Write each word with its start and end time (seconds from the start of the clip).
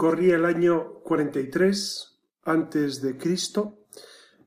Corría 0.00 0.36
el 0.36 0.46
año 0.46 0.94
43 1.04 2.22
antes 2.44 3.02
de 3.02 3.18
Cristo 3.18 3.84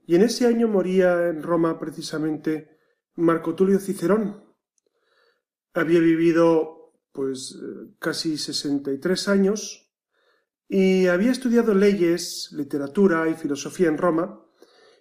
y 0.07 0.15
en 0.15 0.23
ese 0.23 0.47
año 0.47 0.67
moría 0.67 1.27
en 1.27 1.43
Roma 1.43 1.77
precisamente 1.77 2.79
Marco 3.17 3.53
Tulio 3.53 3.77
Cicerón. 3.77 4.43
Había 5.75 5.99
vivido 5.99 6.95
pues 7.11 7.55
casi 7.99 8.39
63 8.39 9.27
años 9.27 9.93
y 10.67 11.05
había 11.05 11.31
estudiado 11.31 11.75
leyes, 11.75 12.49
literatura 12.53 13.29
y 13.29 13.35
filosofía 13.35 13.89
en 13.89 13.99
Roma 13.99 14.43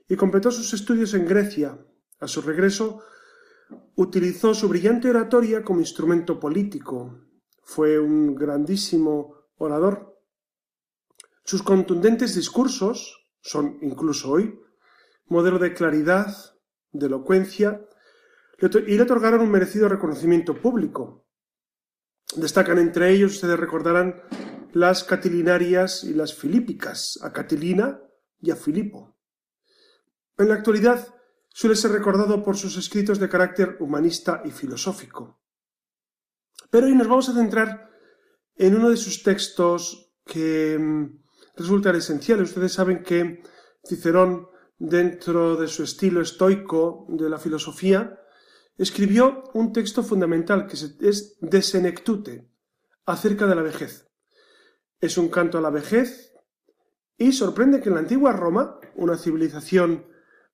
y 0.07 0.17
completó 0.17 0.51
sus 0.51 0.75
estudios 0.75 1.15
en 1.15 1.25
Grecia. 1.25 1.79
A 2.21 2.29
su 2.29 2.43
regreso 2.43 3.03
utilizó 3.95 4.53
su 4.53 4.69
brillante 4.69 5.09
oratoria 5.09 5.65
como 5.65 5.81
instrumento 5.81 6.39
político. 6.39 7.23
Fue 7.63 7.99
un 7.99 8.35
grandísimo 8.35 9.47
orador 9.57 10.12
sus 11.45 11.63
contundentes 11.63 12.35
discursos 12.35 13.29
son, 13.41 13.79
incluso 13.83 14.31
hoy, 14.31 14.59
modelo 15.27 15.59
de 15.59 15.75
claridad, 15.75 16.35
de 16.93 17.07
elocuencia, 17.07 17.85
y 18.61 18.97
le 18.97 19.03
otorgaron 19.03 19.41
un 19.41 19.51
merecido 19.51 19.89
reconocimiento 19.89 20.61
público. 20.61 21.27
Destacan 22.37 22.79
entre 22.79 23.11
ellos, 23.11 23.35
ustedes 23.35 23.59
recordarán, 23.59 24.23
las 24.73 25.05
catilinarias 25.05 26.05
y 26.05 26.15
las 26.15 26.35
filípicas, 26.35 27.19
a 27.23 27.33
Catilina 27.33 28.01
y 28.41 28.51
a 28.51 28.57
Filipo. 28.57 29.17
En 30.39 30.49
la 30.49 30.55
actualidad 30.55 31.15
suele 31.49 31.77
ser 31.77 31.93
recordado 31.93 32.43
por 32.43 32.57
sus 32.57 32.77
escritos 32.77 33.19
de 33.19 33.29
carácter 33.29 33.77
humanista 33.81 34.43
y 34.45 34.51
filosófico. 34.51 35.41
Pero 36.71 36.87
hoy 36.87 36.95
nos 36.95 37.09
vamos 37.09 37.29
a 37.29 37.35
centrar 37.35 37.91
en 38.55 38.77
uno 38.77 38.89
de 38.89 38.97
sus 38.97 39.23
textos 39.23 40.15
que 40.25 40.79
mm, 40.79 41.22
resultan 41.57 41.97
esenciales. 41.97 42.51
Ustedes 42.51 42.73
saben 42.73 43.03
que 43.03 43.43
Cicerón, 43.87 44.49
dentro 44.79 45.57
de 45.57 45.69
su 45.69 45.83
estilo 45.83 46.21
estoico 46.21 47.07
de 47.09 47.29
la 47.29 47.39
filosofía, 47.39 48.19
escribió 48.77 49.45
un 49.55 49.73
texto 49.73 50.03
fundamental 50.03 50.67
que 50.67 50.75
es 50.75 51.39
De 51.41 51.63
Senectute, 51.63 52.49
acerca 53.07 53.47
de 53.47 53.55
la 53.55 53.63
vejez. 53.63 54.09
Es 55.01 55.19
un 55.19 55.29
canto 55.29 55.59
a 55.59 55.61
la 55.61 55.71
vejez 55.71 56.33
y 57.17 57.33
sorprende 57.33 57.81
que 57.81 57.89
en 57.89 57.95
la 57.95 58.01
antigua 58.01 58.33
Roma, 58.33 58.79
una 58.95 59.17
civilización 59.17 60.07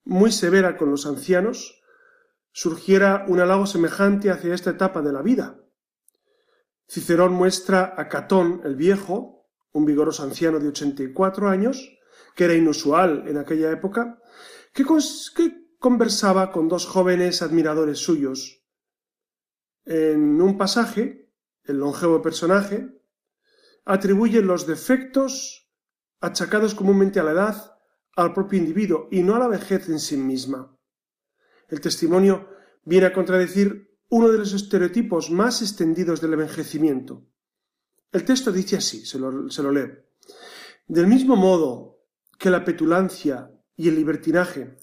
muy 0.05 0.33
severa 0.33 0.77
con 0.77 0.91
los 0.91 1.07
ancianos, 1.07 1.83
surgiera 2.53 3.25
un 3.29 3.41
halago 3.41 3.67
semejante 3.67 4.31
hacia 4.31 4.55
esta 4.55 4.71
etapa 4.71 5.03
de 5.03 5.13
la 5.13 5.23
vida. 5.23 5.61
Cicerón 6.89 7.33
muestra 7.33 7.95
a 7.97 8.09
Catón 8.09 8.63
el 8.65 8.75
Viejo, 8.75 9.38
un 9.73 9.85
vigoroso 9.85 10.23
anciano 10.23 10.59
de 10.59 10.69
84 10.69 11.49
años, 11.49 11.99
que 12.35 12.45
era 12.45 12.55
inusual 12.55 13.25
en 13.27 13.39
aquella 13.39 13.71
época, 13.71 14.21
que, 14.73 14.85
conversaba 15.79 16.51
con 16.51 16.69
dos 16.69 16.87
jóvenes 16.87 17.41
admiradores 17.41 17.99
suyos. 17.99 18.65
En 19.85 20.41
un 20.43 20.59
pasaje, 20.59 21.31
el 21.65 21.79
longevo 21.79 22.21
personaje 22.21 23.01
atribuye 23.85 24.43
los 24.43 24.67
defectos 24.67 25.71
achacados 26.21 26.75
comúnmente 26.75 27.21
a 27.21 27.23
la 27.23 27.33
edad 27.33 27.79
al 28.17 28.35
propio 28.35 28.59
individuo 28.59 29.09
y 29.13 29.23
no 29.23 29.37
a 29.37 29.39
la 29.39 29.47
vejez 29.47 29.89
en 29.89 30.01
sí 30.01 30.17
misma. 30.17 30.77
El 31.69 31.81
testimonio 31.81 32.49
viene 32.85 33.07
a 33.07 33.13
contradecir 33.13 33.97
uno 34.09 34.29
de 34.29 34.39
los 34.39 34.53
estereotipos 34.53 35.31
más 35.31 35.63
extendidos 35.63 36.21
del 36.21 36.33
envejecimiento, 36.33 37.29
el 38.13 38.25
texto 38.25 38.53
dice 38.53 38.77
así, 38.77 39.05
se 39.05 39.19
lo, 39.19 39.73
leo. 39.73 40.05
Del 40.87 41.07
mismo 41.07 41.37
modo 41.37 42.01
que 42.39 42.51
la 42.51 42.65
petulancia 42.65 43.51
y 43.77 43.89
el 43.89 43.97
libertinaje 43.97 44.77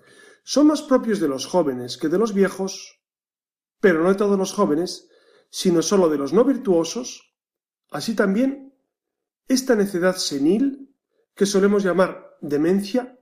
son 0.43 0.67
más 0.67 0.83
propios 0.83 1.19
de 1.19 1.27
los 1.27 1.45
jóvenes 1.45 1.97
que 1.97 2.09
de 2.09 2.19
los 2.19 2.33
viejos, 2.33 3.01
pero 3.79 4.03
no 4.03 4.09
de 4.09 4.15
todos 4.15 4.37
los 4.37 4.53
jóvenes, 4.53 5.09
sino 5.49 5.81
sólo 5.81 6.09
de 6.09 6.17
los 6.17 6.33
no 6.33 6.43
virtuosos, 6.43 7.35
así 7.89 8.13
también 8.15 8.73
esta 9.47 9.75
necedad 9.75 10.15
senil, 10.17 10.95
que 11.33 11.45
solemos 11.45 11.83
llamar 11.83 12.37
demencia, 12.41 13.19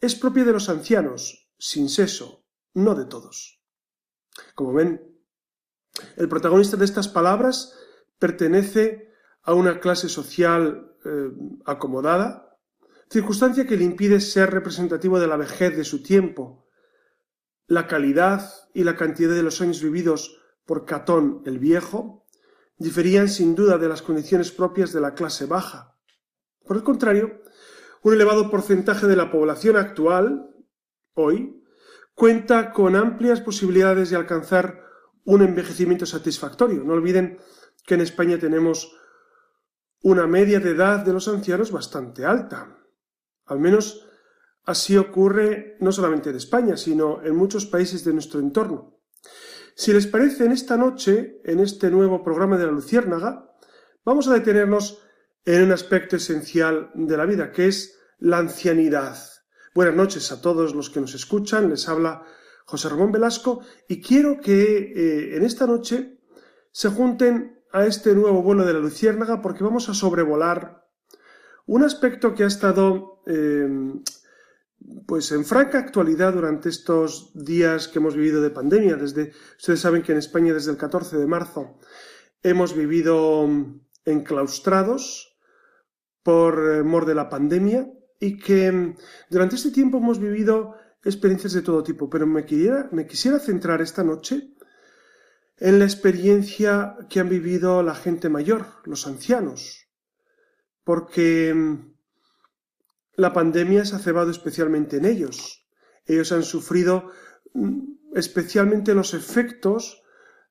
es 0.00 0.14
propia 0.14 0.44
de 0.44 0.52
los 0.52 0.68
ancianos, 0.68 1.50
sin 1.58 1.88
seso, 1.88 2.44
no 2.74 2.94
de 2.94 3.04
todos. 3.04 3.62
Como 4.54 4.72
ven, 4.72 5.12
el 6.16 6.28
protagonista 6.28 6.76
de 6.76 6.84
estas 6.84 7.08
palabras 7.08 7.74
pertenece 8.18 9.11
a 9.42 9.54
una 9.54 9.80
clase 9.80 10.08
social 10.08 10.92
eh, 11.04 11.30
acomodada, 11.64 12.58
circunstancia 13.10 13.66
que 13.66 13.76
le 13.76 13.84
impide 13.84 14.20
ser 14.20 14.50
representativo 14.50 15.18
de 15.20 15.26
la 15.26 15.36
vejez 15.36 15.76
de 15.76 15.84
su 15.84 16.02
tiempo. 16.02 16.66
La 17.66 17.86
calidad 17.86 18.50
y 18.74 18.84
la 18.84 18.96
cantidad 18.96 19.34
de 19.34 19.42
los 19.42 19.60
años 19.60 19.82
vividos 19.82 20.40
por 20.64 20.84
Catón 20.84 21.42
el 21.44 21.58
Viejo 21.58 22.26
diferían 22.78 23.28
sin 23.28 23.54
duda 23.54 23.78
de 23.78 23.88
las 23.88 24.02
condiciones 24.02 24.50
propias 24.50 24.92
de 24.92 25.00
la 25.00 25.14
clase 25.14 25.46
baja. 25.46 25.96
Por 26.64 26.76
el 26.76 26.82
contrario, 26.82 27.42
un 28.02 28.14
elevado 28.14 28.50
porcentaje 28.50 29.06
de 29.06 29.16
la 29.16 29.30
población 29.30 29.76
actual, 29.76 30.50
hoy, 31.14 31.62
cuenta 32.14 32.72
con 32.72 32.96
amplias 32.96 33.40
posibilidades 33.40 34.10
de 34.10 34.16
alcanzar 34.16 34.82
un 35.24 35.42
envejecimiento 35.42 36.06
satisfactorio. 36.06 36.82
No 36.84 36.94
olviden 36.94 37.38
que 37.86 37.94
en 37.94 38.00
España 38.00 38.38
tenemos 38.38 38.96
una 40.02 40.26
media 40.26 40.60
de 40.60 40.70
edad 40.70 41.04
de 41.04 41.12
los 41.12 41.28
ancianos 41.28 41.70
bastante 41.70 42.24
alta. 42.24 42.76
Al 43.46 43.58
menos 43.60 44.08
así 44.64 44.96
ocurre 44.96 45.76
no 45.80 45.92
solamente 45.92 46.30
en 46.30 46.36
España, 46.36 46.76
sino 46.76 47.22
en 47.22 47.36
muchos 47.36 47.66
países 47.66 48.04
de 48.04 48.12
nuestro 48.12 48.40
entorno. 48.40 48.98
Si 49.74 49.92
les 49.92 50.06
parece, 50.06 50.44
en 50.44 50.52
esta 50.52 50.76
noche, 50.76 51.40
en 51.44 51.60
este 51.60 51.90
nuevo 51.90 52.22
programa 52.22 52.58
de 52.58 52.66
la 52.66 52.72
Luciérnaga, 52.72 53.54
vamos 54.04 54.28
a 54.28 54.34
detenernos 54.34 55.02
en 55.44 55.62
un 55.62 55.72
aspecto 55.72 56.16
esencial 56.16 56.90
de 56.94 57.16
la 57.16 57.26
vida, 57.26 57.52
que 57.52 57.68
es 57.68 57.98
la 58.18 58.38
ancianidad. 58.38 59.16
Buenas 59.74 59.94
noches 59.94 60.30
a 60.30 60.40
todos 60.40 60.74
los 60.74 60.90
que 60.90 61.00
nos 61.00 61.14
escuchan, 61.14 61.70
les 61.70 61.88
habla 61.88 62.24
José 62.66 62.88
Ramón 62.88 63.12
Velasco 63.12 63.60
y 63.88 64.00
quiero 64.00 64.40
que 64.40 64.92
eh, 64.94 65.36
en 65.36 65.44
esta 65.44 65.66
noche 65.66 66.20
se 66.70 66.90
junten 66.90 67.61
a 67.72 67.86
este 67.86 68.14
nuevo 68.14 68.42
vuelo 68.42 68.64
de 68.64 68.74
la 68.74 68.78
Luciérnaga 68.78 69.40
porque 69.40 69.64
vamos 69.64 69.88
a 69.88 69.94
sobrevolar 69.94 70.86
un 71.66 71.84
aspecto 71.84 72.34
que 72.34 72.44
ha 72.44 72.46
estado 72.46 73.22
em, 73.26 74.02
pues 75.06 75.32
en 75.32 75.44
franca 75.44 75.78
actualidad 75.78 76.34
durante 76.34 76.68
estos 76.68 77.30
días 77.34 77.88
que 77.88 77.98
hemos 77.98 78.16
vivido 78.16 78.42
de 78.42 78.50
pandemia. 78.50 78.96
Desde, 78.96 79.32
ustedes 79.56 79.80
saben 79.80 80.02
que 80.02 80.12
en 80.12 80.18
España 80.18 80.52
desde 80.52 80.72
el 80.72 80.76
14 80.76 81.16
de 81.16 81.26
marzo 81.26 81.78
hemos 82.42 82.76
vivido 82.76 83.48
enclaustrados 84.04 85.38
por 86.22 86.58
eh, 86.58 86.82
mor 86.82 87.06
de 87.06 87.14
la 87.14 87.28
pandemia 87.28 87.88
y 88.20 88.38
que 88.38 88.66
em, 88.66 88.96
durante 89.30 89.56
este 89.56 89.70
tiempo 89.70 89.98
hemos 89.98 90.18
vivido 90.18 90.74
experiencias 91.04 91.52
de 91.52 91.62
todo 91.62 91.82
tipo, 91.82 92.08
pero 92.08 92.26
me, 92.26 92.44
me 92.92 93.06
quisiera 93.06 93.38
centrar 93.38 93.80
esta 93.80 94.04
noche 94.04 94.54
en 95.58 95.78
la 95.78 95.84
experiencia 95.84 96.96
que 97.08 97.20
han 97.20 97.28
vivido 97.28 97.82
la 97.82 97.94
gente 97.94 98.28
mayor, 98.28 98.66
los 98.84 99.06
ancianos, 99.06 99.88
porque 100.84 101.52
mm, 101.54 101.94
la 103.16 103.32
pandemia 103.32 103.84
se 103.84 103.96
ha 103.96 103.98
cebado 103.98 104.30
especialmente 104.30 104.96
en 104.96 105.04
ellos. 105.04 105.68
Ellos 106.06 106.32
han 106.32 106.42
sufrido 106.42 107.10
mm, 107.54 107.92
especialmente 108.14 108.94
los 108.94 109.14
efectos 109.14 110.02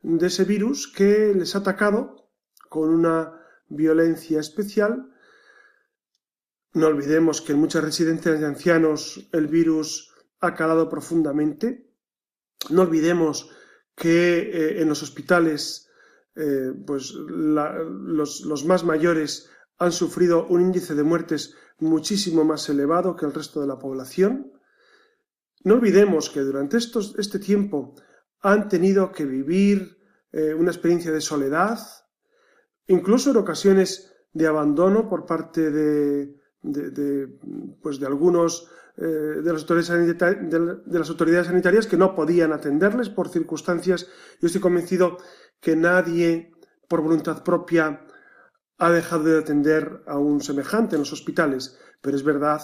de 0.01 0.28
ese 0.28 0.45
virus 0.45 0.91
que 0.91 1.34
les 1.35 1.56
ha 1.56 1.59
atacado 1.59 2.29
con 2.69 2.90
una 2.90 3.40
violencia 3.67 4.40
especial. 4.40 5.11
No 6.73 6.88
olvidemos 6.88 7.41
que 7.41 7.52
en 7.52 7.59
muchas 7.59 7.84
residencias 7.84 8.40
de 8.40 8.46
ancianos 8.46 9.29
el 9.34 9.47
virus 9.47 10.14
ha 10.40 10.55
calado 10.55 10.90
profundamente. 10.90 11.91
No 12.70 12.84
olvidemos 12.84 13.49
que 13.96 14.40
eh, 14.40 14.82
en 14.82 14.90
los 14.90 15.03
hospitales 15.03 15.90
eh, 16.35 16.73
pues 16.85 17.14
los, 17.14 18.66
más 18.66 18.84
mayores 18.85 19.49
han 19.78 19.91
sufrido 19.91 20.47
un 20.47 20.61
índice 20.61 20.96
de 20.96 21.03
muertes 21.03 21.55
muchísimo 21.79 22.46
más 22.46 22.70
elevado 22.70 23.16
que 23.16 23.26
el 23.26 23.34
resto 23.34 23.59
de 23.59 23.67
la 23.67 23.79
población. 23.79 24.53
No 25.64 25.76
olvidemos 25.76 26.29
que 26.29 26.40
durante 26.40 26.78
estos, 26.78 27.16
este 27.17 27.40
tiempo 27.40 27.96
han 28.40 28.70
tenido 28.70 29.11
que 29.11 29.26
vivir 29.26 29.97
eh, 30.32 30.53
una 30.53 30.72
experiencia 30.72 31.11
de 31.11 31.22
soledad, 31.22 31.79
incluso 32.88 33.32
en 33.32 33.38
ocasiones 33.38 34.14
de 34.34 34.47
abandono 34.47 35.09
por 35.09 35.26
parte 35.26 35.70
de, 35.70 36.38
pues 37.82 37.99
de 37.99 38.08
algunos 38.08 38.70
eh, 38.97 39.41
de, 39.41 39.53
las 39.53 41.09
autoridades 41.09 41.47
sanitarias 41.47 41.88
que 41.88 41.97
no 41.97 42.16
podían 42.16 42.53
atenderles 42.53 43.09
por 43.09 43.29
circunstancias. 43.29 44.08
Yo 44.40 44.47
estoy 44.47 44.61
convencido 44.61 45.17
que 45.59 45.76
nadie, 45.76 46.52
por 46.88 47.02
voluntad 47.02 47.43
propia, 47.43 48.05
ha 48.78 48.91
dejado 48.91 49.23
de 49.26 49.40
atender 49.40 50.03
a 50.08 50.17
un 50.17 50.41
semejante 50.41 50.96
en 50.96 51.02
los 51.02 51.14
hospitales, 51.14 51.78
pero 52.02 52.16
es 52.16 52.23
verdad 52.23 52.61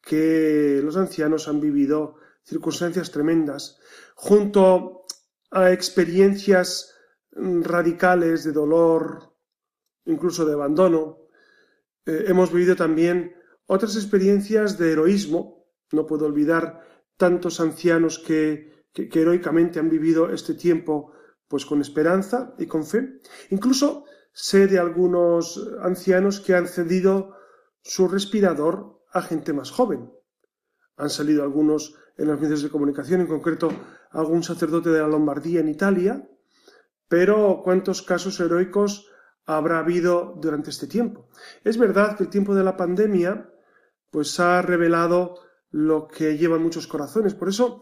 que 0.00 0.80
los 0.82 0.96
ancianos 0.96 1.48
han 1.48 1.60
vivido 1.60 2.16
circunstancias 2.42 3.10
tremendas, 3.10 3.78
junto 4.14 5.04
a 5.50 5.70
experiencias 5.72 6.94
radicales 7.32 8.44
de 8.44 8.52
dolor, 8.52 9.34
incluso 10.06 10.44
de 10.44 10.54
abandono. 10.54 11.18
Eh, 12.06 12.24
hemos 12.28 12.52
vivido 12.52 12.74
también 12.74 13.34
otras 13.66 13.96
experiencias 13.96 14.78
de 14.78 14.92
heroísmo. 14.92 15.57
No 15.92 16.06
puedo 16.06 16.26
olvidar 16.26 16.80
tantos 17.16 17.60
ancianos 17.60 18.18
que, 18.18 18.84
que, 18.92 19.08
heroicamente 19.20 19.78
han 19.78 19.88
vivido 19.88 20.30
este 20.30 20.54
tiempo 20.54 21.12
pues 21.48 21.64
con 21.64 21.80
esperanza 21.80 22.54
y 22.58 22.66
con 22.66 22.84
fe. 22.84 23.20
Incluso 23.50 24.04
sé 24.32 24.66
de 24.66 24.78
algunos 24.78 25.68
ancianos 25.82 26.40
que 26.40 26.54
han 26.54 26.68
cedido 26.68 27.34
su 27.82 28.06
respirador 28.06 29.02
a 29.12 29.22
gente 29.22 29.52
más 29.52 29.70
joven. 29.70 30.12
Han 30.96 31.10
salido 31.10 31.42
algunos 31.42 31.94
en 32.16 32.28
los 32.28 32.40
medios 32.40 32.62
de 32.62 32.68
comunicación, 32.68 33.20
en 33.20 33.26
concreto 33.26 33.70
algún 34.10 34.42
sacerdote 34.42 34.90
de 34.90 35.00
la 35.00 35.08
Lombardía 35.08 35.60
en 35.60 35.68
Italia, 35.68 36.28
pero 37.08 37.62
¿cuántos 37.64 38.02
casos 38.02 38.38
heroicos 38.40 39.08
habrá 39.46 39.78
habido 39.78 40.34
durante 40.36 40.70
este 40.70 40.86
tiempo? 40.86 41.28
Es 41.64 41.78
verdad 41.78 42.16
que 42.16 42.24
el 42.24 42.30
tiempo 42.30 42.54
de 42.54 42.64
la 42.64 42.76
pandemia 42.76 43.50
pues 44.10 44.38
ha 44.40 44.60
revelado 44.62 45.36
lo 45.70 46.08
que 46.08 46.36
llevan 46.38 46.62
muchos 46.62 46.86
corazones. 46.86 47.34
Por 47.34 47.48
eso, 47.48 47.80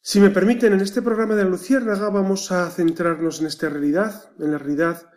si 0.00 0.20
me 0.20 0.30
permiten, 0.30 0.72
en 0.72 0.80
este 0.80 1.02
programa 1.02 1.34
de 1.34 1.44
la 1.44 1.50
Luciérnaga 1.50 2.10
vamos 2.10 2.52
a 2.52 2.70
centrarnos 2.70 3.40
en 3.40 3.46
esta 3.46 3.68
realidad, 3.68 4.32
en 4.38 4.52
la 4.52 4.58
realidad 4.58 5.10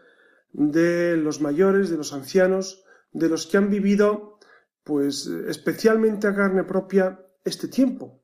de 0.53 1.17
los 1.17 1.41
mayores, 1.41 1.89
de 1.89 1.97
los 1.97 2.13
ancianos, 2.13 2.83
de 3.11 3.29
los 3.29 3.47
que 3.47 3.57
han 3.57 3.69
vivido, 3.69 4.39
pues 4.83 5.27
especialmente 5.27 6.27
a 6.27 6.35
carne 6.35 6.63
propia, 6.63 7.25
este 7.43 7.67
tiempo. 7.67 8.23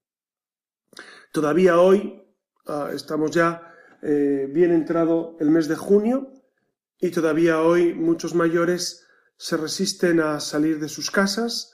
Todavía 1.31 1.79
hoy 1.79 2.23
ah, 2.67 2.89
estamos 2.93 3.31
ya 3.31 3.73
eh, 4.01 4.47
bien 4.51 4.71
entrado 4.71 5.37
el 5.39 5.49
mes 5.49 5.67
de 5.67 5.75
junio 5.75 6.33
y 6.99 7.11
todavía 7.11 7.61
hoy 7.61 7.93
muchos 7.93 8.33
mayores 8.33 9.05
se 9.37 9.57
resisten 9.57 10.19
a 10.19 10.39
salir 10.39 10.79
de 10.79 10.89
sus 10.89 11.11
casas 11.11 11.73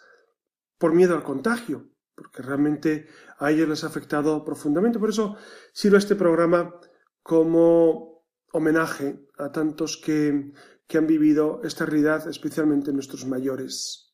por 0.83 0.93
miedo 0.93 1.15
al 1.15 1.23
contagio, 1.23 1.87
porque 2.13 2.41
realmente 2.41 3.07
a 3.39 3.51
ellos 3.51 3.69
les 3.69 3.85
ha 3.85 3.87
afectado 3.87 4.43
profundamente. 4.43 4.99
Por 4.99 5.11
eso 5.11 5.37
sirve 5.71 5.97
este 5.97 6.17
programa 6.17 6.77
como 7.21 8.25
homenaje 8.51 9.29
a 9.37 9.49
tantos 9.49 9.95
que, 9.95 10.51
que 10.85 10.97
han 10.97 11.07
vivido 11.07 11.61
esta 11.63 11.85
realidad, 11.85 12.27
especialmente 12.27 12.91
nuestros 12.91 13.25
mayores. 13.25 14.13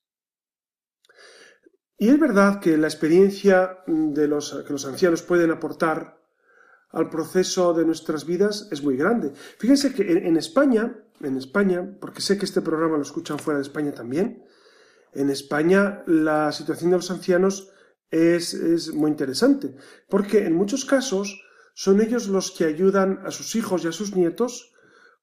Y 1.98 2.10
es 2.10 2.19
verdad 2.19 2.60
que 2.60 2.77
la 2.77 2.86
experiencia 2.86 3.80
de 3.88 4.27
los, 4.27 4.54
que 4.68 4.71
los 4.71 4.86
ancianos 4.86 5.24
pueden 5.24 5.50
aportar 5.50 6.21
al 6.92 7.10
proceso 7.10 7.74
de 7.74 7.83
nuestras 7.83 8.27
vidas 8.27 8.68
es 8.69 8.83
muy 8.83 8.95
grande. 8.95 9.33
Fíjense 9.57 9.92
que 9.92 10.04
en, 10.04 10.38
España, 10.38 11.04
en 11.21 11.36
España, 11.36 11.98
porque 12.00 12.21
sé 12.21 12.38
que 12.38 12.45
este 12.45 12.62
programa 12.62 12.98
lo 12.98 13.01
escuchan 13.01 13.39
fuera 13.39 13.57
de 13.57 13.63
España 13.63 13.92
también, 13.92 14.45
en 15.13 15.29
España 15.29 16.03
la 16.06 16.51
situación 16.51 16.91
de 16.91 16.97
los 16.97 17.11
ancianos 17.11 17.69
es, 18.11 18.53
es 18.53 18.94
muy 18.94 19.11
interesante, 19.11 19.75
porque 20.09 20.45
en 20.45 20.56
muchos 20.56 20.85
casos 20.85 21.44
son 21.73 22.01
ellos 22.01 22.27
los 22.27 22.51
que 22.51 22.65
ayudan 22.65 23.21
a 23.25 23.31
sus 23.31 23.56
hijos 23.56 23.83
y 23.83 23.88
a 23.88 23.91
sus 23.91 24.15
nietos 24.15 24.73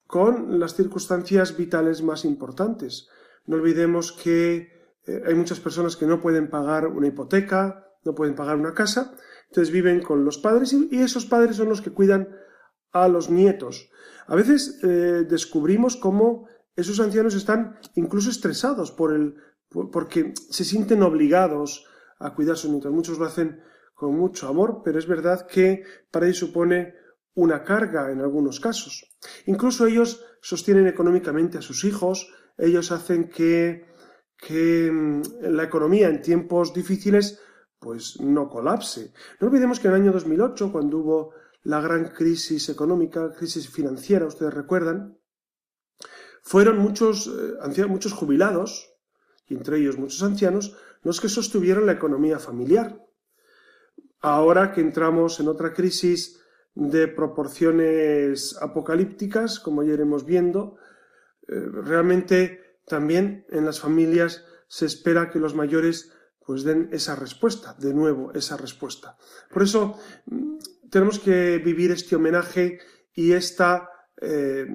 con 0.06 0.59
las 0.59 0.75
circunstancias 0.75 1.56
vitales 1.56 2.03
más 2.03 2.25
importantes. 2.25 3.09
No 3.44 3.56
olvidemos 3.56 4.12
que 4.12 4.73
eh, 5.06 5.23
hay 5.27 5.35
muchas 5.35 5.61
personas 5.61 5.97
que 5.97 6.06
no 6.06 6.21
pueden 6.21 6.49
pagar 6.49 6.87
una 6.87 7.09
hipoteca, 7.09 7.87
no 8.05 8.15
pueden 8.15 8.35
pagar 8.35 8.56
una 8.56 8.75
casa, 8.75 9.15
entonces 9.49 9.73
viven 9.73 10.00
con 10.00 10.25
los 10.25 10.38
padres 10.38 10.73
y, 10.73 10.88
esos 11.00 11.27
padres 11.27 11.56
son 11.56 11.69
los 11.69 11.81
que 11.81 11.91
cuidan 11.91 12.29
a 12.93 13.09
los 13.09 13.31
nietos. 13.31 13.91
A 14.27 14.35
veces 14.35 14.81
eh, 14.83 15.27
descubrimos 15.29 15.97
cómo 15.97 16.49
esos 16.75 17.00
ancianos 17.00 17.35
están 17.35 17.79
incluso 17.94 18.31
estresados 18.31 18.93
por 18.93 19.12
el, 19.12 19.37
porque 19.93 20.32
se 20.34 20.64
sienten 20.64 21.02
obligados 21.02 21.87
a 22.19 22.34
cuidar 22.34 22.56
sus 22.56 22.70
nietos. 22.70 22.93
Muchos 22.93 23.19
lo 23.19 23.26
hacen 23.26 23.61
con 23.94 24.17
mucho 24.17 24.49
amor, 24.49 24.82
pero 24.84 24.99
es 24.99 25.06
verdad 25.06 25.46
que 25.46 25.82
para 26.11 26.26
ellos 26.26 26.38
supone 26.38 26.94
una 27.34 27.62
carga 27.64 28.11
en 28.11 28.20
algunos 28.20 28.61
casos. 28.61 29.17
Incluso 29.46 29.87
ellos 29.87 30.25
sostienen 30.40 30.87
económicamente 30.87 31.58
a 31.58 31.62
sus 31.62 31.84
hijos, 31.84 32.32
ellos 32.56 32.93
hacen 32.93 33.28
que 33.28 33.84
que 34.37 34.90
mm, 34.93 35.23
la 35.50 35.64
economía 35.64 36.08
en 36.08 36.23
tiempos 36.23 36.75
difíciles 36.75 37.40
pues 37.78 38.20
no 38.20 38.49
colapse. 38.49 39.12
No 39.40 39.49
olvidemos 39.49 39.81
que 39.81 39.88
en 39.88 39.94
el 39.94 40.02
año 40.02 40.12
2008, 40.12 40.73
cuando 40.73 40.99
hubo 40.99 41.34
la 41.62 41.81
gran 41.81 42.08
crisis 42.08 42.69
económica, 42.69 43.32
crisis 43.32 43.69
financiera, 43.69 44.26
ustedes 44.26 44.55
recuerdan, 44.55 45.19
fueron 46.43 46.78
muchos, 46.78 47.28
eh, 47.28 47.87
muchos 47.87 48.12
jubilados, 48.12 48.96
y 49.49 49.55
entre 49.55 49.79
ellos 49.79 49.99
muchos 49.99 50.23
ancianos, 50.23 50.77
los 51.03 51.21
que 51.21 51.29
sostuvieron 51.29 51.87
la 51.87 51.93
economía 51.93 52.39
familiar. 52.39 53.01
Ahora 54.21 54.73
que 54.73 54.81
entramos 54.81 55.39
en 55.41 55.49
otra 55.49 55.73
crisis 55.73 56.41
de 56.75 57.09
proporciones 57.09 58.57
apocalípticas, 58.61 59.61
como 59.61 59.83
ya 59.83 59.95
iremos 59.95 60.25
viendo, 60.27 60.77
eh, 61.49 61.55
realmente 61.73 62.81
también 62.87 63.47
en 63.51 63.65
las 63.65 63.81
familias 63.81 64.45
se 64.69 64.87
espera 64.87 65.31
que 65.31 65.39
los 65.39 65.55
mayores 65.55 66.13
pues 66.45 66.63
den 66.63 66.89
esa 66.93 67.17
respuesta, 67.17 67.75
de 67.79 67.93
nuevo, 67.93 68.33
esa 68.33 68.57
respuesta. 68.57 69.17
Por 69.51 69.63
eso 69.63 69.99
mm, 70.27 70.59
tenemos 70.91 71.19
que 71.19 71.59
vivir 71.59 71.91
este 71.91 72.15
homenaje 72.15 72.79
y 73.15 73.33
esta 73.33 73.91
eh, 74.21 74.67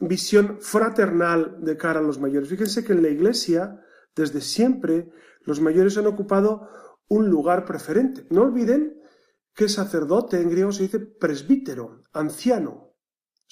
visión 0.00 0.58
fraternal 0.60 1.56
de 1.60 1.76
cara 1.76 2.00
a 2.00 2.02
los 2.02 2.18
mayores. 2.18 2.48
Fíjense 2.48 2.82
que 2.82 2.92
en 2.92 3.02
la 3.02 3.10
Iglesia, 3.10 3.81
desde 4.14 4.40
siempre, 4.40 5.10
los 5.42 5.60
mayores 5.60 5.96
han 5.96 6.06
ocupado 6.06 6.68
un 7.08 7.28
lugar 7.28 7.64
preferente. 7.64 8.26
No 8.30 8.42
olviden 8.42 9.00
que 9.54 9.68
sacerdote 9.68 10.40
en 10.40 10.50
griego 10.50 10.72
se 10.72 10.84
dice 10.84 10.98
presbítero, 10.98 12.00
anciano 12.12 12.92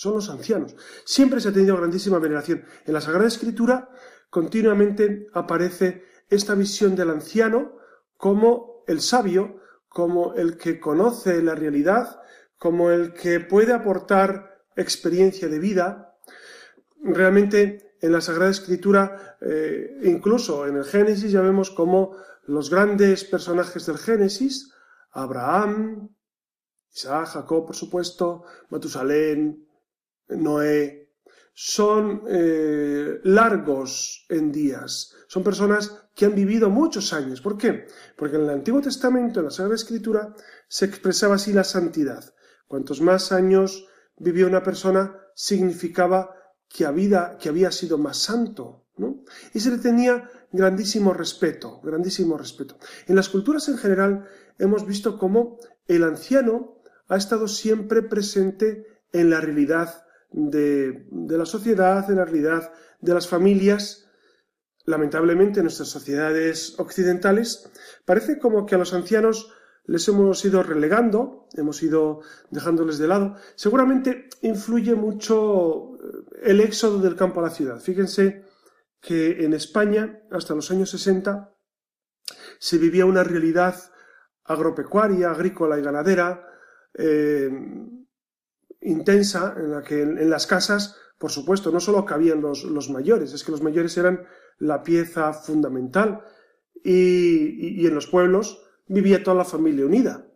son 0.01 0.15
los 0.15 0.31
ancianos. 0.31 0.75
Siempre 1.05 1.43
se 1.43 1.51
ha 1.51 1.53
tenido 1.53 1.77
grandísima 1.77 2.19
veneración. 2.19 2.65
En 2.87 2.95
la 2.95 3.03
Sagrada 3.03 3.29
Escritura 3.29 3.91
continuamente 4.31 5.27
aparece 5.35 6.05
esta 6.31 6.55
visión 6.55 6.97
del 6.97 7.11
anciano 7.11 7.76
como 8.17 8.83
el 8.87 9.02
sabio, 9.02 9.61
como 9.90 10.33
el 10.33 10.57
que 10.57 10.81
conoce 10.81 11.43
la 11.43 11.55
realidad, 11.55 12.19
como 12.57 12.90
el 12.90 13.12
que 13.12 13.40
puede 13.40 13.75
aportar 13.75 14.64
experiencia 14.75 15.50
de 15.50 15.59
vida. 15.59 16.17
Realmente 17.02 17.89
en 18.00 18.12
la 18.12 18.21
Sagrada 18.21 18.50
Escritura, 18.50 19.37
eh, 19.40 20.00
incluso 20.04 20.66
en 20.66 20.76
el 20.76 20.85
Génesis, 20.85 21.33
ya 21.33 21.40
vemos 21.40 21.71
como 21.71 22.16
los 22.47 22.71
grandes 22.71 23.25
personajes 23.25 23.87
del 23.87 23.99
Génesis, 23.99 24.73
Abraham, 25.12 26.09
Isaac, 26.92 27.28
Jacob, 27.28 27.66
por 27.66 27.76
supuesto, 27.76 28.45
Matusalén, 28.71 29.66
Noé, 30.28 31.00
son 31.52 32.23
eh, 32.28 33.21
largos 33.25 34.25
en 34.28 34.50
días, 34.50 35.14
son 35.28 35.42
personas 35.42 36.09
que 36.14 36.25
han 36.25 36.35
vivido 36.35 36.71
muchos 36.71 37.12
años. 37.12 37.40
¿Por 37.40 37.59
qué? 37.59 37.87
Porque 38.16 38.37
en 38.37 38.42
el 38.42 38.50
Antiguo 38.50 38.80
Testamento, 38.80 39.40
en 39.40 39.47
la 39.47 39.50
Sagrada 39.50 39.75
Escritura, 39.75 40.35
se 40.69 40.87
expresaba 40.87 41.35
así 41.35 41.52
la 41.52 41.64
santidad. 41.64 42.35
Cuantos 42.66 43.00
más 43.00 43.33
años 43.33 43.87
vivió 44.16 44.47
una 44.47 44.62
persona, 44.62 45.16
significaba 45.35 46.35
que 46.73 46.87
había, 46.87 47.37
que 47.39 47.49
había 47.49 47.73
sido 47.73 47.99
más 47.99 48.19
santo. 48.19 48.87
¿no? 48.97 49.25
Y 49.53 49.61
se 49.61 49.71
le 49.71 49.79
tenía 49.79 50.31
grandísimo 50.53 51.12
respeto, 51.12 51.81
grandísimo 51.83 52.39
respeto. 52.39 52.79
En 53.07 53.17
las 53.17 53.29
culturas 53.29 53.69
en 53.69 53.79
general 53.79 54.27
hemos 54.59 54.87
visto 54.87 55.19
cómo 55.19 55.59
el 55.87 56.05
anciano 56.05 56.81
ha 57.09 57.17
estado 57.17 57.49
siempre 57.49 58.03
presente 58.03 58.87
en 59.12 59.31
la 59.31 59.41
realidad 59.41 60.05
de, 60.31 61.07
la 61.11 61.47
sociedad, 61.47 62.09
en 62.09 62.17
la 62.17 62.25
realidad 62.25 62.73
de 63.00 63.15
las 63.15 63.27
familias. 63.27 64.09
Lamentablemente 64.85 65.61
en 65.61 65.65
nuestras 65.65 65.89
sociedades 65.89 66.79
occidentales 66.79 67.71
parece 68.05 68.39
como 68.39 68.67
que 68.67 68.77
a 68.77 68.79
los 68.79 68.95
ancianos 68.95 69.53
les 69.84 70.06
hemos 70.08 70.44
ido 70.44 70.62
relegando, 70.62 71.49
hemos 71.54 71.82
ido 71.82 72.20
dejándoles 72.50 72.99
de 72.99 73.08
lado. 73.08 73.37
Seguramente 73.54 74.28
influye 74.42 74.94
mucho 74.94 75.94
eh, 75.94 76.50
el 76.50 76.60
éxodo 76.60 76.99
del 76.99 77.16
campo 77.16 77.40
a 77.40 77.44
la 77.44 77.50
ciudad. 77.50 77.80
Fíjense 77.80 78.44
que 79.00 79.44
en 79.44 79.54
España, 79.54 80.22
hasta 80.30 80.54
los 80.54 80.70
años 80.70 80.90
60, 80.90 81.54
se 82.58 82.78
vivía 82.78 83.06
una 83.06 83.25
realidad 83.25 83.76
agropecuaria, 84.44 85.30
agrícola 85.30 85.78
y 85.78 85.82
ganadera, 85.82 86.46
eh, 86.94 87.50
intensa 88.82 89.54
en 89.56 89.70
la 89.70 89.82
que 89.82 90.02
en, 90.02 90.30
las 90.30 90.46
casas 90.46 90.96
Por 91.18 91.30
supuesto, 91.30 91.70
no 91.70 91.80
solo 91.80 92.04
cabían 92.04 92.40
los, 92.40 92.90
mayores, 92.90 93.32
es 93.34 93.44
que 93.44 93.52
los 93.52 93.62
mayores 93.62 93.96
eran 93.99 94.25
la 94.58 94.82
pieza 94.82 95.34
fundamental 95.34 96.25
y 96.82 97.87
en 97.87 97.94
los 97.94 98.06
pueblos 98.06 98.70
vivía 98.90 99.23
toda 99.23 99.37
la 99.37 99.44
familia 99.44 99.87
unida, 99.87 100.26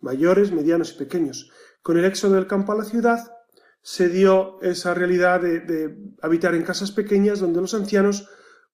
mayores, 0.00 0.52
medianos 0.52 0.92
y 0.92 0.98
pequeños. 0.98 1.50
Con 1.82 1.98
el 1.98 2.04
éxodo 2.04 2.34
del 2.34 2.46
campo 2.46 2.72
a 2.72 2.76
la 2.76 2.84
ciudad 2.84 3.32
se 3.80 4.08
dio 4.08 4.60
esa 4.62 4.94
realidad 4.94 5.40
de, 5.40 5.60
de, 5.60 5.96
habitar 6.20 6.54
en 6.54 6.62
casas 6.62 6.92
pequeñas 6.92 7.40
donde 7.40 7.60
los 7.60 7.74
ancianos 7.74 8.28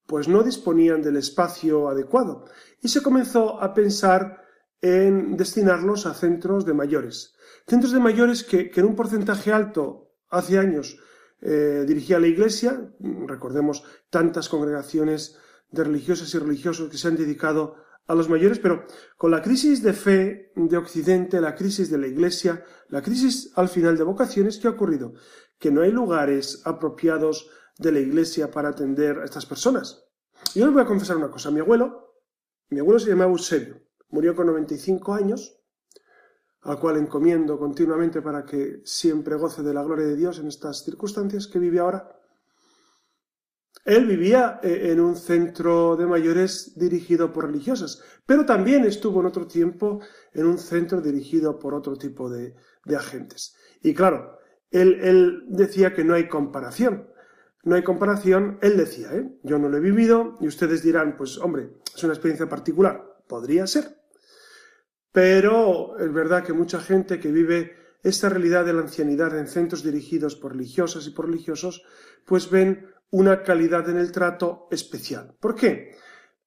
pues 0.06 0.28
no 0.28 0.42
disponían 0.42 1.02
del 1.02 1.16
espacio 1.16 1.88
adecuado 1.88 2.46
y 2.82 2.88
se 2.88 3.02
comenzó 3.02 3.60
a 3.62 3.74
pensar 3.74 4.42
en 4.80 5.36
destinarlos 5.36 6.06
a 6.06 6.14
centros 6.14 6.64
de 6.64 6.74
mayores. 6.74 7.34
Centros 7.66 7.92
de 7.92 8.00
mayores 8.00 8.44
que, 8.44 8.70
que 8.70 8.80
en 8.80 8.86
un 8.86 8.96
porcentaje 8.96 9.52
alto 9.52 10.12
hace 10.30 10.58
años 10.58 10.98
eh, 11.40 11.84
dirigía 11.86 12.18
la 12.18 12.26
Iglesia, 12.26 12.90
recordemos 13.26 13.84
tantas 14.10 14.48
congregaciones 14.48 15.38
de 15.70 15.84
religiosas 15.84 16.34
y 16.34 16.38
religiosos 16.38 16.90
que 16.90 16.98
se 16.98 17.08
han 17.08 17.16
dedicado 17.16 17.76
a 18.08 18.14
los 18.14 18.28
mayores, 18.28 18.58
pero 18.58 18.84
con 19.16 19.30
la 19.30 19.42
crisis 19.42 19.82
de 19.82 19.92
fe 19.92 20.52
de 20.56 20.76
Occidente, 20.76 21.40
la 21.40 21.54
crisis 21.54 21.90
de 21.90 21.98
la 21.98 22.06
Iglesia, 22.06 22.64
la 22.88 23.02
crisis 23.02 23.52
al 23.54 23.68
final 23.68 23.96
de 23.96 24.04
vocaciones, 24.04 24.58
¿qué 24.58 24.66
ha 24.66 24.72
ocurrido? 24.72 25.12
Que 25.58 25.70
no 25.70 25.82
hay 25.82 25.92
lugares 25.92 26.62
apropiados 26.64 27.50
de 27.78 27.92
la 27.92 28.00
Iglesia 28.00 28.50
para 28.50 28.70
atender 28.70 29.18
a 29.18 29.24
estas 29.24 29.44
personas. 29.44 30.06
Yo 30.54 30.64
les 30.64 30.74
voy 30.74 30.82
a 30.82 30.86
confesar 30.86 31.16
una 31.18 31.30
cosa. 31.30 31.50
Mi 31.50 31.60
abuelo, 31.60 32.14
mi 32.70 32.80
abuelo 32.80 32.98
se 32.98 33.10
llamaba 33.10 33.30
Eusebio, 33.30 33.82
murió 34.08 34.34
con 34.34 34.46
95 34.46 35.12
años, 35.12 35.60
al 36.62 36.80
cual 36.80 36.96
encomiendo 36.96 37.58
continuamente 37.58 38.22
para 38.22 38.44
que 38.44 38.80
siempre 38.84 39.36
goce 39.36 39.62
de 39.62 39.74
la 39.74 39.84
gloria 39.84 40.06
de 40.06 40.16
Dios 40.16 40.38
en 40.38 40.48
estas 40.48 40.82
circunstancias 40.82 41.46
que 41.46 41.58
vive 41.58 41.78
ahora. 41.78 42.17
Él 43.84 44.06
vivía 44.06 44.60
eh, 44.62 44.90
en 44.92 45.00
un 45.00 45.16
centro 45.16 45.96
de 45.96 46.06
mayores 46.06 46.78
dirigido 46.78 47.32
por 47.32 47.46
religiosas, 47.46 48.02
pero 48.26 48.44
también 48.44 48.84
estuvo 48.84 49.20
en 49.20 49.26
otro 49.26 49.46
tiempo 49.46 50.00
en 50.32 50.46
un 50.46 50.58
centro 50.58 51.00
dirigido 51.00 51.58
por 51.58 51.74
otro 51.74 51.96
tipo 51.96 52.28
de, 52.28 52.54
de 52.84 52.96
agentes. 52.96 53.56
Y 53.82 53.94
claro, 53.94 54.38
él, 54.70 54.98
él, 55.02 55.44
decía 55.48 55.94
que 55.94 56.04
no 56.04 56.14
hay 56.14 56.28
comparación. 56.28 57.08
No 57.64 57.74
hay 57.74 57.82
comparación, 57.82 58.58
él 58.62 58.76
decía, 58.76 59.12
¿eh? 59.12 59.28
yo 59.42 59.58
no 59.58 59.68
lo 59.68 59.76
he 59.76 59.80
vivido 59.80 60.36
y 60.40 60.46
ustedes 60.46 60.82
dirán, 60.82 61.16
pues 61.16 61.38
hombre, 61.38 61.70
es 61.94 62.02
una 62.04 62.14
experiencia 62.14 62.48
particular. 62.48 63.04
Podría 63.26 63.66
ser. 63.66 63.98
Pero 65.12 65.98
es 65.98 66.12
verdad 66.12 66.44
que 66.44 66.52
mucha 66.52 66.80
gente 66.80 67.18
que 67.18 67.32
vive 67.32 67.76
esta 68.02 68.28
realidad 68.28 68.64
de 68.64 68.72
la 68.72 68.82
ancianidad 68.82 69.36
en 69.36 69.48
centros 69.48 69.82
dirigidos 69.82 70.36
por 70.36 70.52
religiosas 70.52 71.06
y 71.06 71.10
por 71.10 71.26
religiosos, 71.26 71.82
pues 72.24 72.50
ven 72.50 72.86
una 73.10 73.42
calidad 73.42 73.88
en 73.88 73.98
el 73.98 74.12
trato 74.12 74.68
especial. 74.70 75.34
¿Por 75.40 75.54
qué? 75.54 75.96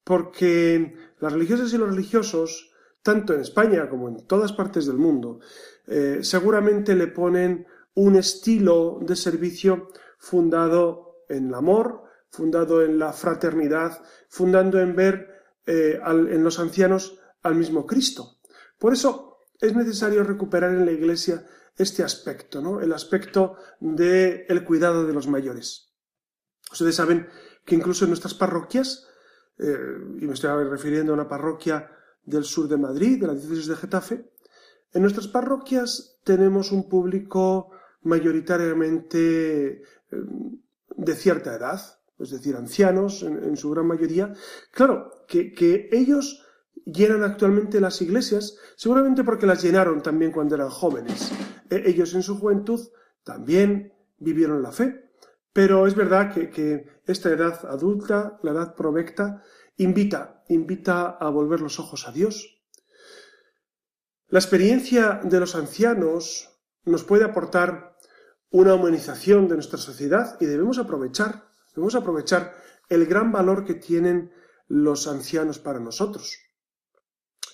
Porque 0.03 0.95
las 1.19 1.33
religiosas 1.33 1.73
y 1.73 1.77
los 1.77 1.89
religiosos, 1.89 2.73
tanto 3.01 3.33
en 3.33 3.41
España 3.41 3.89
como 3.89 4.09
en 4.09 4.25
todas 4.27 4.53
partes 4.53 4.85
del 4.85 4.97
mundo, 4.97 5.39
eh, 5.87 6.19
seguramente 6.21 6.95
le 6.95 7.07
ponen 7.07 7.65
un 7.93 8.15
estilo 8.15 8.99
de 9.01 9.15
servicio 9.15 9.89
fundado 10.17 11.23
en 11.29 11.47
el 11.47 11.53
amor, 11.53 12.03
fundado 12.29 12.83
en 12.83 12.99
la 12.99 13.11
fraternidad, 13.11 14.01
fundando 14.29 14.79
en 14.79 14.95
ver 14.95 15.29
eh, 15.65 15.99
en 16.05 16.43
los 16.43 16.59
ancianos 16.59 17.19
al 17.41 17.55
mismo 17.55 17.85
Cristo. 17.85 18.37
Por 18.77 18.93
eso 18.93 19.39
es 19.59 19.75
necesario 19.75 20.23
recuperar 20.23 20.71
en 20.71 20.85
la 20.85 20.91
Iglesia 20.91 21.45
este 21.77 22.03
aspecto, 22.03 22.61
¿no? 22.61 22.81
El 22.81 22.93
aspecto 22.93 23.55
del 23.79 24.45
el 24.47 24.63
cuidado 24.63 25.05
de 25.05 25.13
los 25.13 25.27
mayores. 25.27 25.90
Ustedes 26.71 26.95
saben 26.95 27.27
que 27.65 27.75
incluso 27.75 28.05
en 28.05 28.11
nuestras 28.11 28.33
parroquias, 28.33 29.07
eh, 29.57 29.77
y 30.19 30.25
me 30.25 30.33
estoy 30.33 30.63
refiriendo 30.63 31.11
a 31.11 31.15
una 31.15 31.27
parroquia 31.27 31.89
del 32.23 32.43
sur 32.43 32.67
de 32.67 32.77
Madrid, 32.77 33.19
de 33.19 33.27
la 33.27 33.33
diócesis 33.33 33.67
de 33.67 33.75
Getafe, 33.75 34.31
en 34.93 35.01
nuestras 35.01 35.27
parroquias 35.27 36.19
tenemos 36.23 36.71
un 36.71 36.89
público 36.89 37.71
mayoritariamente 38.03 39.71
eh, 39.71 39.81
de 40.95 41.15
cierta 41.15 41.55
edad, 41.55 41.79
es 42.19 42.29
decir, 42.29 42.55
ancianos 42.55 43.23
en, 43.23 43.57
su 43.57 43.71
gran 43.71 43.87
mayoría. 43.87 44.33
Claro, 44.71 45.25
que, 45.27 45.53
que, 45.53 45.89
ellos 45.91 46.45
llenan 46.85 47.23
actualmente 47.23 47.81
las 47.81 48.01
iglesias, 48.01 48.57
seguramente 48.75 49.23
porque 49.23 49.47
las 49.47 49.63
llenaron 49.63 50.03
también 50.03 50.31
cuando 50.31 50.55
eran 50.55 50.69
jóvenes. 50.69 51.31
E, 51.69 51.89
ellos 51.89 52.13
en 52.13 52.21
su 52.21 52.37
juventud 52.37 52.79
también 53.23 53.93
vivieron 54.19 54.61
la 54.61 54.71
fe. 54.71 55.10
Pero 55.53 55.85
es 55.85 55.95
verdad 55.95 56.33
que, 56.33 57.01
esta 57.05 57.29
edad 57.29 57.65
adulta, 57.65 58.39
la 58.41 58.51
edad 58.51 58.75
provecta, 58.75 59.43
invita, 59.77 60.43
invita 60.47 61.09
a 61.09 61.29
volver 61.29 61.59
los 61.59 61.79
ojos 61.79 62.07
a 62.07 62.11
Dios. 62.11 62.61
La 64.27 64.39
experiencia 64.39 65.19
de 65.23 65.39
los 65.39 65.55
ancianos 65.55 66.57
nos 66.85 67.03
puede 67.03 67.25
aportar 67.25 67.97
una 68.49 68.75
humanización 68.75 69.47
de 69.49 69.55
nuestra 69.55 69.77
sociedad 69.77 70.37
y 70.39 70.45
debemos 70.45 70.77
aprovechar, 70.77 71.49
debemos 71.75 71.95
aprovechar 71.95 72.55
el 72.87 73.05
gran 73.05 73.31
valor 73.31 73.65
que 73.65 73.73
tienen 73.73 74.31
los 74.67 75.07
ancianos 75.07 75.59
para 75.59 75.79
nosotros. 75.79 76.37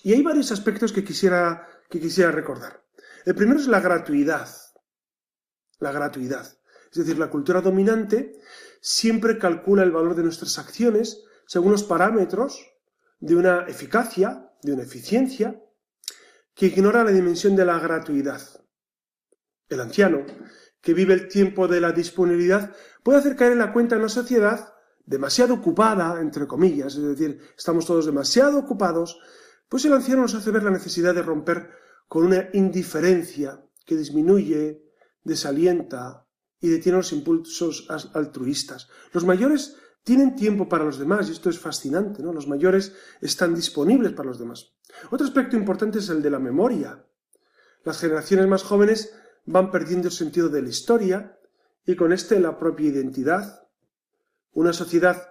Y 0.04 0.12
hay 0.12 0.22
varios 0.22 0.52
aspectos 0.52 0.92
que 0.92 1.02
quisiera, 1.02 1.66
que 1.90 2.00
quisiera 2.00 2.30
recordar. 2.30 2.84
El 3.24 3.34
primero 3.34 3.58
es 3.58 3.66
la 3.66 3.80
gratuidad. 3.80 4.48
La 5.80 5.90
gratuidad. 5.90 6.57
Es 6.90 6.98
decir, 6.98 7.18
la 7.18 7.30
cultura 7.30 7.60
dominante 7.60 8.38
siempre 8.80 9.38
calcula 9.38 9.82
el 9.82 9.90
valor 9.90 10.14
de 10.14 10.22
nuestras 10.22 10.58
acciones 10.58 11.24
según 11.46 11.72
los 11.72 11.84
parámetros 11.84 12.66
de 13.20 13.34
una 13.36 13.64
eficacia, 13.66 14.50
de 14.62 14.72
una 14.72 14.82
eficiencia, 14.82 15.60
que 16.54 16.66
ignora 16.66 17.04
la 17.04 17.12
dimensión 17.12 17.56
de 17.56 17.64
la 17.64 17.78
gratuidad. 17.78 18.42
El 19.68 19.80
anciano, 19.80 20.24
que 20.80 20.94
vive 20.94 21.14
el 21.14 21.28
tiempo 21.28 21.68
de 21.68 21.80
la 21.80 21.92
disponibilidad, 21.92 22.74
puede 23.02 23.18
hacer 23.18 23.36
caer 23.36 23.52
en 23.52 23.58
la 23.58 23.72
cuenta 23.72 23.94
en 23.94 24.02
una 24.02 24.08
sociedad 24.08 24.72
demasiado 25.04 25.54
ocupada, 25.54 26.20
entre 26.20 26.46
comillas, 26.46 26.94
es 26.96 27.02
decir, 27.02 27.40
estamos 27.56 27.86
todos 27.86 28.04
demasiado 28.04 28.58
ocupados, 28.58 29.18
pues 29.68 29.84
el 29.84 29.94
anciano 29.94 30.22
nos 30.22 30.34
hace 30.34 30.50
ver 30.50 30.62
la 30.62 30.70
necesidad 30.70 31.14
de 31.14 31.22
romper 31.22 31.70
con 32.08 32.26
una 32.26 32.48
indiferencia 32.52 33.64
que 33.86 33.96
disminuye, 33.96 34.82
desalienta, 35.22 36.27
y 36.60 36.68
detiene 36.68 36.98
los 36.98 37.12
impulsos 37.12 37.86
altruistas. 38.14 38.88
Los 39.12 39.24
mayores 39.24 39.76
tienen 40.02 40.34
tiempo 40.34 40.68
para 40.68 40.84
los 40.84 40.98
demás 40.98 41.28
y 41.28 41.32
esto 41.32 41.50
es 41.50 41.58
fascinante, 41.58 42.22
¿no? 42.22 42.32
Los 42.32 42.48
mayores 42.48 42.94
están 43.20 43.54
disponibles 43.54 44.12
para 44.12 44.28
los 44.28 44.38
demás. 44.38 44.72
Otro 45.10 45.26
aspecto 45.26 45.56
importante 45.56 45.98
es 45.98 46.08
el 46.08 46.22
de 46.22 46.30
la 46.30 46.38
memoria. 46.38 47.04
Las 47.84 48.00
generaciones 48.00 48.48
más 48.48 48.62
jóvenes 48.62 49.14
van 49.44 49.70
perdiendo 49.70 50.08
el 50.08 50.14
sentido 50.14 50.48
de 50.48 50.62
la 50.62 50.68
historia 50.68 51.38
y 51.84 51.94
con 51.94 52.12
este 52.12 52.40
la 52.40 52.58
propia 52.58 52.88
identidad. 52.88 53.68
Una 54.52 54.72
sociedad 54.72 55.28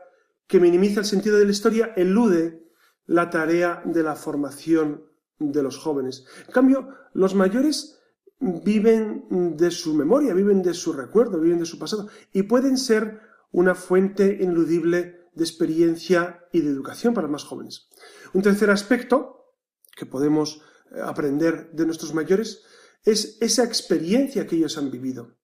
que 0.47 0.59
minimiza 0.59 1.01
el 1.01 1.05
sentido 1.05 1.37
de 1.37 1.45
la 1.45 1.51
historia 1.51 1.93
elude 1.95 2.63
la 3.05 3.29
tarea 3.29 3.81
de 3.85 4.03
la 4.03 4.15
formación 4.15 5.03
de 5.39 5.63
los 5.63 5.77
jóvenes. 5.77 6.25
En 6.47 6.53
cambio, 6.53 6.89
los 7.13 7.35
mayores 7.35 7.96
viven 8.39 9.55
de 9.57 9.71
su 9.71 9.93
memoria, 9.93 10.33
viven 10.33 10.61
de 10.61 10.73
su 10.73 10.93
recuerdo, 10.93 11.39
viven 11.39 11.59
de 11.59 11.65
su 11.65 11.79
pasado 11.79 12.07
y 12.31 12.43
pueden 12.43 12.77
ser 12.77 13.19
una 13.51 13.75
fuente 13.75 14.37
ineludible 14.39 15.29
de 15.33 15.43
experiencia 15.43 16.47
y 16.51 16.61
de 16.61 16.69
educación 16.69 17.13
para 17.13 17.27
los 17.27 17.31
más 17.31 17.43
jóvenes. 17.43 17.89
Un 18.33 18.41
tercer 18.41 18.69
aspecto 18.69 19.55
que 19.95 20.05
podemos 20.05 20.61
eh, 20.91 21.01
aprender 21.03 21.71
de 21.71 21.85
nuestros 21.85 22.13
mayores 22.13 22.63
es 23.03 23.37
esa 23.41 23.63
experiencia 23.63 24.45
que 24.45 24.57
ellos 24.57 24.77
han 24.77 24.91
vivido. 24.91 25.37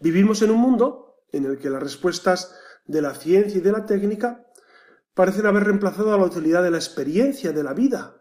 Vivimos 0.00 0.42
en 0.42 0.50
un 0.50 0.60
mundo 0.60 1.24
en 1.32 1.44
el 1.44 1.58
que 1.58 1.70
las 1.70 1.82
respuestas 1.82 2.54
de 2.86 3.02
la 3.02 3.14
ciencia 3.14 3.58
y 3.58 3.62
de 3.62 3.72
la 3.72 3.86
técnica 3.86 4.46
parecen 5.14 5.46
haber 5.46 5.64
reemplazado 5.64 6.14
a 6.14 6.18
la 6.18 6.24
utilidad 6.24 6.62
de 6.62 6.70
la 6.70 6.78
experiencia, 6.78 7.52
de 7.52 7.64
la 7.64 7.74
vida. 7.74 8.17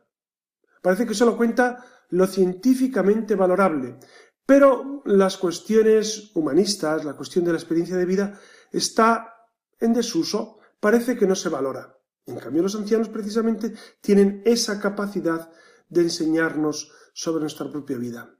Parece 0.87 1.05
que 1.05 1.15
solo 1.15 1.35
cuenta 1.35 1.83
lo 2.11 2.25
científicamente 2.27 3.35
valorable, 3.35 3.97
pero 4.45 5.01
las 5.03 5.35
cuestiones 5.35 6.31
humanistas, 6.33 7.03
la 7.03 7.13
cuestión 7.13 7.43
de 7.43 7.51
la 7.51 7.57
experiencia 7.57 7.97
de 7.97 8.05
vida, 8.05 8.39
está 8.71 9.35
en 9.81 9.91
desuso, 9.91 10.59
parece 10.79 11.17
que 11.17 11.27
no 11.27 11.35
se 11.35 11.49
valora. 11.49 11.93
En 12.25 12.37
cambio, 12.37 12.63
los 12.63 12.75
ancianos 12.75 13.09
precisamente 13.09 13.73
tienen 13.99 14.41
esa 14.45 14.79
capacidad 14.79 15.51
de 15.89 16.03
enseñarnos 16.03 16.89
sobre 17.13 17.41
nuestra 17.41 17.69
propia 17.69 17.97
vida. 17.97 18.33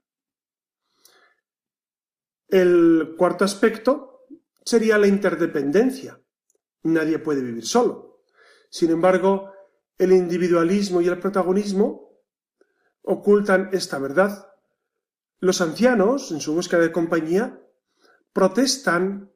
El 2.47 3.15
cuarto 3.17 3.43
aspecto 3.43 4.21
sería 4.63 4.97
la 4.97 5.07
interdependencia. 5.07 6.17
Nadie 6.83 7.19
puede 7.19 7.41
vivir 7.41 7.65
solo. 7.65 8.23
Sin 8.69 8.91
embargo, 8.91 9.51
el 9.97 10.13
individualismo 10.13 11.01
y 11.01 11.09
el 11.09 11.19
protagonismo 11.19 12.06
ocultan 13.07 13.69
esta 13.71 13.97
verdad. 13.97 14.51
Los 15.39 15.61
ancianos, 15.61 16.31
en 16.31 16.41
su 16.41 16.53
búsqueda 16.53 16.81
de 16.81 16.91
compañía, 16.91 17.61
protestan, 18.33 19.31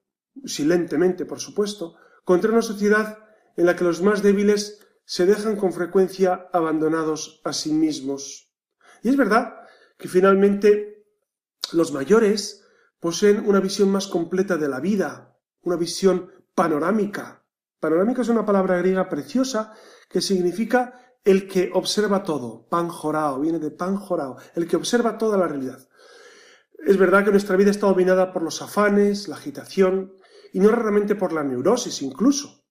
silentemente 0.45 1.25
por 1.25 1.39
supuesto, 1.39 1.95
contra 2.23 2.51
una 2.51 2.61
sociedad 2.61 3.19
en 3.55 3.65
la 3.65 3.75
que 3.75 3.83
los 3.83 4.01
más 4.01 4.21
débiles 4.21 4.85
se 5.05 5.25
dejan 5.25 5.55
con 5.55 5.73
frecuencia 5.73 6.49
abandonados 6.53 7.41
a 7.43 7.53
sí 7.53 7.73
mismos. 7.73 8.51
Y 9.03 9.09
es 9.09 9.17
verdad 9.17 9.55
que 9.97 10.07
finalmente 10.07 11.05
los 11.73 11.91
mayores 11.91 12.65
poseen 12.99 13.47
una 13.47 13.59
visión 13.59 13.89
más 13.89 14.07
completa 14.07 14.57
de 14.57 14.67
la 14.67 14.79
vida, 14.79 15.37
una 15.61 15.77
visión 15.77 16.31
panorámica. 16.53 17.43
Panorámica 17.79 18.21
es 18.21 18.29
una 18.29 18.45
palabra 18.45 18.77
griega 18.77 19.09
preciosa 19.09 19.73
que 20.09 20.21
significa 20.21 21.00
el 21.23 21.47
que 21.47 21.69
observa 21.73 22.23
todo, 22.23 22.67
panjorao, 22.67 23.39
viene 23.39 23.59
de 23.59 23.71
panjorao, 23.71 24.37
el 24.55 24.67
que 24.67 24.75
observa 24.75 25.17
toda 25.17 25.37
la 25.37 25.47
realidad. 25.47 25.87
Es 26.85 26.97
verdad 26.97 27.23
que 27.23 27.31
nuestra 27.31 27.55
vida 27.55 27.69
está 27.69 27.87
dominada 27.87 28.33
por 28.33 28.41
los 28.41 28.61
afanes, 28.61 29.27
la 29.27 29.35
agitación, 29.35 30.15
y 30.51 30.59
no 30.59 30.69
raramente 30.69 31.15
por 31.15 31.31
la 31.31 31.43
neurosis 31.43 32.01
incluso. 32.01 32.65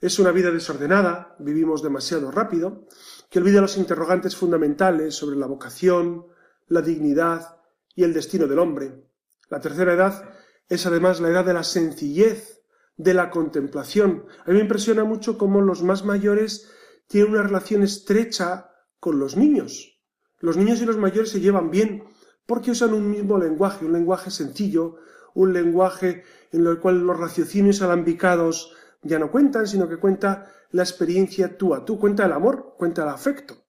Es 0.00 0.18
una 0.18 0.32
vida 0.32 0.50
desordenada, 0.50 1.36
vivimos 1.38 1.82
demasiado 1.82 2.30
rápido, 2.30 2.86
que 3.30 3.38
olvida 3.38 3.60
los 3.60 3.76
interrogantes 3.76 4.36
fundamentales 4.36 5.14
sobre 5.14 5.36
la 5.36 5.46
vocación, 5.46 6.26
la 6.68 6.82
dignidad 6.82 7.60
y 7.94 8.04
el 8.04 8.12
destino 8.12 8.46
del 8.46 8.58
hombre. 8.58 9.04
La 9.48 9.60
tercera 9.60 9.92
edad 9.92 10.30
es 10.68 10.86
además 10.86 11.20
la 11.20 11.28
edad 11.28 11.44
de 11.44 11.54
la 11.54 11.62
sencillez, 11.62 12.62
de 12.96 13.14
la 13.14 13.30
contemplación. 13.30 14.26
A 14.44 14.50
mí 14.50 14.56
me 14.56 14.62
impresiona 14.62 15.04
mucho 15.04 15.38
cómo 15.38 15.60
los 15.60 15.82
más 15.82 16.04
mayores 16.04 16.70
tienen 17.06 17.32
una 17.32 17.42
relación 17.42 17.82
estrecha 17.82 18.70
con 19.00 19.18
los 19.18 19.36
niños. 19.36 20.00
Los 20.38 20.56
niños 20.56 20.80
y 20.80 20.86
los 20.86 20.96
mayores 20.96 21.30
se 21.30 21.40
llevan 21.40 21.70
bien 21.70 22.04
porque 22.46 22.70
usan 22.70 22.94
un 22.94 23.10
mismo 23.10 23.38
lenguaje, 23.38 23.84
un 23.84 23.92
lenguaje 23.92 24.30
sencillo, 24.30 24.96
un 25.34 25.52
lenguaje 25.52 26.24
en 26.52 26.66
el 26.66 26.78
cual 26.78 27.00
los 27.00 27.18
raciocinios 27.18 27.82
alambicados 27.82 28.74
ya 29.02 29.18
no 29.18 29.30
cuentan, 29.30 29.66
sino 29.66 29.88
que 29.88 29.98
cuenta 29.98 30.52
la 30.70 30.82
experiencia 30.82 31.56
tú 31.56 31.74
a 31.74 31.84
tú, 31.84 31.98
cuenta 31.98 32.24
el 32.24 32.32
amor, 32.32 32.74
cuenta 32.76 33.02
el 33.02 33.08
afecto. 33.08 33.66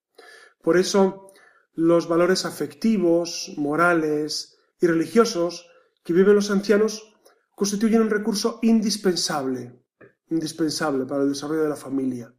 Por 0.62 0.78
eso 0.78 1.32
los 1.74 2.08
valores 2.08 2.46
afectivos, 2.46 3.54
morales 3.58 4.58
y 4.80 4.88
religiosos 4.88 5.70
que 6.04 6.14
viven 6.14 6.36
los 6.36 6.52
ancianos 6.52 7.16
constituyen 7.56 8.02
un 8.02 8.10
recurso 8.10 8.60
indispensable, 8.62 9.84
indispensable 10.30 11.06
para 11.06 11.24
el 11.24 11.30
desarrollo 11.30 11.64
de 11.64 11.70
la 11.70 11.76
familia. 11.76 12.37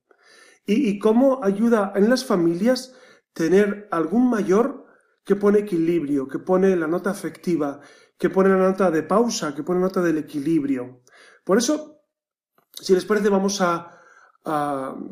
Y, 0.69 0.89
y 0.89 0.99
cómo 1.01 1.43
ayuda 1.43 1.93
en 1.97 2.09
las 2.09 2.25
familias 2.25 2.95
tener 3.33 3.89
algún 3.91 4.31
mayor 4.31 4.87
que 5.25 5.37
pone 5.37 5.59
equilibrio, 5.59 6.27
que 6.27 6.39
pone 6.39 6.75
la 6.77 6.87
nota 6.87 7.11
afectiva, 7.11 7.81
que 8.17 8.31
pone 8.31 8.49
la 8.49 8.57
nota 8.57 8.91
de 8.91 9.03
pausa, 9.03 9.55
que 9.55 9.63
pone 9.63 9.81
la 9.81 9.87
nota 9.87 10.03
del 10.03 10.19
equilibrio. 10.19 11.03
Por 11.45 11.59
eso, 11.59 12.03
si 12.73 12.95
les 12.95 13.05
parece, 13.05 13.29
vamos 13.29 13.61
a, 13.61 14.01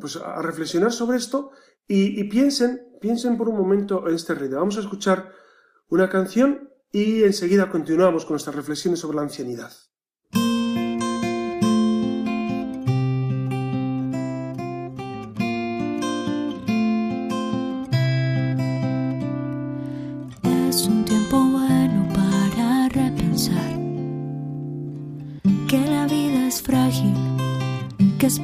pues 0.01 0.17
a 0.17 0.43
reflexionar 0.43 0.93
sobre 0.93 1.19
esto 1.19 1.51
y, 1.87 2.25
piensen, 2.25 2.97
piensen 3.01 3.37
por 3.37 3.49
un 3.49 3.57
momento 3.57 4.09
en 4.09 4.15
este 4.15 4.35
ritmo. 4.35 4.57
Vamos 4.57 4.77
a 4.79 4.81
escuchar 4.81 5.33
una 5.89 6.09
canción 6.09 6.71
y 6.91 7.23
enseguida 7.23 7.71
continuamos 7.71 8.25
con 8.25 8.35
nuestras 8.35 8.57
reflexiones 8.57 8.99
sobre 8.99 9.17
la 9.17 9.23
ancianidad. 9.23 9.71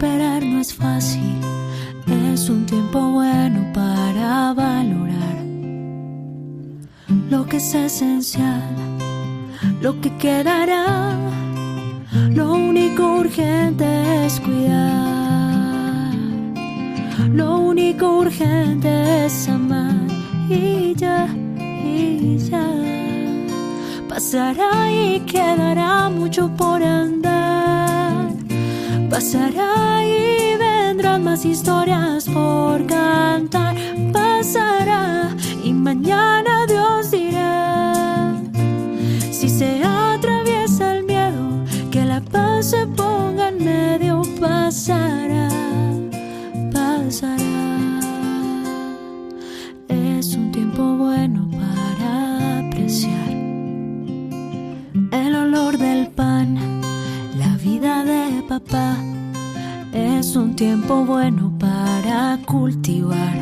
Esperar 0.02 0.42
no 0.42 0.60
es 0.60 0.74
fácil, 0.74 1.38
es 2.32 2.48
un 2.48 2.66
tiempo 2.66 2.98
bueno 3.12 3.60
para 3.72 4.52
valorar 4.52 5.44
lo 7.30 7.46
que 7.46 7.58
es 7.58 7.72
esencial, 7.72 8.74
lo 9.80 10.00
que 10.00 10.10
quedará. 10.16 11.16
Lo 12.34 12.52
único 12.52 13.18
urgente 13.20 14.26
es 14.26 14.40
cuidar, 14.40 16.12
lo 17.32 17.60
único 17.60 18.18
urgente 18.18 19.26
es 19.26 19.48
amar 19.48 20.08
y 20.48 20.94
ya, 20.96 21.28
y 21.58 22.38
ya. 22.38 22.68
Pasará 24.08 24.90
y 24.90 25.20
quedará 25.20 26.10
mucho 26.10 26.50
por 26.56 26.82
andar 26.82 27.21
Pasará 29.12 30.02
y 30.06 30.56
vendrán 30.56 31.22
más 31.22 31.44
historias 31.44 32.24
por 32.24 32.86
cantar. 32.86 33.76
Pasará 34.10 35.36
y 35.62 35.74
mañana 35.74 36.64
Dios 36.66 37.10
dirá. 37.10 38.40
Si 39.30 39.50
se 39.50 39.84
tiempo 60.66 61.04
bueno 61.04 61.52
para 61.58 62.38
cultivar 62.46 63.36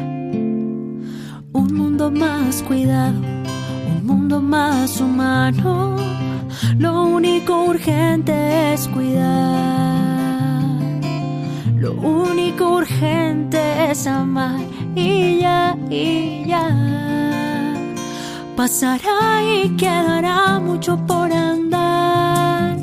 un 1.52 1.68
mundo 1.70 2.10
más 2.10 2.62
cuidado, 2.62 3.20
un 3.92 4.06
mundo 4.06 4.40
más 4.40 4.98
humano. 5.02 5.96
Lo 6.78 7.02
único 7.02 7.64
urgente 7.64 8.72
es 8.72 8.88
cuidar, 8.88 9.20
lo 11.76 11.92
único 11.92 12.76
urgente 12.76 13.60
es 13.90 14.06
amar 14.06 14.64
y 14.94 15.40
ya, 15.40 15.76
y 15.90 16.46
ya. 16.46 16.66
Pasará 18.56 19.42
y 19.44 19.76
quedará 19.76 20.58
mucho 20.58 20.96
por 21.06 21.30
andar, 21.30 22.78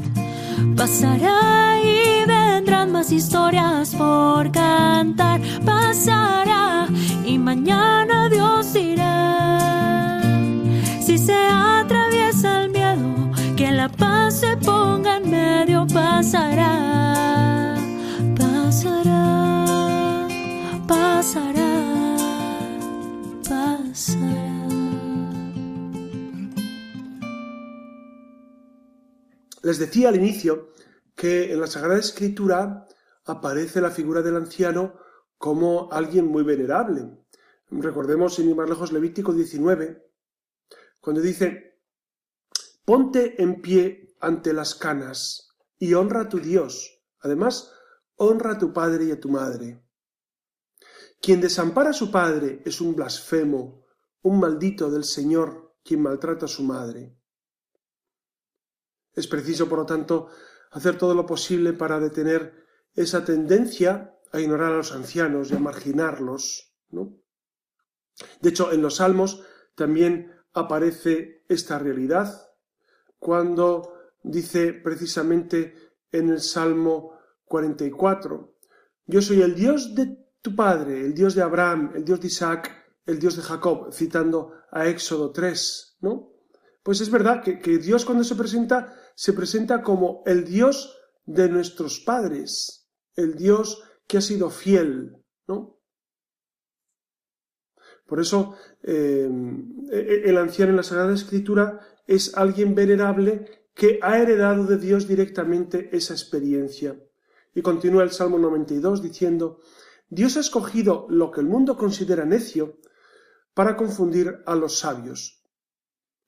pasará 0.76 1.80
y 1.84 2.17
más 2.98 3.12
historias 3.12 3.94
por 3.94 4.52
cantar. 4.52 5.40
Pasará 5.64 6.88
y 7.24 7.38
mañana 7.38 8.28
Dios 8.28 8.74
dirá. 8.74 10.20
Si 11.00 11.20
se 11.20 11.36
atraviesa 11.36 12.64
el 12.64 12.72
miedo, 12.72 13.32
que 13.56 13.72
la 13.72 13.88
paz 13.88 14.40
se 14.40 14.58
ponga 14.58 15.18
en 15.18 15.30
medio. 15.30 15.86
Pasará, 15.94 17.76
pasará, 18.36 20.28
pasará, 20.88 21.74
pasará. 23.48 24.68
Les 29.62 29.78
decía 29.78 30.10
al 30.10 30.16
inicio 30.16 30.72
que 31.16 31.52
en 31.52 31.60
la 31.62 31.68
Sagrada 31.68 32.00
Escritura 32.00 32.87
aparece 33.28 33.82
la 33.82 33.92
figura 33.92 34.22
del 34.22 34.36
anciano 34.36 35.00
como 35.38 35.92
alguien 35.92 36.26
muy 36.26 36.44
venerable. 36.44 37.18
Recordemos, 37.70 38.36
sin 38.36 38.50
ir 38.50 38.56
más 38.56 38.70
lejos, 38.70 38.92
Levítico 38.92 39.34
19, 39.34 40.12
cuando 41.02 41.22
dice, 41.22 41.82
ponte 42.86 43.42
en 43.42 43.62
pie 43.62 44.16
ante 44.20 44.54
las 44.54 44.76
canas 44.76 45.56
y 45.78 45.94
honra 45.94 46.22
a 46.22 46.30
tu 46.30 46.40
Dios. 46.40 47.04
Además, 47.20 47.72
honra 48.16 48.54
a 48.54 48.58
tu 48.58 48.74
padre 48.74 49.06
y 49.06 49.12
a 49.12 49.20
tu 49.20 49.30
madre. 49.30 49.84
Quien 51.22 51.42
desampara 51.42 51.90
a 51.90 51.94
su 51.94 52.12
padre 52.12 52.62
es 52.66 52.80
un 52.80 52.96
blasfemo, 52.96 53.86
un 54.22 54.40
maldito 54.40 54.90
del 54.90 55.04
Señor, 55.04 55.76
quien 55.84 56.02
maltrata 56.02 56.46
a 56.46 56.50
su 56.50 56.64
madre. 56.64 57.18
Es 59.14 59.28
preciso, 59.28 59.68
por 59.68 59.80
lo 59.80 59.86
tanto, 59.86 60.30
hacer 60.72 60.98
todo 60.98 61.16
lo 61.16 61.26
posible 61.26 61.74
para 61.74 62.00
detener 62.00 62.67
esa 62.98 63.24
tendencia 63.24 64.14
a 64.34 64.42
ignorar 64.42 64.74
a 64.74 64.78
los 64.78 64.92
ancianos 64.92 65.52
y 65.52 65.56
a 65.56 65.60
marginarlos. 65.60 66.74
¿no? 66.90 67.18
De 68.42 68.50
hecho, 68.50 68.74
en 68.74 68.82
los 68.82 68.96
salmos 68.96 69.44
también 69.76 70.34
aparece 70.54 71.46
esta 71.48 71.80
realidad 71.80 72.52
cuando 73.20 73.94
dice 74.24 74.74
precisamente 74.74 75.94
en 76.12 76.30
el 76.30 76.42
Salmo 76.42 77.14
44, 77.46 78.56
yo 79.06 79.22
soy 79.22 79.42
el 79.42 79.56
Dios 79.56 79.96
de 79.96 80.18
tu 80.42 80.56
padre, 80.56 81.02
el 81.02 81.14
Dios 81.14 81.36
de 81.36 81.44
Abraham, 81.44 81.94
el 81.96 82.04
Dios 82.04 82.20
de 82.20 82.28
Isaac, 82.28 82.72
el 83.06 83.20
Dios 83.20 83.38
de 83.38 83.44
Jacob, 83.44 83.94
citando 83.94 84.54
a 84.72 84.88
Éxodo 84.88 85.32
3, 85.32 85.98
¿no? 86.02 86.34
Pues 86.84 87.02
es 87.02 87.10
verdad 87.10 87.42
que, 87.44 87.60
que 87.60 87.78
Dios 87.78 88.06
cuando 88.06 88.24
se 88.24 88.36
presenta 88.36 88.94
se 89.18 89.34
presenta 89.34 89.82
como 89.82 90.22
el 90.28 90.46
Dios 90.46 90.96
de 91.26 91.50
nuestros 91.50 92.00
padres, 92.00 92.77
el 93.18 93.36
Dios 93.36 93.84
que 94.08 94.18
ha 94.18 94.22
sido 94.22 94.50
fiel, 94.50 95.18
¿no? 95.48 95.78
Por 98.06 98.22
eso 98.22 98.56
eh, 98.84 99.30
el 99.92 100.38
anciano 100.38 100.72
en 100.72 100.78
la 100.78 100.84
Sagrada 100.84 101.14
Escritura 101.14 101.82
es 102.06 102.38
alguien 102.38 102.74
venerable 102.74 103.68
que 103.74 104.00
ha 104.02 104.18
heredado 104.18 104.64
de 104.64 104.78
Dios 104.78 105.08
directamente 105.08 105.90
esa 105.92 106.14
experiencia. 106.14 106.98
Y 107.54 107.62
continúa 107.62 108.04
el 108.04 108.12
Salmo 108.12 108.40
92 108.40 109.04
diciendo, 109.04 109.60
Dios 110.10 110.38
ha 110.38 110.40
escogido 110.40 111.06
lo 111.10 111.32
que 111.32 111.42
el 111.42 111.48
mundo 111.48 111.76
considera 111.76 112.24
necio 112.24 112.80
para 113.54 113.76
confundir 113.76 114.42
a 114.46 114.56
los 114.56 114.80
sabios. 114.80 115.44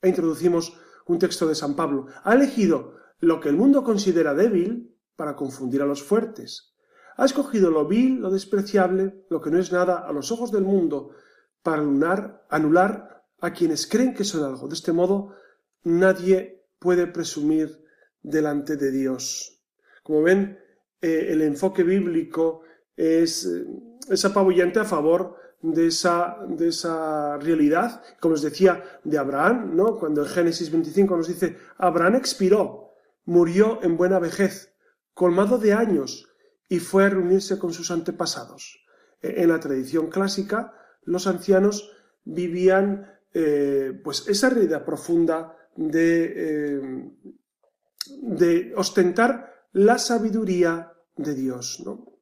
E 0.02 0.10
introducimos 0.10 0.78
un 1.06 1.18
texto 1.18 1.48
de 1.48 1.56
San 1.56 1.76
Pablo. 1.76 2.08
Ha 2.24 2.36
elegido 2.36 2.96
lo 3.20 3.40
que 3.40 3.50
el 3.50 3.56
mundo 3.56 3.84
considera 3.84 4.34
débil 4.34 4.96
para 5.16 5.36
confundir 5.36 5.82
a 5.82 5.86
los 5.86 6.04
fuertes. 6.04 6.69
Ha 7.20 7.26
escogido 7.26 7.70
lo 7.70 7.86
vil, 7.86 8.22
lo 8.22 8.32
despreciable, 8.32 9.26
lo 9.30 9.42
que 9.42 9.52
no 9.52 9.60
es 9.60 9.74
nada 9.74 10.08
a 10.08 10.14
los 10.14 10.32
ojos 10.32 10.54
del 10.54 10.64
mundo, 10.64 11.12
para 11.62 11.82
anular, 11.82 12.46
anular 12.50 13.26
a 13.42 13.52
quienes 13.52 13.88
creen 13.88 14.14
que 14.14 14.24
son 14.24 14.46
algo. 14.46 14.70
De 14.70 14.76
este 14.76 14.94
modo, 14.94 15.36
nadie 15.84 16.64
puede 16.80 17.08
presumir 17.08 17.84
delante 18.24 18.78
de 18.78 18.92
Dios. 18.92 19.60
Como 20.02 20.22
ven, 20.22 20.60
eh, 21.02 21.28
el 21.32 21.42
enfoque 21.42 21.84
bíblico 21.84 22.62
es, 22.96 23.46
eh, 23.46 23.66
es 24.10 24.24
apabullante 24.24 24.80
a 24.80 24.86
favor 24.86 25.36
de 25.62 25.88
esa, 25.88 26.38
de 26.48 26.70
esa 26.70 27.36
realidad, 27.36 28.02
como 28.22 28.36
os 28.36 28.42
decía, 28.42 28.82
de 29.04 29.18
Abraham, 29.18 29.76
¿no? 29.76 29.98
Cuando 30.00 30.22
en 30.22 30.30
Génesis 30.30 30.72
25 30.72 31.18
nos 31.18 31.28
dice, 31.28 31.58
Abraham 31.80 32.16
expiró, 32.16 32.94
murió 33.26 33.80
en 33.84 33.98
buena 33.98 34.20
vejez, 34.20 34.74
colmado 35.14 35.58
de 35.58 35.74
años, 35.74 36.29
y 36.70 36.80
fue 36.80 37.06
a 37.06 37.10
reunirse 37.10 37.58
con 37.58 37.74
sus 37.74 37.92
antepasados. 37.92 38.86
E, 39.22 39.42
en 39.44 39.50
la 39.50 39.60
tradición 39.60 40.10
clásica, 40.10 40.74
los 41.04 41.28
ancianos 41.28 41.92
vivían 42.24 43.06
eh, 43.34 44.00
pues 44.04 44.28
esa 44.28 44.50
realidad 44.50 44.86
profunda 44.86 45.58
de, 45.76 46.34
eh, 46.36 46.82
de 48.22 48.74
ostentar 48.76 49.68
la 49.74 49.98
sabiduría 49.98 50.94
de 51.16 51.36
Dios. 51.36 51.82
¿no? 51.86 52.20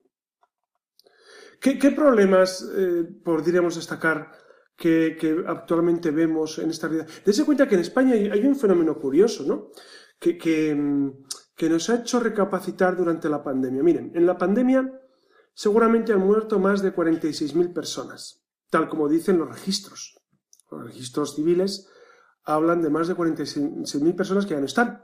¿Qué, 1.60 1.92
problemas 1.92 2.66
eh, 2.76 3.04
podríamos 3.24 3.76
destacar 3.76 4.32
que, 4.76 5.18
actualmente 5.48 6.12
vemos 6.12 6.60
en 6.60 6.70
esta 6.70 6.88
realidad? 6.88 7.10
Dese 7.26 7.46
cuenta 7.46 7.68
que 7.68 7.76
en 7.76 7.82
España 7.82 8.14
hay, 8.14 8.46
un 8.46 8.56
fenómeno 8.56 8.98
curioso, 8.98 9.44
¿no? 9.44 9.72
Que, 10.20 10.38
que, 10.38 10.76
nos 11.62 11.90
ha 11.90 11.96
hecho 11.96 12.20
recapacitar 12.20 12.96
durante 12.96 13.30
la 13.30 13.44
pandemia. 13.44 13.84
Miren, 13.84 14.12
en 14.14 14.26
la 14.26 14.38
pandemia 14.38 15.02
seguramente 15.54 16.14
han 16.14 16.20
muerto 16.20 16.60
más 16.60 16.82
de 16.82 16.96
46.000 16.96 17.74
personas, 17.74 18.46
tal 18.70 18.88
como 18.88 19.10
dicen 19.10 19.40
los 19.40 19.50
registros. 19.50 20.22
Los 20.70 20.84
registros 20.84 21.36
civiles 21.36 21.90
hablan 22.44 22.82
de 22.82 22.90
más 22.90 23.08
de 23.08 23.16
46.000 23.16 24.16
personas 24.16 24.46
que 24.46 24.54
ya 24.54 24.60
no 24.60 24.68
están 24.68 25.04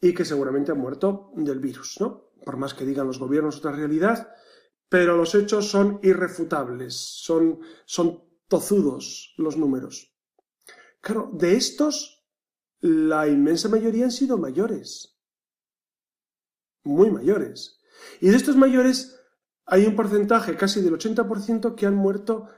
y 0.00 0.12
que 0.12 0.24
seguramente 0.24 0.72
han 0.72 0.78
muerto 0.78 1.30
del 1.36 1.60
virus, 1.60 1.98
¿no? 2.00 2.30
Por 2.44 2.56
más 2.56 2.74
que 2.74 2.84
digan 2.84 3.06
los 3.06 3.18
gobiernos 3.18 3.58
otra 3.58 3.72
realidad, 3.72 4.32
pero 4.88 5.16
los 5.16 5.34
hechos 5.34 5.70
son 5.70 6.00
irrefutables, 6.02 6.94
son, 6.94 7.60
son 7.84 8.24
tozudos 8.48 9.34
los 9.36 9.56
números. 9.56 10.14
Claro, 11.00 11.30
de 11.32 11.56
estos, 11.56 12.26
la 12.80 13.28
inmensa 13.28 13.68
mayoría 13.68 14.04
han 14.04 14.10
sido 14.10 14.38
mayores, 14.38 15.17
muy 16.88 17.10
mayores. 17.10 17.80
Y 18.20 18.30
de 18.30 18.36
estos 18.36 18.56
mayores 18.56 19.20
hay 19.66 19.84
un 19.84 19.94
porcentaje 19.94 20.56
casi 20.56 20.80
del 20.80 20.94
80% 20.94 21.74
que 21.74 21.86
han 21.86 21.94
muerto 21.94 22.48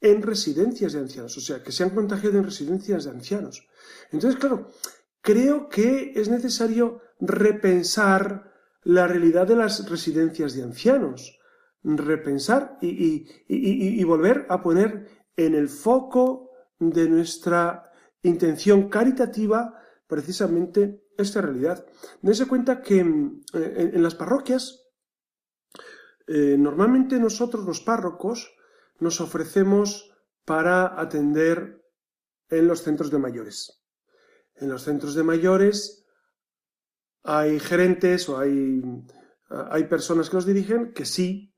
en 0.00 0.22
residencias 0.22 0.92
de 0.92 1.00
ancianos, 1.00 1.36
o 1.36 1.40
sea, 1.40 1.62
que 1.62 1.72
se 1.72 1.84
han 1.84 1.90
contagiado 1.90 2.38
en 2.38 2.44
residencias 2.44 3.04
de 3.04 3.10
ancianos. 3.10 3.68
Entonces, 4.10 4.38
claro, 4.38 4.70
creo 5.20 5.68
que 5.68 6.12
es 6.16 6.28
necesario 6.28 7.00
repensar 7.20 8.52
la 8.82 9.06
realidad 9.06 9.46
de 9.46 9.56
las 9.56 9.88
residencias 9.88 10.54
de 10.54 10.64
ancianos, 10.64 11.38
repensar 11.84 12.78
y, 12.80 14.02
volver 14.04 14.46
a 14.48 14.60
poner 14.60 15.08
en 15.36 15.54
el 15.54 15.68
foco 15.68 16.50
de 16.78 17.08
nuestra 17.08 17.90
intención 18.22 18.88
caritativa 18.88 19.80
precisamente 20.08 21.04
esta 21.18 21.40
realidad. 21.40 21.86
Dense 22.20 22.46
cuenta 22.46 22.82
que 22.82 22.98
en, 23.00 24.02
las 24.02 24.14
parroquias, 24.14 24.84
eh, 26.26 26.56
normalmente 26.58 27.18
nosotros 27.18 27.64
los 27.64 27.80
párrocos 27.80 28.54
nos 28.98 29.20
ofrecemos 29.20 30.12
para 30.44 31.00
atender 31.00 31.82
en 32.48 32.68
los 32.68 32.82
centros 32.82 33.10
de 33.10 33.18
mayores. 33.18 33.82
En 34.54 34.68
los 34.68 34.82
centros 34.82 35.14
de 35.14 35.22
mayores 35.22 36.06
hay 37.24 37.58
gerentes 37.58 38.28
o 38.28 38.38
hay, 38.38 38.82
hay 39.48 39.84
personas 39.84 40.28
que 40.28 40.36
los 40.36 40.46
dirigen 40.46 40.92
que 40.92 41.04
sí 41.04 41.54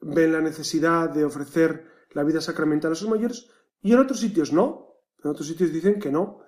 ven 0.00 0.32
la 0.32 0.40
necesidad 0.40 1.10
de 1.10 1.24
ofrecer 1.24 1.86
la 2.10 2.24
vida 2.24 2.40
sacramental 2.40 2.92
a 2.92 2.96
sus 2.96 3.08
mayores 3.08 3.48
y 3.80 3.92
en 3.92 4.00
otros 4.00 4.20
sitios 4.20 4.52
no. 4.52 4.88
En 5.22 5.30
otros 5.30 5.46
sitios 5.46 5.72
dicen 5.72 5.98
que 6.00 6.10
no. 6.10 6.40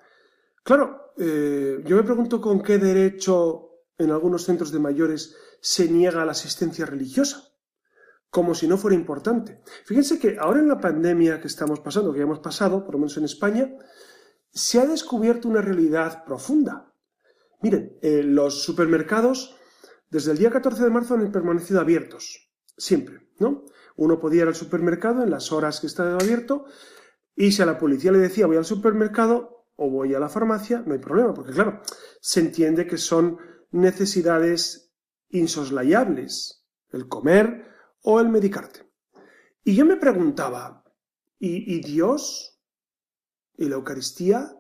Claro, 0.65 1.13
eh, 1.19 1.83
yo 1.85 1.97
me 1.97 2.03
pregunto 2.03 2.41
con 2.41 2.63
qué 2.63 2.79
derecho 2.79 3.69
en 3.99 4.11
algunos 4.11 4.45
centros 4.45 4.73
de 4.73 4.79
mayores 4.79 5.37
se 5.61 5.89
niega 5.89 6.25
la 6.25 6.33
asistencia 6.33 6.87
religiosa, 6.87 7.53
como 8.31 8.55
si 8.55 8.67
no 8.67 8.79
fuera 8.79 8.97
importante. 8.97 9.61
Fíjense 9.85 10.19
que 10.19 10.39
ahora 10.41 10.61
en 10.61 10.69
la 10.69 10.81
pandemia 10.81 11.39
que 11.39 11.49
estamos 11.49 11.81
pasando, 11.81 12.13
que 12.13 12.19
ya 12.19 12.25
hemos 12.25 12.39
pasado, 12.39 12.83
por 12.83 12.95
lo 12.95 13.01
menos 13.01 13.17
en 13.19 13.25
España, 13.25 13.75
se 14.51 14.81
ha 14.81 14.87
descubierto 14.87 15.49
una 15.49 15.61
realidad 15.61 16.25
profunda. 16.25 16.91
Miren, 17.61 17.99
eh, 18.01 18.23
los 18.23 18.63
supermercados 18.63 19.57
desde 20.09 20.33
el 20.33 20.39
día 20.39 20.51
14 20.51 20.83
de 20.83 20.91
marzo 20.91 21.15
han 21.15 21.31
permanecido 21.31 21.81
abiertos, 21.81 22.51
siempre, 22.79 23.29
¿no? 23.39 23.67
Uno 23.97 24.19
podía 24.19 24.43
ir 24.43 24.49
al 24.49 24.55
supermercado 24.55 25.23
en 25.23 25.31
las 25.31 25.53
horas 25.53 25.81
que 25.81 25.89
estaba 25.89 26.15
abierto 26.15 26.65
y 27.37 27.53
si 27.53 27.61
a 27.61 27.67
la 27.67 27.79
policía 27.79 28.13
le 28.13 28.19
decía 28.19 28.47
voy 28.47 28.57
al 28.57 28.65
supermercado 28.65 29.54
o 29.77 29.91
voy 29.91 30.15
a 30.15 30.21
la 30.21 30.29
farmacia, 30.29 30.83
no 30.87 30.93
hay 30.93 31.01
problema, 31.01 31.35
porque 31.35 31.53
claro, 31.53 31.83
se 32.21 32.41
entiende 32.41 32.87
que 32.87 32.99
son 32.99 33.39
necesidades 33.71 34.93
insoslayables, 35.31 36.65
el 36.91 37.09
comer 37.09 37.67
o 38.03 38.21
el 38.21 38.29
medicarte. 38.29 38.89
Y 39.65 39.75
yo 39.75 39.85
me 39.85 39.97
preguntaba, 39.97 40.85
¿y, 41.39 41.75
y 41.77 41.81
Dios? 41.81 42.61
¿Y 43.57 43.69
la 43.69 43.77
Eucaristía? 43.77 44.57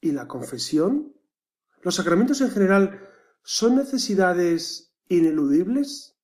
¿Y 0.00 0.12
la 0.12 0.26
confesión? 0.26 1.14
¿Los 1.82 1.96
sacramentos 1.96 2.40
en 2.40 2.50
general 2.50 3.08
son 3.42 3.76
necesidades 3.76 4.94
ineludibles? 5.08 6.16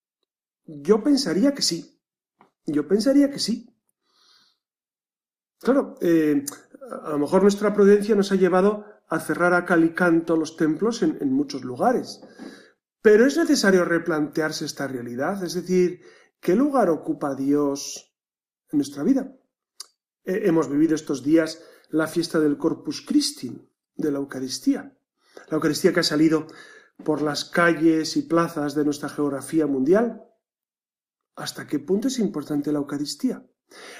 Yo 0.64 1.02
pensaría 1.02 1.54
que 1.54 1.62
sí. 1.62 2.00
Yo 2.66 2.86
pensaría 2.88 3.30
que 3.30 3.38
sí. 3.38 3.66
Claro, 5.58 5.96
eh, 6.00 6.44
a 6.90 7.10
lo 7.10 7.18
mejor 7.18 7.42
nuestra 7.42 7.72
prudencia 7.72 8.14
nos 8.14 8.32
ha 8.32 8.36
llevado 8.36 8.84
a 9.08 9.20
cerrar 9.20 9.54
a 9.54 9.64
cal 9.64 9.84
y 9.84 9.94
canto 9.94 10.36
los 10.36 10.56
templos 10.56 11.02
en, 11.02 11.32
muchos 11.32 11.64
lugares. 11.64 12.20
Pero 13.02 13.26
es 13.26 13.36
necesario 13.36 13.84
replantearse 13.84 14.64
esta 14.64 14.86
realidad, 14.86 15.42
es 15.42 15.54
decir, 15.54 16.02
¿qué 16.40 16.54
lugar 16.54 16.90
ocupa 16.90 17.34
Dios 17.34 18.14
en 18.70 18.78
nuestra 18.78 19.02
vida? 19.02 19.32
Eh, 20.24 20.42
hemos 20.44 20.68
vivido 20.68 20.94
estos 20.94 21.22
días 21.22 21.62
la 21.88 22.06
fiesta 22.06 22.38
del 22.38 22.58
Corpus 22.58 23.00
Christi, 23.00 23.68
de 23.96 24.10
la 24.12 24.18
Eucaristía 24.18 24.94
la 25.48 25.56
Eucaristía 25.56 25.92
que 25.92 26.00
ha 26.00 26.04
salido 26.04 26.46
por 27.04 27.22
las 27.22 27.44
calles 27.44 28.16
y 28.16 28.22
plazas 28.22 28.74
de 28.74 28.84
nuestra 28.84 29.08
geografía 29.08 29.66
mundial. 29.66 30.24
¿Hasta 31.36 31.66
qué 31.66 31.78
punto 31.78 32.08
es 32.08 32.18
importante 32.18 32.72
la 32.72 32.78
Eucaristía? 32.78 33.44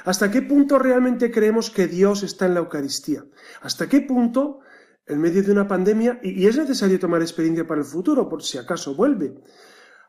¿Hasta 0.05 0.31
qué 0.31 0.43
punto 0.43 0.79
realmente 0.79 1.31
creemos 1.31 1.71
que 1.71 1.87
Dios 1.87 2.23
está 2.23 2.47
en 2.47 2.55
la 2.55 2.61
Eucaristía? 2.61 3.25
¿Hasta 3.63 3.89
qué 3.89 4.01
punto, 4.01 4.61
en 5.07 5.21
medio 5.21 5.43
de 5.43 5.53
una 5.53 5.69
pandemia, 5.69 6.21
y 6.23 6.47
es 6.47 6.57
necesario 6.57 6.99
tomar 6.99 7.23
experiencia 7.23 7.67
para 7.67 7.81
el 7.81 7.87
futuro, 7.87 8.29
por 8.29 8.43
si 8.43 8.59
acaso 8.59 8.95
vuelve, 8.95 9.35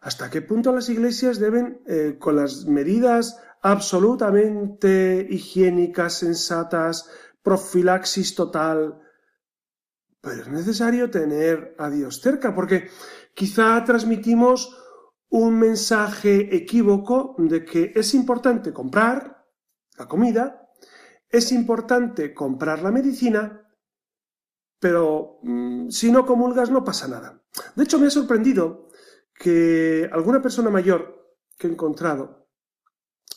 hasta 0.02 0.30
qué 0.30 0.42
punto 0.42 0.74
las 0.74 0.90
iglesias 0.90 1.40
deben, 1.40 1.82
eh, 1.86 2.18
con 2.20 2.36
las 2.36 2.66
medidas 2.66 3.40
absolutamente 3.62 5.28
higiénicas, 5.30 6.18
sensatas, 6.18 7.10
profilaxis 7.44 8.34
total, 8.34 9.00
pero 10.22 10.42
es 10.42 10.48
necesario 10.48 11.10
tener 11.10 11.76
a 11.78 11.90
Dios 11.90 12.22
cerca, 12.22 12.54
porque 12.54 12.90
quizá 13.36 13.84
transmitimos 13.84 14.78
un 15.30 15.60
mensaje 15.60 16.56
equívoco 16.56 17.36
de 17.38 17.64
que 17.64 17.92
es 17.96 18.14
importante 18.14 18.74
comprar 18.74 19.41
la 20.02 20.08
comida, 20.08 20.70
es 21.30 21.52
importante 21.52 22.34
comprar 22.34 22.82
la 22.82 22.92
medicina, 22.92 23.70
pero 24.80 25.40
mm, 25.44 25.90
si 25.90 26.12
no 26.12 26.26
comulgas 26.26 26.72
no 26.72 26.84
pasa 26.84 27.08
nada. 27.08 27.42
De 27.76 27.84
hecho, 27.84 28.00
me 28.00 28.08
ha 28.08 28.12
sorprendido 28.12 28.90
que 29.34 30.10
alguna 30.12 30.42
persona 30.42 30.70
mayor 30.70 31.36
que 31.58 31.68
he 31.68 31.72
encontrado 31.72 32.48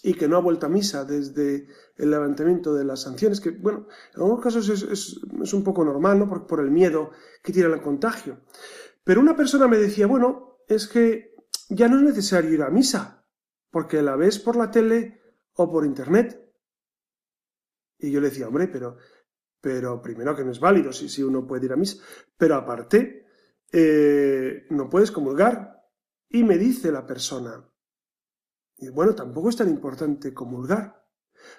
y 0.03 0.15
que 0.15 0.29
no 0.29 0.37
ha 0.37 0.41
vuelto 0.41 0.67
a 0.67 0.69
misa 0.69 1.05
desde 1.05 1.67
el 1.97 2.11
levantamiento 2.11 2.75
de 2.75 2.85
las 2.85 3.03
sanciones, 3.03 3.41
que 3.41 3.51
bueno, 3.51 3.87
en 4.15 4.21
algunos 4.21 4.43
casos 4.43 4.69
es, 4.69 5.53
un 5.55 5.65
poco 5.65 5.85
normal, 5.85 6.19
¿no? 6.19 6.29
Por, 6.29 6.47
por 6.47 6.61
el 6.61 6.71
miedo 6.71 7.11
que 7.43 7.53
tiene 7.53 7.73
el 7.73 7.81
contagio. 7.81 8.41
Pero 9.03 9.21
una 9.21 9.37
persona 9.37 9.69
me 9.69 9.79
decía, 9.79 10.07
bueno, 10.07 10.59
es 10.69 10.89
que 10.89 11.35
ya 11.69 11.89
no 11.89 11.99
es 11.99 12.03
necesario 12.03 12.53
ir 12.53 12.63
a 12.63 12.71
misa, 12.71 13.27
porque 13.71 14.03
la 14.03 14.17
ves 14.17 14.39
por 14.39 14.57
la 14.57 14.71
tele 14.71 15.21
o 15.55 15.71
por 15.71 15.85
internet. 15.85 16.44
Y 17.99 18.11
yo 18.11 18.21
le 18.21 18.29
decía, 18.29 18.49
hombre, 18.49 18.69
pero, 18.69 18.97
pero 19.61 20.01
primero 20.03 20.35
que 20.35 20.45
no 20.45 20.51
es 20.51 20.61
válido 20.61 20.93
si, 20.93 21.09
si 21.09 21.23
uno 21.23 21.47
puede 21.47 21.67
ir 21.67 21.73
a 21.73 21.77
misa, 21.77 22.03
pero 22.37 22.57
aparte, 22.57 23.27
eh, 23.73 24.67
no 24.71 24.89
puedes 24.89 25.11
comulgar. 25.11 25.83
Y 26.29 26.43
me 26.43 26.59
dice 26.59 26.91
la 26.91 27.07
persona, 27.07 27.65
y 28.77 28.89
bueno, 28.89 29.15
tampoco 29.15 29.49
es 29.49 29.57
tan 29.57 29.69
importante 29.69 30.35
comulgar. 30.35 31.05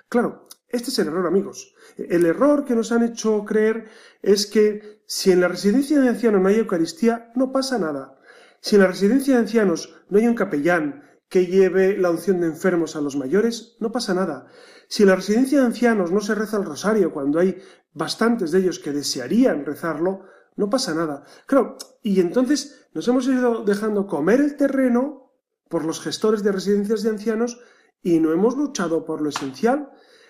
Claro, 0.10 0.48
este 0.68 0.90
es 0.90 1.00
el 1.00 1.08
error, 1.08 1.28
amigos. 1.28 1.74
El 1.98 2.26
error 2.26 2.66
que 2.66 2.76
nos 2.76 2.92
han 2.92 3.04
hecho 3.04 3.44
creer 3.46 3.88
es 4.22 4.46
que 4.48 5.04
si 5.08 5.32
en 5.32 5.42
la 5.42 5.48
residencia 5.48 6.00
de 6.00 6.10
ancianos 6.10 6.42
no 6.42 6.50
hay 6.50 6.56
Eucaristía, 6.56 7.32
no 7.36 7.52
pasa 7.52 7.78
nada. 7.78 8.20
Si 8.60 8.76
en 8.76 8.82
la 8.82 8.88
residencia 8.88 9.36
de 9.36 9.42
ancianos 9.42 9.96
no 10.10 10.18
hay 10.18 10.28
un 10.28 10.36
capellán 10.36 11.04
que 11.30 11.48
lleve 11.48 11.98
la 11.98 12.12
unción 12.12 12.40
de 12.40 12.48
enfermos 12.48 12.96
a 12.96 13.02
los 13.02 13.16
mayores, 13.16 13.78
no 13.80 13.92
pasa 13.92 14.14
nada. 14.14 14.48
Si 14.88 15.04
en 15.04 15.10
la 15.10 15.16
residencia 15.16 15.60
de 15.60 15.66
ancianos 15.66 16.12
no 16.12 16.22
se 16.22 16.36
reza 16.36 16.58
el 16.58 16.66
rosario 16.66 17.12
cuando 17.12 17.40
hay 17.40 17.58
bastantes 17.94 18.52
de 18.52 18.60
ellos 18.60 18.80
que 18.80 18.92
desearían 18.92 19.66
rezarlo, 19.66 20.26
no 20.56 20.70
pasa 20.70 20.94
nada. 20.94 21.24
Claro, 21.46 21.78
y 22.02 22.20
entonces 22.20 22.88
nos 22.94 23.08
hemos 23.08 23.28
ido 23.28 23.64
dejando 23.64 24.08
comer 24.08 24.40
el 24.40 24.56
terreno 24.56 25.34
por 25.70 25.84
los 25.84 26.00
gestores 26.00 26.44
de 26.44 26.52
residencias 26.52 27.04
de 27.04 27.10
ancianos 27.10 27.60
y 28.02 28.20
no 28.20 28.32
hemos 28.32 28.56
luchado 28.56 29.04
por 29.04 29.22
lo 29.22 29.30
esencial. 29.30 29.90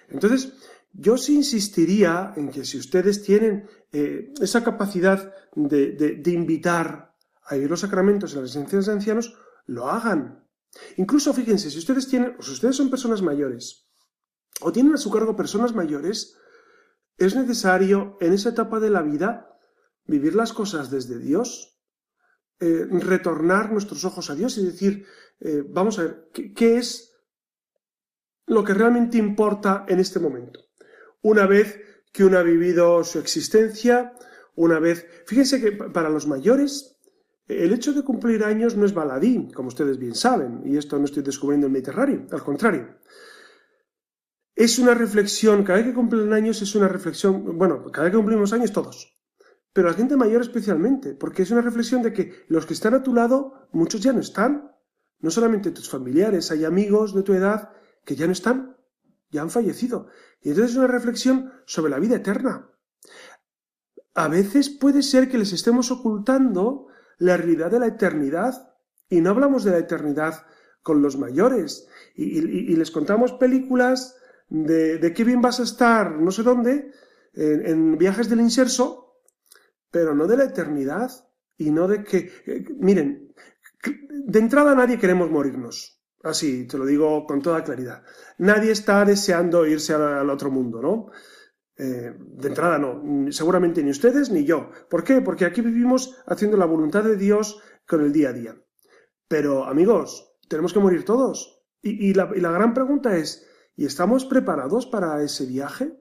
Entonces, 0.10 0.54
yo 0.94 1.18
sí 1.18 1.36
insistiría 1.36 2.34
en 2.38 2.50
que 2.50 2.64
si 2.64 2.78
ustedes 2.78 3.22
tienen 3.22 3.68
eh, 3.92 4.34
esa 4.42 4.64
capacidad 4.64 5.34
de, 5.56 5.92
de 5.92 6.32
invitar 6.32 7.14
a 7.44 7.56
vivir 7.56 7.70
los 7.70 7.82
sacramentos 7.82 8.32
en 8.32 8.42
las 8.42 8.50
residencias 8.50 8.86
de 8.86 8.94
ancianos, 8.94 9.38
lo 9.66 9.90
hagan. 9.90 10.45
Incluso 10.98 11.34
fíjense, 11.34 11.70
si 11.70 11.80
ustedes 11.80 12.08
tienen, 12.08 12.36
si 12.40 12.52
ustedes 12.52 12.76
son 12.76 12.90
personas 12.90 13.22
mayores, 13.22 13.88
o 14.62 14.72
tienen 14.72 14.94
a 14.94 14.98
su 14.98 15.12
cargo 15.12 15.36
personas 15.36 15.74
mayores, 15.74 16.38
es 17.18 17.36
necesario 17.36 18.18
en 18.22 18.34
esa 18.34 18.50
etapa 18.50 18.80
de 18.80 18.90
la 18.90 19.02
vida 19.02 19.60
vivir 20.06 20.36
las 20.36 20.54
cosas 20.54 20.92
desde 20.92 21.20
Dios, 21.20 21.80
eh, 22.60 22.88
retornar 22.90 23.72
nuestros 23.72 24.06
ojos 24.06 24.30
a 24.30 24.36
Dios 24.36 24.58
y 24.58 24.66
decir, 24.66 25.06
eh, 25.40 25.64
vamos 25.68 26.00
a 26.00 26.04
ver, 26.04 26.30
¿qué, 26.56 26.78
es 26.78 27.14
lo 28.46 28.64
que 28.64 28.74
realmente 28.74 29.18
importa 29.18 29.86
en 29.88 30.00
este 30.00 30.20
momento? 30.20 30.62
Una 31.22 31.48
vez 31.48 31.82
que 32.14 32.24
uno 32.24 32.38
ha 32.38 32.44
vivido 32.44 33.04
su 33.04 33.20
existencia, 33.20 34.14
una 34.56 34.80
vez, 34.80 35.06
fíjense 35.26 35.60
que 35.60 35.72
para 35.74 36.10
los 36.10 36.28
mayores 36.28 36.95
el 37.48 37.74
hecho 37.74 37.94
de 37.94 38.04
cumplir 38.04 38.44
años 38.44 38.76
no 38.76 38.86
es 38.86 38.94
baladí, 38.94 39.52
como 39.54 39.68
ustedes 39.68 39.98
bien 39.98 40.16
saben, 40.16 40.62
y 40.66 40.78
esto 40.78 40.98
no 40.98 41.06
estoy 41.06 41.24
descubriendo 41.24 41.68
en 41.68 41.74
Mediterráneo, 41.74 42.28
al 42.32 42.44
contrario. 42.44 42.98
Es 44.56 44.80
una 44.80 44.94
reflexión, 44.94 45.64
cada 45.64 45.80
vez 45.80 45.88
que 45.88 45.94
cumplen 45.94 46.34
años 46.34 46.62
es 46.62 46.74
una 46.76 46.88
reflexión, 46.88 47.58
bueno, 47.58 47.84
cada 47.92 48.06
vez 48.06 48.12
que 48.12 48.18
cumplimos 48.18 48.54
años 48.54 48.72
todos, 48.72 49.16
pero 49.76 49.90
la 49.90 49.94
gente 49.94 50.16
mayor 50.16 50.42
especialmente, 50.42 51.16
porque 51.16 51.44
es 51.44 51.52
una 51.52 51.60
reflexión 51.60 52.02
de 52.02 52.14
que 52.14 52.46
los 52.48 52.66
que 52.66 52.74
están 52.74 52.94
a 52.94 53.04
tu 53.04 53.14
lado, 53.14 53.68
muchos 53.74 54.00
ya 54.00 54.14
no 54.14 54.22
están. 54.22 54.72
No 55.20 55.30
solamente 55.30 55.72
tus 55.72 55.90
familiares, 55.90 56.50
hay 56.50 56.64
amigos 56.64 57.14
de 57.14 57.24
tu 57.24 57.34
edad 57.34 57.72
que 58.06 58.16
ya 58.16 58.26
no 58.26 58.32
están, 58.32 58.78
ya 59.32 59.42
han 59.42 59.50
fallecido. 59.50 60.08
Y 60.42 60.48
entonces 60.48 60.72
es 60.72 60.78
una 60.78 60.88
reflexión 60.88 61.52
sobre 61.66 61.92
la 61.92 62.00
vida 62.00 62.16
eterna. 62.16 62.70
A 64.14 64.30
veces 64.30 64.70
puede 64.70 65.04
ser 65.04 65.28
que 65.28 65.38
les 65.38 65.52
estemos 65.52 65.92
ocultando 65.92 66.88
la 67.18 67.38
realidad 67.38 67.72
de 67.72 67.80
la 67.80 67.88
eternidad. 67.88 68.74
Y 69.10 69.22
no 69.22 69.32
hablamos 69.32 69.64
de 69.64 69.72
la 69.72 69.80
eternidad 69.80 70.46
con 70.82 71.02
los 71.02 71.18
mayores. 71.18 71.88
Y, 72.16 72.76
les 72.76 72.92
contamos 72.92 73.34
películas 73.34 74.16
de, 74.50 75.14
qué 75.16 75.24
bien 75.24 75.42
vas 75.42 75.60
a 75.60 75.64
estar 75.64 76.12
no 76.12 76.32
sé 76.32 76.44
dónde, 76.44 76.92
en, 77.34 77.98
viajes 77.98 78.30
del 78.30 78.40
inserso, 78.40 79.22
pero 79.92 80.16
no 80.16 80.28
de 80.28 80.38
la 80.38 80.46
eternidad. 80.46 81.12
Y 81.58 81.72
no 81.72 81.88
de 81.88 82.04
que, 82.04 82.32
eh, 82.46 82.66
miren, 82.78 83.34
de 84.10 84.40
entrada 84.40 84.76
nadie 84.76 85.00
queremos 85.00 85.32
morirnos. 85.32 86.02
Así, 86.24 86.68
te 86.68 86.78
lo 86.78 86.86
digo 86.86 87.26
con 87.26 87.42
toda 87.42 87.64
claridad. 87.64 88.04
Nadie 88.40 88.72
está 88.72 89.06
deseando 89.06 89.66
irse 89.66 89.94
al 89.94 90.30
otro 90.30 90.50
mundo, 90.50 90.82
¿no? 90.82 91.12
Eh, 91.78 92.16
de 92.18 92.48
entrada 92.48 92.80
no, 92.80 93.32
seguramente 93.32 93.84
ni 93.84 93.92
ustedes 93.92 94.30
ni 94.30 94.46
yo. 94.46 94.70
¿Por 94.90 95.04
qué? 95.04 95.22
Porque 95.22 95.46
aquí 95.46 95.62
vivimos 95.62 96.16
haciendo 96.26 96.56
la 96.58 96.66
voluntad 96.66 97.04
de 97.04 97.18
Dios 97.18 97.62
con 97.86 98.02
el 98.02 98.14
día 98.14 98.30
a 98.30 98.34
día. 98.34 98.56
Pero 99.28 99.66
amigos, 99.66 100.38
tenemos 100.48 100.74
que 100.74 100.80
morir 100.80 101.04
todos. 101.04 101.64
Y, 101.82 102.16
la, 102.16 102.26
gran 102.26 102.74
pregunta 102.74 103.16
es, 103.16 103.48
¿y 103.76 103.86
estamos 103.86 104.26
preparados 104.26 104.88
para 104.88 105.22
ese 105.22 105.46
viaje? 105.46 105.96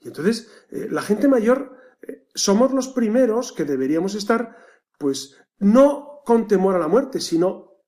Y 0.00 0.08
entonces, 0.08 0.50
eh, 0.70 0.88
la 0.90 1.00
gente 1.00 1.26
mayor 1.26 1.74
eh, 2.02 2.26
somos 2.34 2.72
los 2.72 2.88
primeros 2.88 3.52
que 3.52 3.64
deberíamos 3.64 4.14
estar, 4.14 4.56
pues, 4.98 5.38
no 5.58 6.20
con 6.26 6.48
temor 6.48 6.74
a 6.74 6.78
la 6.78 6.88
muerte, 6.88 7.18
sino 7.20 7.78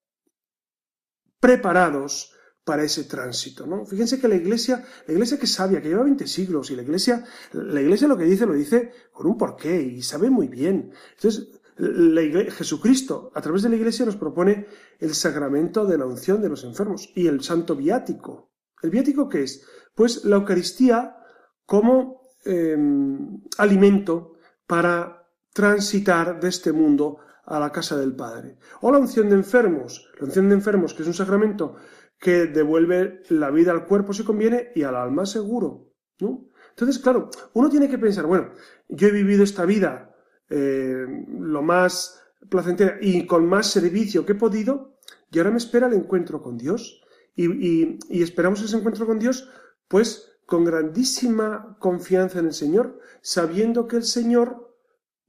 preparados 1.39 2.34
para 2.65 2.83
ese 2.83 3.03
tránsito, 3.03 3.67
¿no? 3.67 3.85
Fíjense 3.85 4.19
que 4.19 4.27
la 4.27 4.35
iglesia, 4.35 4.83
la 5.05 5.13
iglesia 5.13 5.37
que 5.37 5.45
es 5.45 5.53
sabia, 5.53 5.81
que 5.81 5.87
lleva 5.87 6.03
20 6.03 6.25
siglos, 6.25 6.71
y 6.71 6.75
la 6.75 6.81
iglesia, 6.81 7.23
la 7.53 7.79
iglesia 7.79 8.07
lo 8.07 8.17
que 8.17 8.25
dice, 8.25 8.47
lo 8.47 8.53
dice 8.53 8.91
con 9.13 9.27
un 9.27 9.37
porqué, 9.37 9.79
y 9.79 10.01
sabe 10.01 10.31
muy 10.31 10.47
bien. 10.47 10.91
Entonces, 11.15 11.47
Jesucristo, 11.77 13.31
a 13.35 13.41
través 13.41 13.61
de 13.61 13.69
la 13.69 13.75
iglesia, 13.75 14.05
nos 14.05 14.15
propone 14.15 14.65
el 14.99 15.13
sacramento 15.13 15.85
de 15.85 15.97
la 15.97 16.07
unción 16.07 16.41
de 16.41 16.49
los 16.49 16.63
enfermos 16.63 17.11
y 17.15 17.27
el 17.27 17.43
santo 17.43 17.75
viático. 17.75 18.51
¿El 18.81 18.89
viático 18.89 19.29
qué 19.29 19.43
es? 19.43 19.63
Pues 19.93 20.25
la 20.25 20.37
Eucaristía 20.37 21.17
como 21.65 22.21
em, 22.45 23.41
alimento 23.57 24.33
para 24.65 25.29
transitar 25.53 26.39
de 26.39 26.49
este 26.49 26.71
mundo 26.71 27.19
a 27.45 27.59
la 27.59 27.71
casa 27.71 27.97
del 27.97 28.15
Padre. 28.15 28.57
O 28.81 28.91
la 28.91 28.97
unción 28.97 29.29
de 29.29 29.35
enfermos. 29.35 30.09
La 30.19 30.25
unción 30.25 30.49
de 30.49 30.55
enfermos, 30.55 30.93
que 30.93 31.03
es 31.03 31.07
un 31.07 31.13
sacramento 31.13 31.75
que 32.19 32.45
devuelve 32.45 33.21
la 33.29 33.51
vida 33.51 33.71
al 33.71 33.85
cuerpo 33.85 34.13
si 34.13 34.23
conviene 34.23 34.71
y 34.75 34.83
al 34.83 34.95
alma 34.95 35.25
seguro, 35.25 35.91
¿no? 36.19 36.49
Entonces, 36.69 36.99
claro, 36.99 37.29
uno 37.53 37.69
tiene 37.69 37.89
que 37.89 37.97
pensar, 37.97 38.25
bueno, 38.25 38.51
yo 38.89 39.07
he 39.07 39.11
vivido 39.11 39.43
esta 39.43 39.65
vida 39.65 40.13
eh, 40.49 41.05
lo 41.29 41.61
más 41.61 42.21
placentera 42.49 42.97
y 43.01 43.25
con 43.25 43.47
más 43.47 43.67
servicio 43.67 44.25
que 44.25 44.33
he 44.33 44.35
podido, 44.35 44.97
y 45.31 45.37
ahora 45.37 45.51
me 45.51 45.57
espera 45.57 45.87
el 45.87 45.93
encuentro 45.93 46.41
con 46.41 46.57
Dios. 46.57 47.01
Y, 47.37 47.99
y 48.09 48.23
esperamos 48.23 48.61
ese 48.61 48.77
encuentro 48.77 49.05
con 49.05 49.19
Dios, 49.19 49.49
pues 49.89 50.39
con 50.45 50.63
grandísima 50.63 51.75
confianza 51.79 52.39
en 52.39 52.45
el 52.45 52.53
Señor, 52.53 52.99
sabiendo 53.21 53.87
que 53.87 53.97
el 53.97 54.03
Señor, 54.03 54.77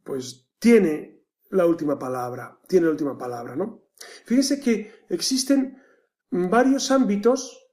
pues, 0.05 0.49
tiene 0.59 1.25
la 1.51 1.66
última 1.66 1.99
palabra, 1.99 2.61
tiene 2.68 2.87
la 2.87 2.92
última 2.92 3.16
palabra, 3.16 3.57
¿no? 3.57 3.83
Fíjense 4.25 4.61
que 4.61 4.92
existen 5.09 5.83
varios 6.37 6.90
ámbitos 6.90 7.66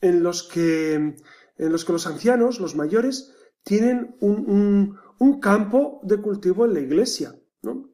en 0.00 0.22
los 0.22 0.42
que, 0.42 0.94
en 0.94 1.72
los, 1.72 1.84
que 1.84 1.92
los 1.92 2.06
ancianos, 2.06 2.60
los 2.60 2.76
mayores, 2.76 3.34
tienen 3.62 4.16
un, 4.20 4.96
campo 5.40 6.00
de 6.02 6.20
cultivo 6.20 6.64
en 6.64 6.74
la 6.74 6.80
iglesia. 6.80 7.34
¿no? 7.62 7.90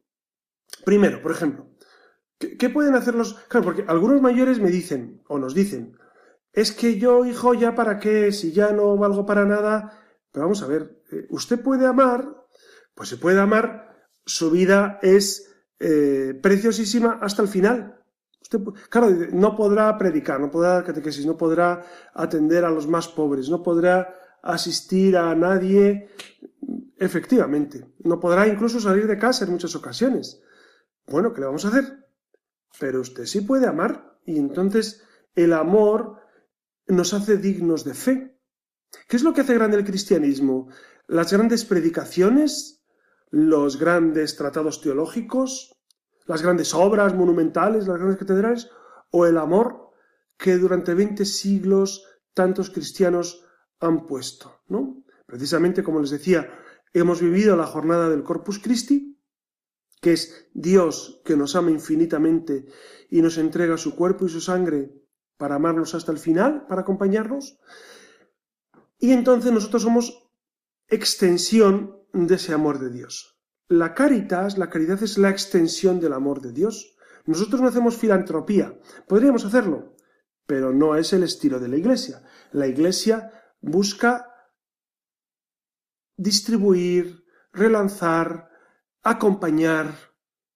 Primero, 0.85 1.22
por 1.22 1.33
ejemplo, 1.33 1.68
¿qué, 2.38 2.70
pueden 2.70 2.94
hacer 2.94 3.14
los...? 3.14 3.35
Porque 3.50 3.85
algunos 3.88 4.20
mayores 4.20 4.61
me 4.61 4.70
dicen, 4.70 5.22
o 5.29 5.38
nos 5.38 5.55
dicen, 5.55 5.96
es 6.53 6.72
que 6.72 6.98
yo, 6.98 7.24
hijo, 7.24 7.55
ya 7.55 7.74
para 7.74 7.98
qué, 7.98 8.31
si 8.33 8.53
ya 8.53 8.72
no 8.72 8.96
valgo 8.96 9.27
para 9.27 9.44
nada. 9.44 10.00
Pero 10.31 10.44
vamos 10.44 10.62
a 10.62 10.66
ver, 10.66 11.03
eh, 11.11 11.27
usted 11.31 11.61
puede 11.61 11.87
amar, 11.87 12.29
pues 12.94 13.09
se 13.09 13.16
puede 13.16 13.40
amar, 13.40 14.09
su 14.24 14.50
vida 14.50 14.98
es 15.03 15.53
eh, 15.81 16.38
preciosísima 16.40 17.18
hasta 17.20 17.42
el 17.42 17.48
final 17.48 17.93
claro, 18.88 19.11
no 19.33 19.57
podrá 19.57 19.96
predicar, 19.96 20.40
no 20.40 20.50
podrá 20.50 20.74
dar 20.74 20.85
catequesis, 20.85 21.26
no 21.26 21.37
podrá 21.37 21.85
atender 22.14 22.64
a 22.64 22.70
los 22.70 22.87
más 22.87 23.09
pobres, 23.09 23.48
no 23.48 23.62
podrá 23.62 24.14
asistir 24.42 25.16
a 25.16 25.35
nadie, 25.35 26.11
efectivamente, 26.98 27.94
no 28.00 28.20
podrá 28.20 28.46
incluso 28.46 28.80
salir 28.80 29.07
de 29.07 29.18
casa 29.18 29.44
en 29.44 29.52
muchas 29.52 29.74
ocasiones. 29.74 30.42
Bueno, 31.07 31.33
¿qué 31.33 31.40
le 31.40 31.46
vamos 31.46 31.64
a 31.64 31.68
hacer? 31.68 32.07
Pero 32.78 33.00
usted 33.00 33.24
sí 33.26 33.40
puede 33.40 33.66
amar 33.66 34.18
y 34.24 34.38
entonces 34.38 35.02
el 35.35 35.52
amor 35.52 36.20
nos 36.87 37.14
hace 37.14 37.37
dignos 37.37 37.85
de 37.85 37.94
fe. 37.94 38.38
¿Qué 39.09 39.16
es 39.16 39.22
lo 39.22 39.33
que 39.33 39.40
hace 39.40 39.54
grande 39.54 39.76
el 39.76 39.85
cristianismo? 39.85 40.68
Las 41.07 41.33
grandes 41.33 41.64
predicaciones, 41.64 42.85
los 43.30 43.78
grandes 43.78 44.37
tratados 44.37 44.80
teológicos, 44.80 45.76
las 46.24 46.42
grandes 46.42 46.74
obras 46.74 47.14
monumentales, 47.14 47.87
las 47.87 47.98
grandes 47.98 48.18
catedrales, 48.18 48.70
o 49.10 49.26
el 49.26 49.38
amor 49.38 49.90
que 50.37 50.56
durante 50.56 50.94
20 50.94 51.24
siglos 51.24 52.06
tantos 52.32 52.70
cristianos 52.70 53.44
han 53.80 54.06
puesto, 54.06 54.60
¿no? 54.68 55.04
Precisamente 55.26 55.82
como 55.82 56.00
les 56.00 56.10
decía, 56.10 56.50
hemos 56.92 57.20
vivido 57.20 57.56
la 57.56 57.66
jornada 57.66 58.08
del 58.08 58.22
Corpus 58.22 58.58
Christi, 58.58 59.18
que 60.00 60.12
es 60.12 60.48
Dios 60.52 61.22
que 61.24 61.37
nos 61.37 61.56
ama 61.56 61.70
infinitamente 61.70 62.66
y 63.08 63.22
nos 63.22 63.38
entrega 63.38 63.78
su 63.78 63.94
cuerpo 63.94 64.26
y 64.26 64.28
su 64.28 64.40
sangre 64.40 64.92
para 65.37 65.56
amarnos 65.56 65.94
hasta 65.94 66.12
el 66.12 66.18
final, 66.18 66.66
para 66.66 66.82
acompañarnos. 66.82 67.58
Y 68.98 69.12
entonces 69.12 69.52
nosotros 69.52 69.82
somos 69.82 70.28
extensión 70.88 71.98
de 72.12 72.34
ese 72.34 72.52
amor 72.52 72.78
de 72.78 72.90
Dios. 72.90 73.34
La 73.68 73.94
caritas, 73.94 74.59
la 74.59 74.68
caridad 74.68 75.03
es 75.03 75.16
la 75.16 75.31
extensión 75.31 76.00
del 76.00 76.12
amor 76.12 76.40
de 76.40 76.53
Dios. 76.53 76.96
Nosotros 77.24 77.61
no 77.61 77.68
hacemos 77.68 77.96
filantropía, 77.96 78.79
podríamos 79.09 79.44
hacerlo, 79.44 79.96
pero 80.46 80.72
no 80.72 80.96
es 80.96 81.12
el 81.12 81.22
estilo 81.22 81.59
de 81.59 81.68
la 81.68 81.77
Iglesia. 81.77 82.22
La 82.53 82.66
Iglesia 82.66 83.31
busca 83.61 84.31
distribuir, 86.16 87.24
relanzar, 87.53 88.50
acompañar 89.03 89.94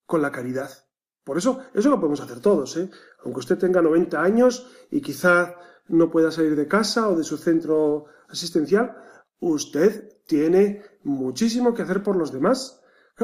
con 0.05 0.21
la 0.21 0.31
caridad. 0.31 0.69
Por 1.23 1.37
eso, 1.37 1.59
eso 1.73 1.89
lo 1.89 1.99
podemos 1.99 2.21
hacer 2.21 2.39
todos, 2.39 2.77
¿eh? 2.77 2.89
Aunque 3.23 3.39
usted 3.39 3.57
tenga 3.57 3.81
90 3.81 4.21
años 4.21 4.67
y 4.89 5.01
quizá 5.01 5.55
no 5.87 6.09
pueda 6.09 6.31
salir 6.31 6.55
de 6.55 6.67
casa 6.67 7.09
o 7.09 7.15
de 7.15 7.23
su 7.23 7.37
centro 7.37 8.05
asistencial, 8.27 8.95
usted 9.39 10.17
tiene 10.25 10.83
muchísimo 11.03 11.73
que 11.73 11.81
hacer 11.81 12.03
por 12.03 12.15
los 12.15 12.31
demás. 12.31 12.81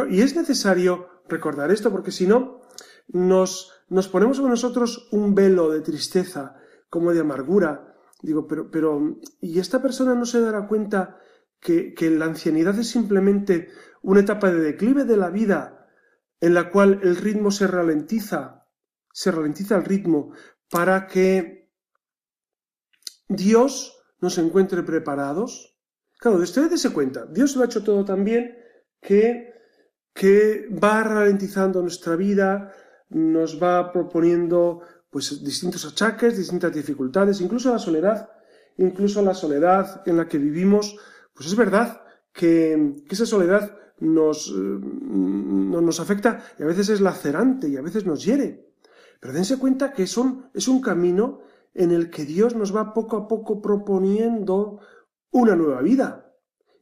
Y 0.09 0.21
es 0.21 0.35
necesario 0.35 1.07
recordar 1.27 1.71
esto 1.71 1.91
porque 1.91 2.11
si 2.11 2.27
no, 2.27 2.61
nos, 3.07 3.71
nos 3.89 4.07
ponemos 4.07 4.37
sobre 4.37 4.51
nosotros 4.51 5.07
un 5.11 5.35
velo 5.35 5.69
de 5.69 5.81
tristeza, 5.81 6.55
como 6.89 7.13
de 7.13 7.21
amargura. 7.21 7.95
Digo, 8.21 8.47
pero, 8.47 8.71
pero, 8.71 9.19
¿y 9.41 9.59
esta 9.59 9.81
persona 9.81 10.15
no 10.15 10.25
se 10.25 10.41
dará 10.41 10.67
cuenta 10.67 11.17
que, 11.59 11.93
que 11.93 12.09
la 12.09 12.25
ancianidad 12.25 12.77
es 12.79 12.89
simplemente 12.89 13.69
una 14.01 14.21
etapa 14.21 14.51
de 14.51 14.59
declive 14.59 15.03
de 15.03 15.17
la 15.17 15.29
vida 15.29 15.87
en 16.39 16.53
la 16.53 16.69
cual 16.69 16.99
el 17.03 17.15
ritmo 17.15 17.51
se 17.51 17.67
ralentiza, 17.67 18.67
se 19.11 19.31
ralentiza 19.31 19.77
el 19.77 19.85
ritmo 19.85 20.33
para 20.69 21.07
que 21.07 21.71
Dios 23.27 24.03
nos 24.19 24.37
encuentre 24.37 24.83
preparados? 24.83 25.77
Claro, 26.17 26.37
usted 26.37 26.69
dése 26.69 26.93
cuenta, 26.93 27.25
Dios 27.25 27.55
lo 27.55 27.63
ha 27.63 27.65
hecho 27.65 27.83
todo 27.83 28.05
tan 28.05 28.23
bien 28.23 28.55
que, 29.01 29.44
que 30.15 30.69
va 30.71 31.03
ralentizando 31.03 31.81
nuestra 31.81 32.15
vida, 32.15 32.71
nos 33.09 33.61
va 33.61 33.91
proponiendo 33.91 34.79
pues 35.09 35.43
distintos 35.43 35.85
achaques, 35.85 36.37
distintas 36.37 36.73
dificultades, 36.73 37.41
incluso 37.41 37.69
la 37.69 37.79
soledad, 37.79 38.29
incluso 38.77 39.21
la 39.21 39.33
soledad 39.33 40.01
en 40.05 40.15
la 40.15 40.27
que 40.27 40.37
vivimos, 40.37 40.97
pues 41.33 41.49
es 41.49 41.55
verdad 41.57 42.01
que, 42.31 43.03
esa 43.09 43.25
soledad 43.25 43.77
nos, 43.99 44.53
nos 44.55 45.99
afecta 45.99 46.45
y 46.57 46.63
a 46.63 46.65
veces 46.65 46.89
es 46.89 47.01
lacerante 47.01 47.67
y 47.67 47.75
a 47.75 47.81
veces 47.81 48.05
nos 48.05 48.23
hiere. 48.23 48.71
Pero 49.19 49.33
dense 49.33 49.59
cuenta 49.59 49.91
que 49.91 50.07
son, 50.07 50.49
es 50.53 50.69
un 50.69 50.81
camino 50.81 51.41
en 51.73 51.91
el 51.91 52.09
que 52.09 52.23
Dios 52.23 52.55
nos 52.55 52.73
va 52.73 52.93
poco 52.93 53.17
a 53.17 53.27
poco 53.27 53.61
proponiendo 53.61 54.79
una 55.31 55.57
nueva 55.57 55.81
vida. 55.81 56.33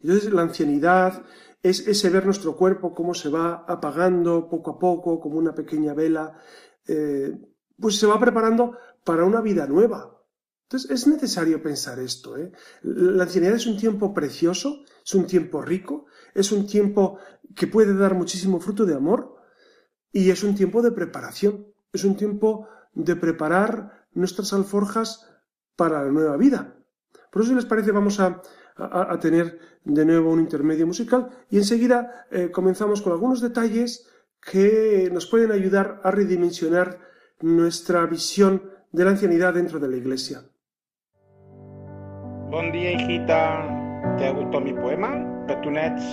Entonces 0.01 0.31
la 0.31 0.43
ancianidad 0.43 1.23
es 1.63 1.87
ese 1.87 2.09
ver 2.09 2.25
nuestro 2.25 2.55
cuerpo 2.57 2.93
cómo 2.93 3.13
se 3.13 3.29
va 3.29 3.63
apagando 3.67 4.49
poco 4.49 4.71
a 4.71 4.79
poco, 4.79 5.19
como 5.19 5.37
una 5.37 5.55
pequeña 5.55 5.93
vela, 5.93 6.37
eh, 6.85 7.31
pues 7.79 7.97
se 7.97 8.05
va 8.05 8.19
preparando 8.19 8.77
para 9.05 9.23
una 9.23 9.39
vida 9.41 9.65
nueva. 9.65 10.21
Entonces 10.63 10.91
es 10.91 11.07
necesario 11.07 11.63
pensar 11.63 11.99
esto. 11.99 12.37
¿eh? 12.37 12.51
La 12.83 13.23
ancianidad 13.23 13.55
es 13.55 13.65
un 13.65 13.77
tiempo 13.77 14.13
precioso, 14.13 14.83
es 15.05 15.15
un 15.15 15.25
tiempo 15.25 15.61
rico, 15.61 16.05
es 16.33 16.51
un 16.51 16.67
tiempo 16.67 17.17
que 17.55 17.67
puede 17.67 17.95
dar 17.95 18.13
muchísimo 18.13 18.59
fruto 18.59 18.85
de 18.85 18.95
amor 18.95 19.35
y 20.11 20.29
es 20.31 20.43
un 20.43 20.55
tiempo 20.55 20.81
de 20.81 20.91
preparación, 20.91 21.67
es 21.93 22.03
un 22.03 22.17
tiempo 22.17 22.67
de 22.93 23.15
preparar 23.15 24.07
nuestras 24.11 24.51
alforjas 24.51 25.29
para 25.75 26.03
la 26.03 26.11
nueva 26.11 26.35
vida. 26.37 26.75
Por 27.31 27.41
eso, 27.41 27.49
si 27.49 27.55
les 27.55 27.65
parece, 27.65 27.91
vamos 27.91 28.19
a, 28.19 28.41
tener 29.19 29.59
de 29.83 30.05
nuevo 30.05 30.31
un 30.31 30.39
intermedio 30.39 30.87
musical 30.87 31.29
y 31.49 31.57
enseguida 31.57 32.25
eh, 32.31 32.49
comenzamos 32.51 33.01
con 33.01 33.13
algunos 33.13 33.41
detalles 33.41 34.09
que 34.41 35.09
nos 35.11 35.27
pueden 35.27 35.51
ayudar 35.51 36.01
a 36.03 36.11
redimensionar 36.11 36.99
nuestra 37.41 38.05
visión 38.05 38.71
de 38.91 39.05
la 39.05 39.11
ancianidad 39.11 39.53
dentro 39.53 39.79
de 39.79 39.87
la 39.87 39.97
iglesia. 39.97 40.43
Buen 42.49 42.71
día, 42.71 42.91
hijita. 42.91 44.15
¿Te 44.17 44.27
ha 44.27 44.31
gustado 44.31 44.61
mi 44.61 44.73
poema? 44.73 45.45
Petunets. 45.47 46.03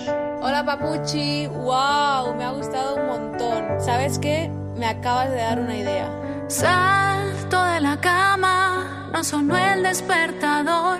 Hola, 0.41 0.65
papuchi. 0.65 1.47
¡Wow! 1.47 2.35
Me 2.35 2.43
ha 2.43 2.51
gustado 2.51 2.95
un 2.95 3.05
montón. 3.05 3.79
¿Sabes 3.79 4.17
qué? 4.17 4.49
Me 4.77 4.87
acabas 4.87 5.29
de 5.29 5.37
dar 5.37 5.59
una 5.59 5.77
idea. 5.77 6.09
Salto 6.47 7.63
de 7.63 7.81
la 7.81 8.01
cama, 8.01 9.09
no 9.13 9.23
sonó 9.23 9.55
el 9.57 9.83
despertador. 9.83 10.99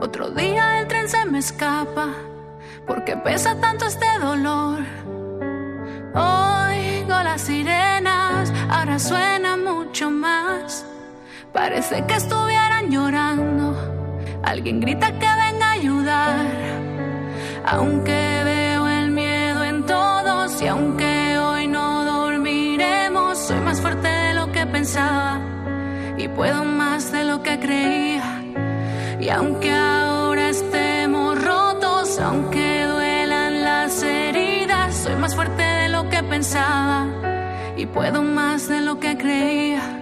Otro 0.00 0.30
día 0.30 0.80
el 0.80 0.88
tren 0.88 1.08
se 1.08 1.24
me 1.26 1.38
escapa, 1.38 2.08
porque 2.86 3.16
pesa 3.16 3.54
tanto 3.60 3.86
este 3.86 4.06
dolor. 4.20 4.80
Oigo 6.14 7.22
las 7.22 7.42
sirenas, 7.42 8.52
ahora 8.68 8.98
suena 8.98 9.56
mucho 9.56 10.10
más. 10.10 10.84
Parece 11.52 12.04
que 12.06 12.14
estuvieran 12.14 12.90
llorando. 12.90 13.76
Alguien 14.42 14.80
grita 14.80 15.12
que 15.18 15.28
venga 15.44 15.66
a 15.66 15.72
ayudar. 15.72 16.46
Aunque 17.66 18.42
veo 18.44 18.88
el 18.88 19.10
miedo 19.10 19.64
en 19.64 19.84
todos 19.84 20.62
y 20.62 20.66
aunque 20.66 21.38
hoy 21.38 21.66
no 21.66 22.04
dormiremos, 22.04 23.38
soy 23.38 23.60
más 23.60 23.80
fuerte 23.80 24.20
pensaba 24.66 25.40
y 26.16 26.28
puedo 26.28 26.64
más 26.64 27.12
de 27.12 27.24
lo 27.24 27.42
que 27.42 27.58
creía. 27.58 28.39
Y 29.20 29.28
aunque 29.28 29.70
ahora 29.70 30.48
estemos 30.48 31.44
rotos, 31.44 32.18
aunque 32.18 32.84
duelan 32.84 33.62
las 33.62 34.02
heridas, 34.02 34.94
soy 34.96 35.14
más 35.16 35.34
fuerte 35.34 35.62
de 35.62 35.88
lo 35.90 36.08
que 36.08 36.22
pensaba 36.22 37.06
y 37.76 37.84
puedo 37.84 38.22
más 38.22 38.68
de 38.68 38.80
lo 38.80 38.98
que 38.98 39.18
creía. 39.18 39.99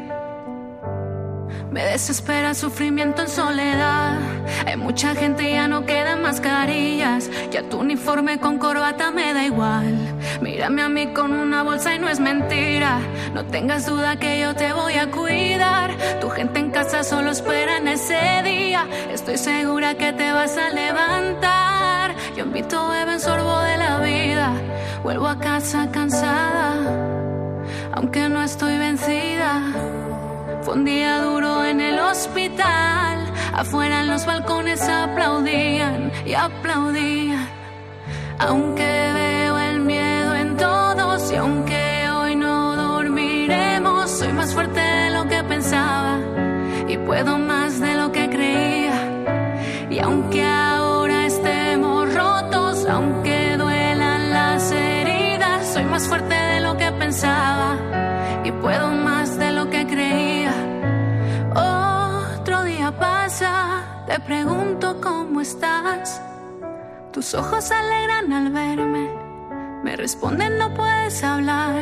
Me 1.71 1.85
desespera 1.85 2.51
el 2.51 2.57
sufrimiento 2.57 3.23
en 3.23 3.29
soledad. 3.29 4.19
Hay 4.67 4.77
mucha 4.77 5.15
gente 5.15 5.51
y 5.51 5.53
ya 5.53 5.69
no 5.69 5.85
quedan 5.85 6.23
mascarillas. 6.23 7.31
Ya 7.51 7.63
tu 7.69 7.79
uniforme 7.79 8.41
con 8.41 8.59
corbata 8.59 9.11
me 9.11 9.35
da 9.35 9.45
igual. 9.45 9.95
Mírame 10.41 10.83
a 10.83 10.89
mí 10.89 11.09
con 11.09 11.33
una 11.33 11.63
bolsa 11.63 11.95
y 11.95 11.99
no 11.99 12.09
es 12.09 12.21
mentira. 12.21 13.01
No 13.35 13.45
tengas 13.45 13.85
duda 13.85 14.17
que 14.17 14.41
yo 14.41 14.55
te 14.55 14.73
voy 14.73 14.95
a 14.95 15.11
cuidar. 15.11 15.91
Tu 16.21 16.31
gente 16.31 16.59
en 16.59 16.71
casa 16.71 17.05
solo 17.05 17.31
espera 17.33 17.77
en 17.77 17.89
ese 17.89 18.19
día. 18.45 18.87
Estoy 19.13 19.37
segura 19.37 19.95
que 19.95 20.15
te 20.15 20.33
vas 20.33 20.57
a 20.57 20.71
levantar. 20.71 22.15
Yo 22.35 22.45
invito 22.45 22.79
a 22.79 22.99
beber 22.99 23.21
sorbo 23.21 23.61
de 23.61 23.77
la 23.77 24.01
vida. 24.01 24.53
Vuelvo 25.03 25.29
a 25.29 25.39
casa 25.39 25.91
cansada, 25.93 26.75
aunque 27.93 28.29
no 28.29 28.43
estoy 28.43 28.79
vencida. 28.79 30.08
Fue 30.63 30.75
un 30.75 30.85
día 30.85 31.21
duro 31.21 31.65
en 31.65 31.81
el 31.81 31.99
hospital. 31.99 33.33
Afuera 33.55 34.01
en 34.01 34.09
los 34.09 34.27
balcones 34.27 34.81
aplaudían 34.89 36.13
y 36.27 36.35
aplaudían. 36.35 37.49
Aunque 38.39 38.85
veo 38.85 39.59
el 39.59 39.81
miedo 39.81 40.35
en 40.35 40.57
todos 40.57 41.33
y 41.33 41.37
aunque 41.37 42.09
hoy 42.11 42.37
no 42.37 42.77
dormiremos, 42.77 44.11
soy 44.11 44.33
más 44.33 44.53
fuerte 44.53 44.81
de 44.81 45.11
lo 45.11 45.27
que 45.29 45.43
pensaba 45.45 46.19
y 46.89 46.97
puedo 46.99 47.39
más 47.39 47.81
de 47.81 47.95
lo 47.95 48.13
que 48.13 48.29
creía. 48.29 48.95
Y 49.91 49.99
aunque 50.01 50.45
ahora 50.45 51.27
estemos 51.27 52.15
rotos, 52.15 52.87
aunque 52.87 53.57
duelan 53.57 54.31
las 54.31 54.71
heridas, 54.71 55.67
soy 55.73 55.85
más 55.85 56.07
fuerte 56.07 56.35
de 56.35 56.61
lo 56.61 56.77
que 56.77 56.91
pensaba 56.93 57.58
te 64.09 64.19
pregunto 64.21 65.01
cómo 65.03 65.43
estás. 65.43 66.23
Tus 67.13 67.35
ojos 67.35 67.65
se 67.65 67.75
alegran 67.75 68.33
al 68.33 68.51
verme, 68.51 69.11
me 69.85 69.97
responden 69.97 70.57
no 70.57 70.73
puedes 70.73 71.23
hablar. 71.23 71.75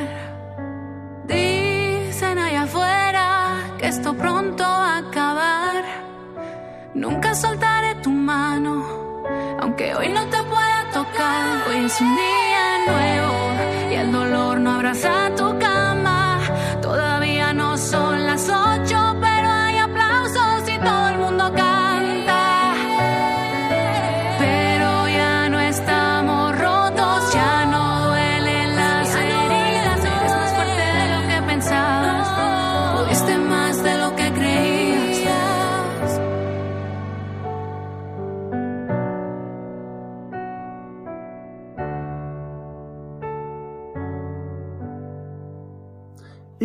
Dicen 1.28 2.38
allá 2.38 2.62
afuera 2.62 3.76
que 3.78 3.86
esto 3.86 4.14
pronto 4.14 4.64
va 4.64 4.96
a 4.96 4.98
acabar. 4.98 5.84
Nunca 6.94 7.34
soltaré 7.34 7.94
tu 8.02 8.10
mano, 8.10 9.22
aunque 9.60 9.94
hoy 9.94 10.08
no 10.08 10.24
te 10.26 10.42
pueda 10.42 10.80
tocar. 10.92 11.68
Hoy 11.68 11.84
es 11.84 12.00
un 12.00 12.16
día 12.16 12.64
nuevo 12.88 13.35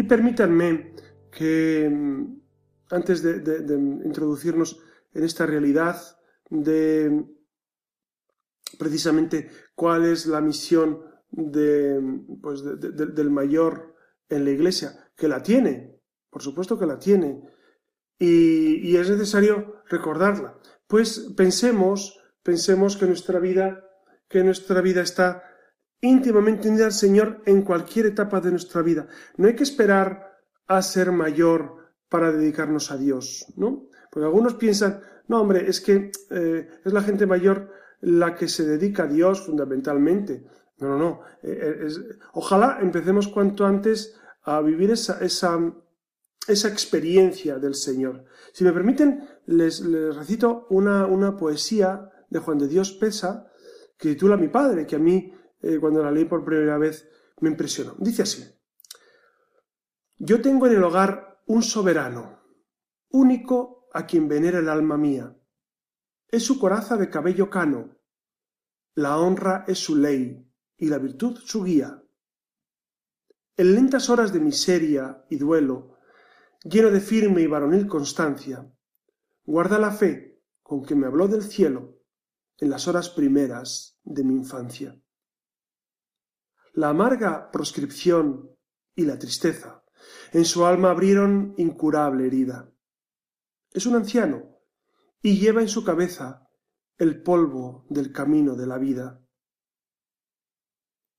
Y 0.01 0.03
permítanme 0.03 0.95
que 1.31 1.87
mm, 1.87 2.41
antes 2.89 3.21
de, 3.21 3.33
introducirnos 4.03 4.79
en 5.13 5.23
esta 5.23 5.45
realidad 5.45 5.95
de 6.49 7.23
precisamente 8.79 9.51
cuál 9.75 10.05
es 10.05 10.25
la 10.25 10.41
misión 10.41 11.03
de, 11.29 12.01
pues, 12.41 12.63
de- 12.63 12.77
de- 12.77 13.05
del 13.17 13.29
mayor 13.29 13.95
en 14.27 14.43
la 14.43 14.49
iglesia, 14.49 15.11
que 15.15 15.27
la 15.27 15.43
tiene, 15.43 15.99
por 16.31 16.41
supuesto 16.41 16.79
que 16.79 16.87
la 16.87 16.97
tiene, 16.97 17.43
y, 18.17 18.77
y 18.89 18.97
es 18.97 19.07
necesario 19.07 19.83
recordarla. 19.87 20.57
Pues 20.87 21.31
pensemos, 21.37 22.19
pensemos 22.41 22.97
que 22.97 23.05
nuestra 23.05 23.37
vida, 23.39 23.85
que 24.27 24.43
nuestra 24.43 24.81
vida 24.81 25.01
está 25.03 25.43
íntimamente 26.01 26.67
unida 26.69 26.85
al 26.85 26.91
Señor 26.93 27.41
en 27.45 27.61
cualquier 27.61 28.07
etapa 28.07 28.41
de 28.41 28.51
nuestra 28.51 28.81
vida. 28.81 29.07
No 29.37 29.47
hay 29.47 29.55
que 29.55 29.63
esperar 29.63 30.37
a 30.67 30.81
ser 30.81 31.11
mayor 31.11 31.77
para 32.09 32.31
dedicarnos 32.31 32.91
a 32.91 32.97
Dios, 32.97 33.45
¿no? 33.55 33.87
Porque 34.11 34.25
algunos 34.25 34.55
piensan, 34.55 34.99
no, 35.27 35.41
hombre, 35.41 35.69
es 35.69 35.79
que 35.79 36.11
eh, 36.31 36.67
es 36.83 36.91
la 36.93 37.01
gente 37.01 37.25
mayor 37.25 37.69
la 38.01 38.35
que 38.35 38.47
se 38.47 38.65
dedica 38.65 39.03
a 39.03 39.07
Dios 39.07 39.45
fundamentalmente. 39.45 40.43
No, 40.79 40.89
no, 40.89 40.97
no. 40.97 41.21
Eh, 41.43 41.57
eh, 41.61 41.85
es- 41.85 42.01
ojalá 42.33 42.79
empecemos 42.81 43.27
cuanto 43.27 43.65
antes 43.65 44.15
a 44.43 44.59
vivir 44.61 44.91
esa, 44.91 45.19
esa, 45.23 45.59
esa 46.47 46.67
experiencia 46.67 47.59
del 47.59 47.75
Señor. 47.75 48.25
Si 48.53 48.63
me 48.63 48.73
permiten, 48.73 49.23
les, 49.45 49.81
les 49.81 50.15
recito 50.15 50.65
una, 50.71 51.05
una 51.05 51.37
poesía 51.37 52.09
de 52.29 52.39
Juan 52.39 52.57
de 52.57 52.67
Dios 52.67 52.91
Pesa 52.93 53.47
que 53.97 54.09
titula 54.09 54.35
Mi 54.35 54.47
Padre, 54.47 54.87
que 54.87 54.95
a 54.95 54.99
mí, 54.99 55.31
eh, 55.61 55.77
cuando 55.79 56.03
la 56.03 56.11
leí 56.11 56.25
por 56.25 56.43
primera 56.43 56.77
vez, 56.77 57.09
me 57.39 57.49
impresionó. 57.49 57.95
Dice 57.97 58.23
así, 58.23 58.43
Yo 60.17 60.41
tengo 60.41 60.67
en 60.67 60.73
el 60.73 60.83
hogar 60.83 61.41
un 61.47 61.63
soberano, 61.63 62.39
único 63.09 63.89
a 63.93 64.05
quien 64.05 64.27
venera 64.27 64.59
el 64.59 64.69
alma 64.69 64.97
mía. 64.97 65.35
Es 66.27 66.43
su 66.43 66.59
coraza 66.59 66.97
de 66.97 67.09
cabello 67.09 67.49
cano, 67.49 67.97
la 68.95 69.17
honra 69.17 69.65
es 69.67 69.79
su 69.79 69.95
ley 69.95 70.47
y 70.77 70.87
la 70.87 70.97
virtud 70.97 71.37
su 71.43 71.63
guía. 71.63 72.03
En 73.57 73.75
lentas 73.75 74.09
horas 74.09 74.33
de 74.33 74.39
miseria 74.39 75.25
y 75.29 75.37
duelo, 75.37 75.97
lleno 76.63 76.89
de 76.89 76.99
firme 76.99 77.41
y 77.41 77.47
varonil 77.47 77.87
constancia, 77.87 78.69
guarda 79.45 79.79
la 79.79 79.91
fe 79.91 80.41
con 80.61 80.83
que 80.83 80.95
me 80.95 81.07
habló 81.07 81.27
del 81.27 81.43
cielo 81.43 82.01
en 82.57 82.69
las 82.69 82.87
horas 82.87 83.09
primeras 83.09 83.99
de 84.03 84.23
mi 84.23 84.35
infancia. 84.35 85.00
La 86.73 86.89
amarga 86.89 87.51
proscripción 87.51 88.55
y 88.95 89.05
la 89.05 89.19
tristeza 89.19 89.83
en 90.31 90.45
su 90.45 90.65
alma 90.65 90.91
abrieron 90.91 91.53
incurable 91.57 92.27
herida. 92.27 92.71
Es 93.71 93.85
un 93.85 93.95
anciano 93.95 94.57
y 95.21 95.37
lleva 95.37 95.61
en 95.61 95.67
su 95.67 95.83
cabeza 95.83 96.49
el 96.97 97.21
polvo 97.21 97.85
del 97.89 98.11
camino 98.11 98.55
de 98.55 98.67
la 98.67 98.77
vida. 98.77 99.21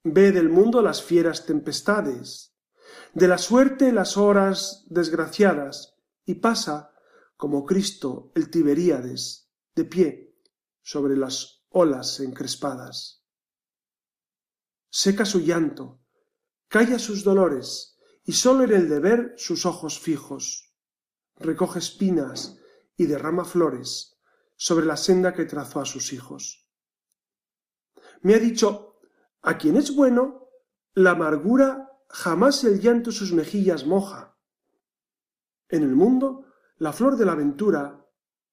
Ve 0.04 0.32
del 0.32 0.48
mundo 0.48 0.80
las 0.80 1.02
fieras 1.02 1.44
tempestades, 1.44 2.56
de 3.14 3.28
la 3.28 3.38
suerte 3.38 3.92
las 3.92 4.16
horas 4.16 4.86
desgraciadas, 4.88 5.96
y 6.24 6.34
pasa, 6.34 6.92
como 7.36 7.66
Cristo 7.66 8.32
el 8.34 8.48
Tiberíades, 8.50 9.50
de 9.74 9.84
pie 9.84 10.36
sobre 10.82 11.16
las 11.16 11.64
olas 11.70 12.20
encrespadas. 12.20 13.21
Seca 14.94 15.24
su 15.24 15.40
llanto, 15.40 16.02
calla 16.68 16.98
sus 16.98 17.24
dolores, 17.24 17.98
y 18.24 18.32
sólo 18.32 18.64
en 18.64 18.72
el 18.72 18.90
deber 18.90 19.32
sus 19.38 19.64
ojos 19.64 19.98
fijos. 19.98 20.76
Recoge 21.36 21.78
espinas 21.78 22.58
y 22.94 23.06
derrama 23.06 23.46
flores 23.46 24.20
sobre 24.54 24.84
la 24.84 24.98
senda 24.98 25.32
que 25.32 25.46
trazó 25.46 25.80
a 25.80 25.86
sus 25.86 26.12
hijos. 26.12 26.68
Me 28.20 28.34
ha 28.34 28.38
dicho, 28.38 28.98
a 29.40 29.56
quien 29.56 29.78
es 29.78 29.96
bueno, 29.96 30.50
la 30.92 31.12
amargura 31.12 31.90
jamás 32.10 32.62
el 32.64 32.78
llanto 32.78 33.12
sus 33.12 33.32
mejillas 33.32 33.86
moja. 33.86 34.36
En 35.70 35.84
el 35.84 35.96
mundo, 35.96 36.44
la 36.76 36.92
flor 36.92 37.16
de 37.16 37.24
la 37.24 37.32
aventura, 37.32 38.06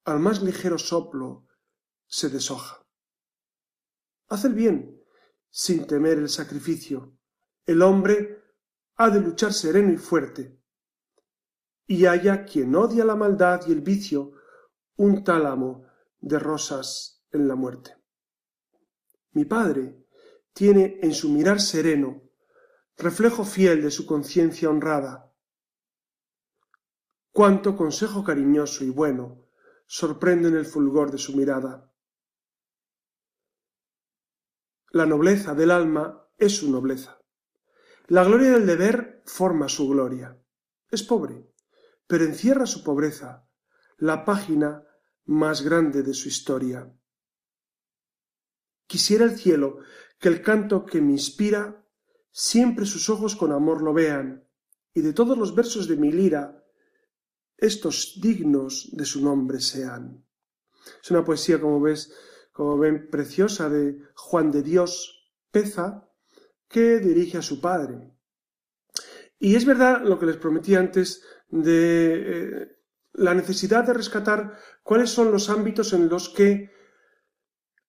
al 0.05 0.21
más 0.21 0.41
ligero 0.41 0.77
soplo, 0.77 1.49
se 2.07 2.29
deshoja. 2.29 2.87
Haz 4.29 4.45
el 4.45 4.53
bien, 4.53 4.98
sin 5.49 5.87
temer 5.87 6.17
el 6.17 6.29
sacrificio. 6.29 7.17
El 7.65 7.81
hombre 7.81 8.43
ha 8.95 9.09
de 9.09 9.19
luchar 9.19 9.53
sereno 9.53 9.91
y 9.91 9.97
fuerte. 9.97 10.59
Y 11.87 12.05
haya 12.05 12.45
quien 12.45 12.75
odia 12.75 13.03
la 13.05 13.15
maldad 13.15 13.61
y 13.67 13.71
el 13.71 13.81
vicio, 13.81 14.33
un 14.97 15.23
tálamo 15.23 15.85
de 16.19 16.37
rosas 16.37 17.23
en 17.31 17.47
la 17.47 17.55
muerte. 17.55 17.95
Mi 19.31 19.45
padre 19.45 20.05
tiene 20.53 20.99
en 21.01 21.13
su 21.13 21.29
mirar 21.29 21.61
sereno 21.61 22.29
reflejo 22.97 23.45
fiel 23.45 23.81
de 23.81 23.91
su 23.91 24.05
conciencia 24.05 24.69
honrada. 24.69 25.33
Cuánto 27.31 27.77
consejo 27.77 28.23
cariñoso 28.23 28.83
y 28.83 28.89
bueno 28.89 29.45
sorprende 29.85 30.49
en 30.49 30.57
el 30.57 30.65
fulgor 30.65 31.09
de 31.09 31.17
su 31.17 31.35
mirada. 31.35 31.88
La 34.91 35.05
nobleza 35.05 35.53
del 35.53 35.71
alma 35.71 36.27
es 36.37 36.57
su 36.57 36.71
nobleza. 36.71 37.21
La 38.07 38.23
gloria 38.23 38.51
del 38.51 38.65
deber 38.65 39.21
forma 39.25 39.69
su 39.69 39.87
gloria. 39.87 40.35
Es 40.89 41.03
pobre, 41.03 41.53
pero 42.07 42.25
encierra 42.25 42.65
su 42.65 42.83
pobreza 42.83 43.47
la 43.97 44.25
página 44.25 44.83
más 45.25 45.61
grande 45.61 46.01
de 46.01 46.13
su 46.13 46.27
historia. 46.27 46.91
Quisiera 48.87 49.25
el 49.25 49.37
cielo 49.37 49.79
que 50.19 50.29
el 50.29 50.41
canto 50.41 50.85
que 50.85 51.01
me 51.01 51.11
inspira 51.11 51.85
siempre 52.31 52.85
sus 52.85 53.09
ojos 53.09 53.35
con 53.35 53.51
amor 53.51 53.83
lo 53.83 53.93
vean, 53.93 54.47
y 54.93 55.01
de 55.01 55.13
todos 55.13 55.37
los 55.37 55.53
versos 55.53 55.87
de 55.87 55.97
mi 55.97 56.11
lira, 56.11 56.63
estos 57.57 58.19
dignos 58.19 58.89
de 58.93 59.05
su 59.05 59.23
nombre 59.23 59.59
sean. 59.59 60.25
Es 61.03 61.11
una 61.11 61.23
poesía, 61.23 61.61
como 61.61 61.79
ves, 61.79 62.11
como 62.59 62.77
ven, 62.77 63.09
preciosa 63.09 63.69
de 63.69 64.01
Juan 64.15 64.51
de 64.51 64.61
Dios 64.61 65.31
Peza, 65.49 66.09
que 66.67 66.99
dirige 66.99 67.37
a 67.37 67.41
su 67.41 67.61
padre. 67.61 68.11
Y 69.39 69.55
es 69.55 69.63
verdad 69.63 70.01
lo 70.03 70.19
que 70.19 70.25
les 70.25 70.35
prometí 70.35 70.75
antes 70.75 71.23
de 71.47 72.15
eh, 72.17 72.67
la 73.13 73.33
necesidad 73.33 73.85
de 73.85 73.93
rescatar 73.93 74.57
cuáles 74.83 75.09
son 75.09 75.31
los 75.31 75.49
ámbitos 75.49 75.93
en 75.93 76.09
los 76.09 76.27
que 76.27 76.69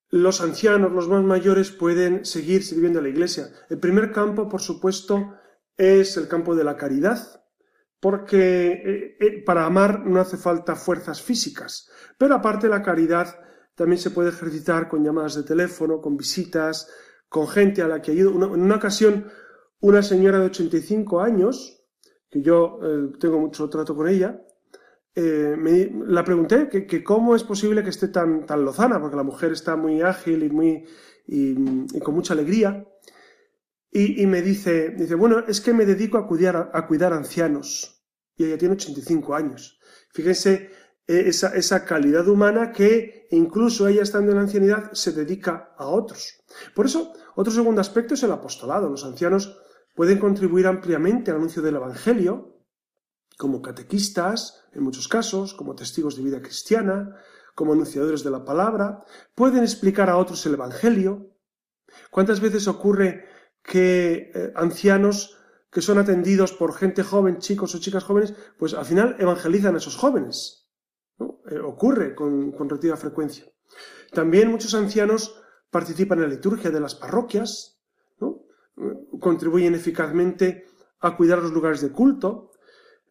los 0.08 0.40
ancianos, 0.40 0.92
los 0.92 1.08
más 1.08 1.24
mayores, 1.24 1.72
pueden 1.72 2.24
seguir 2.24 2.62
sirviendo 2.62 3.00
a 3.00 3.02
la 3.02 3.08
Iglesia. 3.08 3.48
El 3.70 3.80
primer 3.80 4.12
campo, 4.12 4.48
por 4.48 4.60
supuesto, 4.60 5.34
es 5.76 6.16
el 6.16 6.28
campo 6.28 6.54
de 6.54 6.62
la 6.62 6.76
caridad, 6.76 7.44
porque 7.98 8.70
eh, 8.70 9.16
eh, 9.18 9.42
para 9.44 9.66
amar 9.66 10.06
no 10.06 10.20
hace 10.20 10.36
falta 10.36 10.76
fuerzas 10.76 11.20
físicas, 11.20 11.90
pero 12.16 12.36
aparte 12.36 12.68
la 12.68 12.82
caridad 12.84 13.49
también 13.74 13.98
se 13.98 14.10
puede 14.10 14.30
ejercitar 14.30 14.88
con 14.88 15.04
llamadas 15.04 15.36
de 15.36 15.42
teléfono, 15.42 16.00
con 16.00 16.16
visitas, 16.16 16.88
con 17.28 17.48
gente 17.48 17.82
a 17.82 17.88
la 17.88 18.02
que 18.02 18.12
ayudo. 18.12 18.30
En 18.54 18.60
una 18.60 18.76
ocasión, 18.76 19.26
una 19.80 20.02
señora 20.02 20.38
de 20.38 20.46
85 20.46 21.20
años, 21.20 21.82
que 22.28 22.42
yo 22.42 22.78
eh, 22.82 23.12
tengo 23.18 23.38
mucho 23.38 23.68
trato 23.68 23.96
con 23.96 24.08
ella, 24.08 24.40
eh, 25.14 25.56
me, 25.58 25.90
la 26.06 26.24
pregunté 26.24 26.68
que, 26.68 27.02
cómo 27.02 27.34
es 27.34 27.42
posible 27.42 27.82
que 27.82 27.90
esté 27.90 28.08
tan, 28.08 28.46
tan 28.46 28.64
lozana, 28.64 29.00
porque 29.00 29.16
la 29.16 29.24
mujer 29.24 29.52
está 29.52 29.76
muy 29.76 30.02
ágil 30.02 30.44
y, 30.44 30.50
muy, 30.50 30.84
y, 31.26 31.54
con 32.00 32.14
mucha 32.14 32.34
alegría. 32.34 32.86
Y, 33.90 34.22
y, 34.22 34.26
me 34.26 34.40
dice, 34.40 34.90
dice, 34.90 35.16
bueno, 35.16 35.40
es 35.48 35.60
que 35.60 35.72
me 35.72 35.84
dedico 35.84 36.16
a 36.16 36.26
cuidar, 36.28 36.70
a, 36.72 36.86
cuidar 36.86 37.12
ancianos. 37.12 38.04
Y 38.36 38.44
ella 38.44 38.56
tiene 38.56 38.74
85 38.74 39.34
años. 39.34 39.80
Fíjense 40.12 40.70
esa, 41.18 41.54
esa 41.54 41.84
calidad 41.84 42.28
humana 42.28 42.72
que 42.72 43.26
incluso 43.30 43.88
ella 43.88 44.02
estando 44.02 44.30
en 44.30 44.36
la 44.36 44.42
ancianidad 44.42 44.92
se 44.92 45.12
dedica 45.12 45.74
a 45.76 45.86
otros. 45.86 46.42
Por 46.74 46.86
eso, 46.86 47.12
otro 47.34 47.52
segundo 47.52 47.80
aspecto 47.80 48.14
es 48.14 48.22
el 48.22 48.32
apostolado. 48.32 48.88
Los 48.88 49.04
ancianos 49.04 49.58
pueden 49.94 50.18
contribuir 50.18 50.66
ampliamente 50.66 51.30
al 51.30 51.38
anuncio 51.38 51.62
del 51.62 51.76
Evangelio, 51.76 52.56
como 53.36 53.62
catequistas, 53.62 54.64
en 54.72 54.82
muchos 54.82 55.08
casos, 55.08 55.54
como 55.54 55.74
testigos 55.74 56.16
de 56.16 56.22
vida 56.22 56.42
cristiana, 56.42 57.16
como 57.54 57.72
anunciadores 57.72 58.22
de 58.22 58.30
la 58.30 58.44
palabra, 58.44 59.04
pueden 59.34 59.62
explicar 59.62 60.10
a 60.10 60.16
otros 60.16 60.44
el 60.46 60.54
Evangelio. 60.54 61.34
¿Cuántas 62.10 62.40
veces 62.40 62.68
ocurre 62.68 63.24
que 63.62 64.30
eh, 64.34 64.52
ancianos 64.54 65.38
que 65.70 65.82
son 65.82 65.98
atendidos 65.98 66.52
por 66.52 66.74
gente 66.74 67.02
joven, 67.02 67.38
chicos 67.38 67.74
o 67.74 67.78
chicas 67.78 68.04
jóvenes, 68.04 68.34
pues 68.58 68.74
al 68.74 68.84
final 68.84 69.16
evangelizan 69.18 69.74
a 69.74 69.78
esos 69.78 69.96
jóvenes? 69.96 70.59
Eh, 71.50 71.58
ocurre 71.58 72.14
con, 72.14 72.52
con 72.52 72.68
relativa 72.68 72.96
frecuencia. 72.96 73.44
También 74.12 74.50
muchos 74.50 74.74
ancianos 74.74 75.42
participan 75.70 76.18
en 76.18 76.24
la 76.24 76.34
liturgia 76.34 76.70
de 76.70 76.80
las 76.80 76.94
parroquias, 76.94 77.80
contribuyen 79.20 79.74
eficazmente 79.74 80.66
a 81.00 81.16
cuidar 81.16 81.38
los 81.42 81.52
lugares 81.52 81.80
de 81.80 81.90
culto. 81.90 82.52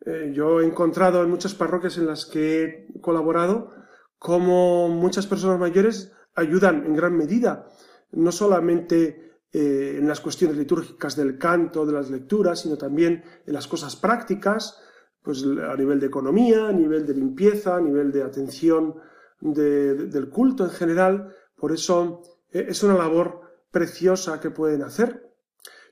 Eh, 0.06 0.32
yo 0.34 0.62
he 0.62 0.66
encontrado 0.66 1.24
en 1.24 1.30
muchas 1.30 1.54
parroquias 1.54 1.98
en 1.98 2.08
las 2.08 2.26
que 2.26 2.64
he 2.64 3.02
colaborado 3.02 3.72
cómo 4.18 4.90
muchas 4.90 5.28
personas 5.28 5.60
mayores 5.60 6.12
ayudan 6.36 6.86
en 6.86 6.96
gran 6.96 7.16
medida, 7.16 7.68
no 8.12 8.32
solamente 8.32 9.42
eh, 9.52 9.96
en 9.98 10.08
las 10.08 10.20
cuestiones 10.20 10.58
litúrgicas 10.58 11.16
del 11.16 11.38
canto, 11.38 11.86
de 11.86 11.94
las 11.94 12.10
lecturas, 12.10 12.62
sino 12.62 12.78
también 12.78 13.24
en 13.46 13.54
las 13.54 13.68
cosas 13.68 13.96
prácticas, 13.96 14.82
pues 15.30 15.44
a 15.44 15.76
nivel 15.76 16.00
de 16.00 16.08
economía, 16.08 16.70
a 16.70 16.72
nivel 16.72 17.06
de 17.06 17.14
limpieza, 17.14 17.76
a 17.76 17.80
nivel 17.80 18.12
de 18.12 18.24
atención 18.24 18.96
del 19.40 20.30
culto 20.32 20.64
en 20.64 20.72
general. 20.72 21.36
Por 21.56 21.72
eso 21.72 22.24
eh, 22.52 22.66
es 22.70 22.82
una 22.82 22.96
labor 22.96 23.42
preciosa 23.70 24.40
que 24.40 24.50
pueden 24.50 24.82
hacer. 24.82 25.32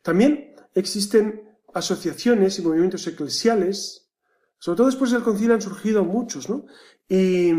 También 0.02 0.56
existen 0.74 1.56
asociaciones 1.72 2.58
y 2.58 2.64
movimientos 2.64 3.06
eclesiales, 3.06 4.10
sobre 4.58 4.78
todo 4.78 4.88
después 4.88 5.12
del 5.12 5.22
concilio 5.22 5.54
han 5.54 5.62
surgido 5.62 6.04
muchos, 6.04 6.50
¿no? 6.50 6.66
Y 7.08 7.52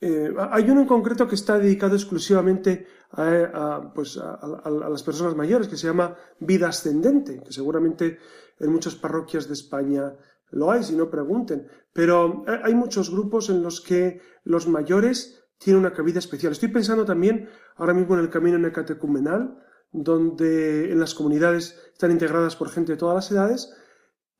eh, 0.00 0.34
hay 0.50 0.68
uno 0.68 0.80
en 0.80 0.88
concreto 0.88 1.28
que 1.28 1.36
está 1.36 1.60
dedicado 1.60 1.94
exclusivamente 1.94 2.88
a, 3.12 3.92
pues 3.94 4.18
a, 4.18 4.68
las 4.68 5.04
personas 5.04 5.36
mayores, 5.36 5.68
que 5.68 5.76
se 5.76 5.86
llama 5.86 6.16
Vida 6.40 6.70
Ascendente, 6.70 7.40
que 7.40 7.52
seguramente 7.52 8.18
en 8.58 8.72
muchas 8.72 8.96
parroquias 8.96 9.46
de 9.46 9.54
España 9.54 10.12
lo 10.54 10.70
hay, 10.70 10.82
si 10.82 10.94
no 10.94 11.10
pregunten. 11.10 11.66
Pero 11.92 12.44
eh, 12.46 12.60
hay 12.62 12.74
muchos 12.74 13.10
grupos 13.10 13.50
en 13.50 13.62
los 13.62 13.80
que 13.80 14.20
los 14.44 14.66
mayores 14.68 15.44
tienen 15.58 15.80
una 15.80 15.92
cabida 15.92 16.18
especial. 16.18 16.52
Estoy 16.52 16.68
pensando 16.68 17.04
también 17.04 17.48
ahora 17.76 17.94
mismo 17.94 18.14
en 18.14 18.20
el 18.20 18.30
camino 18.30 18.58
necatecumenal, 18.58 19.58
donde 19.92 20.90
en 20.92 20.98
las 20.98 21.14
comunidades 21.14 21.78
están 21.92 22.10
integradas 22.10 22.56
por 22.56 22.68
gente 22.68 22.92
de 22.92 22.98
todas 22.98 23.14
las 23.14 23.30
edades 23.30 23.74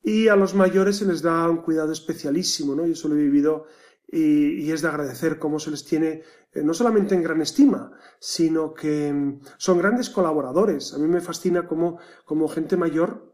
y 0.03 0.27
a 0.27 0.35
los 0.35 0.53
mayores 0.53 0.97
se 0.97 1.05
les 1.05 1.21
da 1.21 1.49
un 1.49 1.57
cuidado 1.57 1.91
especialísimo, 1.91 2.75
¿no? 2.75 2.85
Yo 2.85 2.93
eso 2.93 3.07
lo 3.07 3.15
he 3.15 3.23
vivido 3.23 3.65
y, 4.07 4.71
es 4.71 4.81
de 4.81 4.87
agradecer 4.87 5.39
cómo 5.39 5.59
se 5.59 5.71
les 5.71 5.83
tiene 5.83 6.21
eh, 6.53 6.61
no 6.63 6.73
solamente 6.73 7.15
en 7.15 7.23
gran 7.23 7.41
estima, 7.41 7.91
sino 8.19 8.73
que 8.73 9.11
mm, 9.11 9.41
son 9.57 9.79
grandes 9.79 10.09
colaboradores. 10.09 10.93
A 10.93 10.99
mí 10.99 11.07
me 11.07 11.21
fascina 11.21 11.67
cómo, 11.67 11.99
como 12.23 12.47
gente 12.47 12.77
mayor 12.77 13.33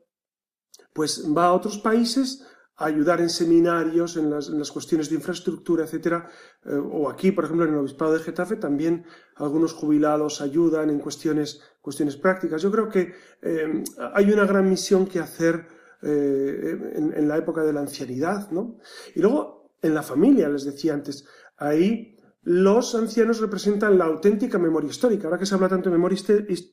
pues 0.93 1.25
va 1.35 1.45
a 1.45 1.53
otros 1.53 1.77
países 1.77 2.45
ayudar 2.77 3.21
en 3.21 3.29
seminarios, 3.29 4.17
en 4.17 4.29
las, 4.29 4.71
cuestiones 4.71 5.09
de 5.09 5.15
infraestructura, 5.15 5.83
etcétera. 5.83 6.29
Eh, 6.65 6.73
o 6.73 7.09
aquí, 7.09 7.31
por 7.31 7.45
ejemplo, 7.45 7.65
en 7.65 7.73
el 7.73 7.79
Obispado 7.79 8.13
de 8.13 8.19
Getafe, 8.19 8.55
también 8.55 9.05
algunos 9.35 9.73
jubilados 9.73 10.41
ayudan 10.41 10.89
en 10.89 10.99
cuestiones, 10.99 11.61
cuestiones 11.81 12.17
prácticas. 12.17 12.61
Yo 12.61 12.71
creo 12.71 12.89
que 12.89 13.13
eh, 13.41 13.83
hay 14.13 14.31
una 14.31 14.45
gran 14.45 14.69
misión 14.69 15.05
que 15.05 15.19
hacer 15.19 15.67
en, 16.03 17.13
en, 17.15 17.27
la 17.27 17.37
época 17.37 17.61
de 17.61 17.73
la 17.73 17.81
ancianidad, 17.81 18.49
¿no? 18.49 18.79
Y 19.13 19.21
luego 19.21 19.71
en 19.83 19.93
la 19.93 20.01
familia, 20.01 20.49
les 20.49 20.65
decía 20.65 20.95
antes. 20.95 21.25
Ahí 21.57 22.17
los 22.43 22.95
ancianos 22.95 23.39
representan 23.39 23.97
la 23.97 24.05
auténtica 24.05 24.57
memoria 24.57 24.89
histórica. 24.89 25.27
Ahora 25.27 25.37
que 25.37 25.45
se 25.45 25.53
habla 25.53 25.69
tanto 25.69 25.89
de 25.89 25.97
memoria 25.97 26.17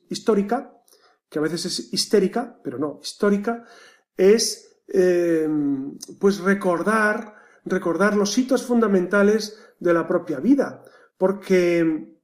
histórica, 0.09 0.73
que 1.29 1.39
a 1.39 1.41
veces 1.41 1.65
es 1.65 1.93
histérica, 1.93 2.59
pero 2.63 2.79
no, 2.79 2.99
histórica, 3.01 3.63
es 4.17 4.68
eh, 4.91 5.47
pues 6.19 6.39
recordar, 6.39 7.35
recordar 7.65 8.15
los 8.15 8.37
hitos 8.37 8.65
fundamentales 8.65 9.59
de 9.79 9.93
la 9.93 10.07
propia 10.07 10.39
vida. 10.39 10.83
Porque 11.17 12.15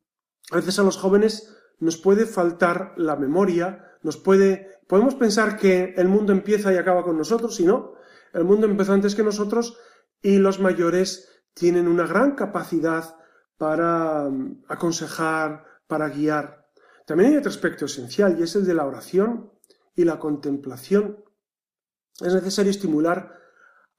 a 0.51 0.55
veces 0.55 0.80
a 0.80 0.84
los 0.84 0.97
jóvenes 0.97 1.55
nos 1.80 1.97
puede 1.97 2.26
faltar 2.26 2.93
la 2.97 3.16
memoria, 3.16 3.97
nos 4.01 4.18
puede, 4.18 4.80
podemos 4.88 5.16
pensar 5.16 5.57
que 5.57 5.93
el 5.97 6.07
mundo 6.07 6.32
empieza 6.32 6.72
y 6.74 6.78
acaba 6.78 7.03
con 7.03 7.18
nosotros, 7.18 7.59
y 7.59 7.66
no, 7.66 7.95
el 8.34 8.43
mundo 8.43 8.68
empezó 8.68 8.93
antes 8.93 9.16
que 9.16 9.24
nosotros 9.24 9.78
y 10.22 10.38
los 10.38 10.59
mayores 10.59 11.30
tienen 11.53 11.88
una 11.88 12.05
gran 12.05 12.36
capacidad 12.36 13.16
para 13.57 14.30
mm, 14.30 14.66
aconsejar, 14.68 15.66
para 15.88 16.09
guiar. 16.09 16.68
También 17.05 17.32
hay 17.32 17.38
otro 17.38 17.49
aspecto 17.49 17.86
esencial 17.86 18.38
y 18.39 18.43
es 18.43 18.55
el 18.55 18.66
de 18.66 18.74
la 18.74 18.86
oración 18.86 19.51
y 19.95 20.03
la 20.03 20.20
contemplación. 20.20 21.24
Es 22.20 22.34
necesario 22.34 22.72
estimular 22.72 23.38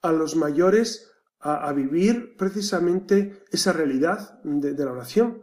a 0.03 0.13
los 0.13 0.37
mayores 0.37 1.11
a, 1.41 1.73
vivir 1.73 2.37
precisamente 2.37 3.45
esa 3.51 3.73
realidad 3.73 4.41
de, 4.43 4.85
la 4.85 4.93
oración. 4.93 5.43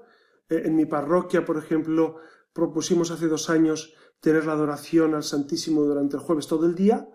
Eh, 0.49 0.63
en 0.65 0.75
mi 0.75 0.85
parroquia, 0.85 1.45
por 1.45 1.57
ejemplo, 1.57 2.17
propusimos 2.51 3.11
hace 3.11 3.27
dos 3.27 3.49
años 3.49 3.93
tener 4.19 4.45
la 4.45 4.53
adoración 4.53 5.15
al 5.15 5.23
Santísimo 5.23 5.83
durante 5.83 6.17
el 6.17 6.23
jueves 6.23 6.47
todo 6.47 6.65
el 6.65 6.75
día 6.75 7.07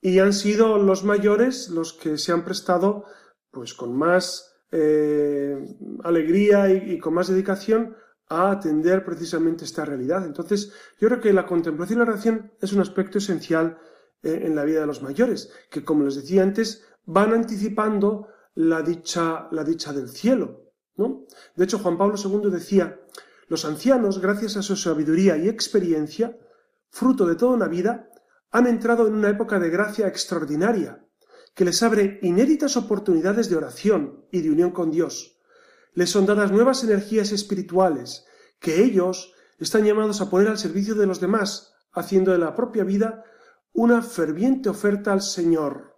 y 0.00 0.20
han 0.20 0.32
sido 0.32 0.78
los 0.78 1.04
mayores 1.04 1.68
los 1.68 1.92
que 1.92 2.18
se 2.18 2.32
han 2.32 2.44
prestado 2.44 3.04
pues 3.50 3.74
con 3.74 3.96
más 3.96 4.54
eh, 4.70 5.56
alegría 6.04 6.70
y, 6.70 6.98
con 6.98 7.14
más 7.14 7.28
dedicación 7.28 7.96
a 8.28 8.50
atender 8.50 9.04
precisamente 9.04 9.64
esta 9.64 9.84
realidad. 9.84 10.26
Entonces, 10.26 10.72
yo 11.00 11.08
creo 11.08 11.20
que 11.20 11.32
la 11.32 11.46
contemplación 11.46 11.98
y 11.98 12.04
la 12.04 12.10
oración 12.10 12.52
es 12.60 12.72
un 12.72 12.80
aspecto 12.80 13.18
esencial 13.18 13.78
en 14.22 14.54
la 14.54 14.64
vida 14.64 14.80
de 14.80 14.86
los 14.86 15.02
mayores, 15.02 15.50
que 15.70 15.84
como 15.84 16.04
les 16.04 16.16
decía 16.16 16.42
antes, 16.42 16.84
van 17.04 17.32
anticipando 17.32 18.28
la 18.54 18.82
dicha, 18.82 19.48
la 19.52 19.64
dicha 19.64 19.92
del 19.92 20.08
cielo. 20.08 20.72
¿no? 20.96 21.26
De 21.54 21.64
hecho, 21.64 21.78
Juan 21.78 21.96
Pablo 21.96 22.16
II 22.22 22.50
decía, 22.50 23.00
los 23.46 23.64
ancianos, 23.64 24.20
gracias 24.20 24.56
a 24.56 24.62
su 24.62 24.76
sabiduría 24.76 25.36
y 25.36 25.48
experiencia, 25.48 26.36
fruto 26.90 27.24
de 27.26 27.36
toda 27.36 27.54
una 27.54 27.68
vida, 27.68 28.10
han 28.50 28.66
entrado 28.66 29.06
en 29.06 29.14
una 29.14 29.30
época 29.30 29.58
de 29.58 29.70
gracia 29.70 30.08
extraordinaria, 30.08 31.04
que 31.54 31.64
les 31.64 31.82
abre 31.82 32.18
inéditas 32.22 32.76
oportunidades 32.76 33.48
de 33.48 33.56
oración 33.56 34.26
y 34.30 34.42
de 34.42 34.50
unión 34.50 34.70
con 34.70 34.90
Dios. 34.90 35.38
Les 35.94 36.10
son 36.10 36.26
dadas 36.26 36.52
nuevas 36.52 36.84
energías 36.84 37.32
espirituales, 37.32 38.26
que 38.60 38.82
ellos 38.82 39.34
están 39.58 39.84
llamados 39.84 40.20
a 40.20 40.30
poner 40.30 40.48
al 40.48 40.58
servicio 40.58 40.94
de 40.94 41.06
los 41.06 41.20
demás, 41.20 41.74
haciendo 41.92 42.32
de 42.32 42.38
la 42.38 42.54
propia 42.54 42.84
vida 42.84 43.24
una 43.72 44.02
ferviente 44.02 44.68
oferta 44.68 45.12
al 45.12 45.22
Señor. 45.22 45.96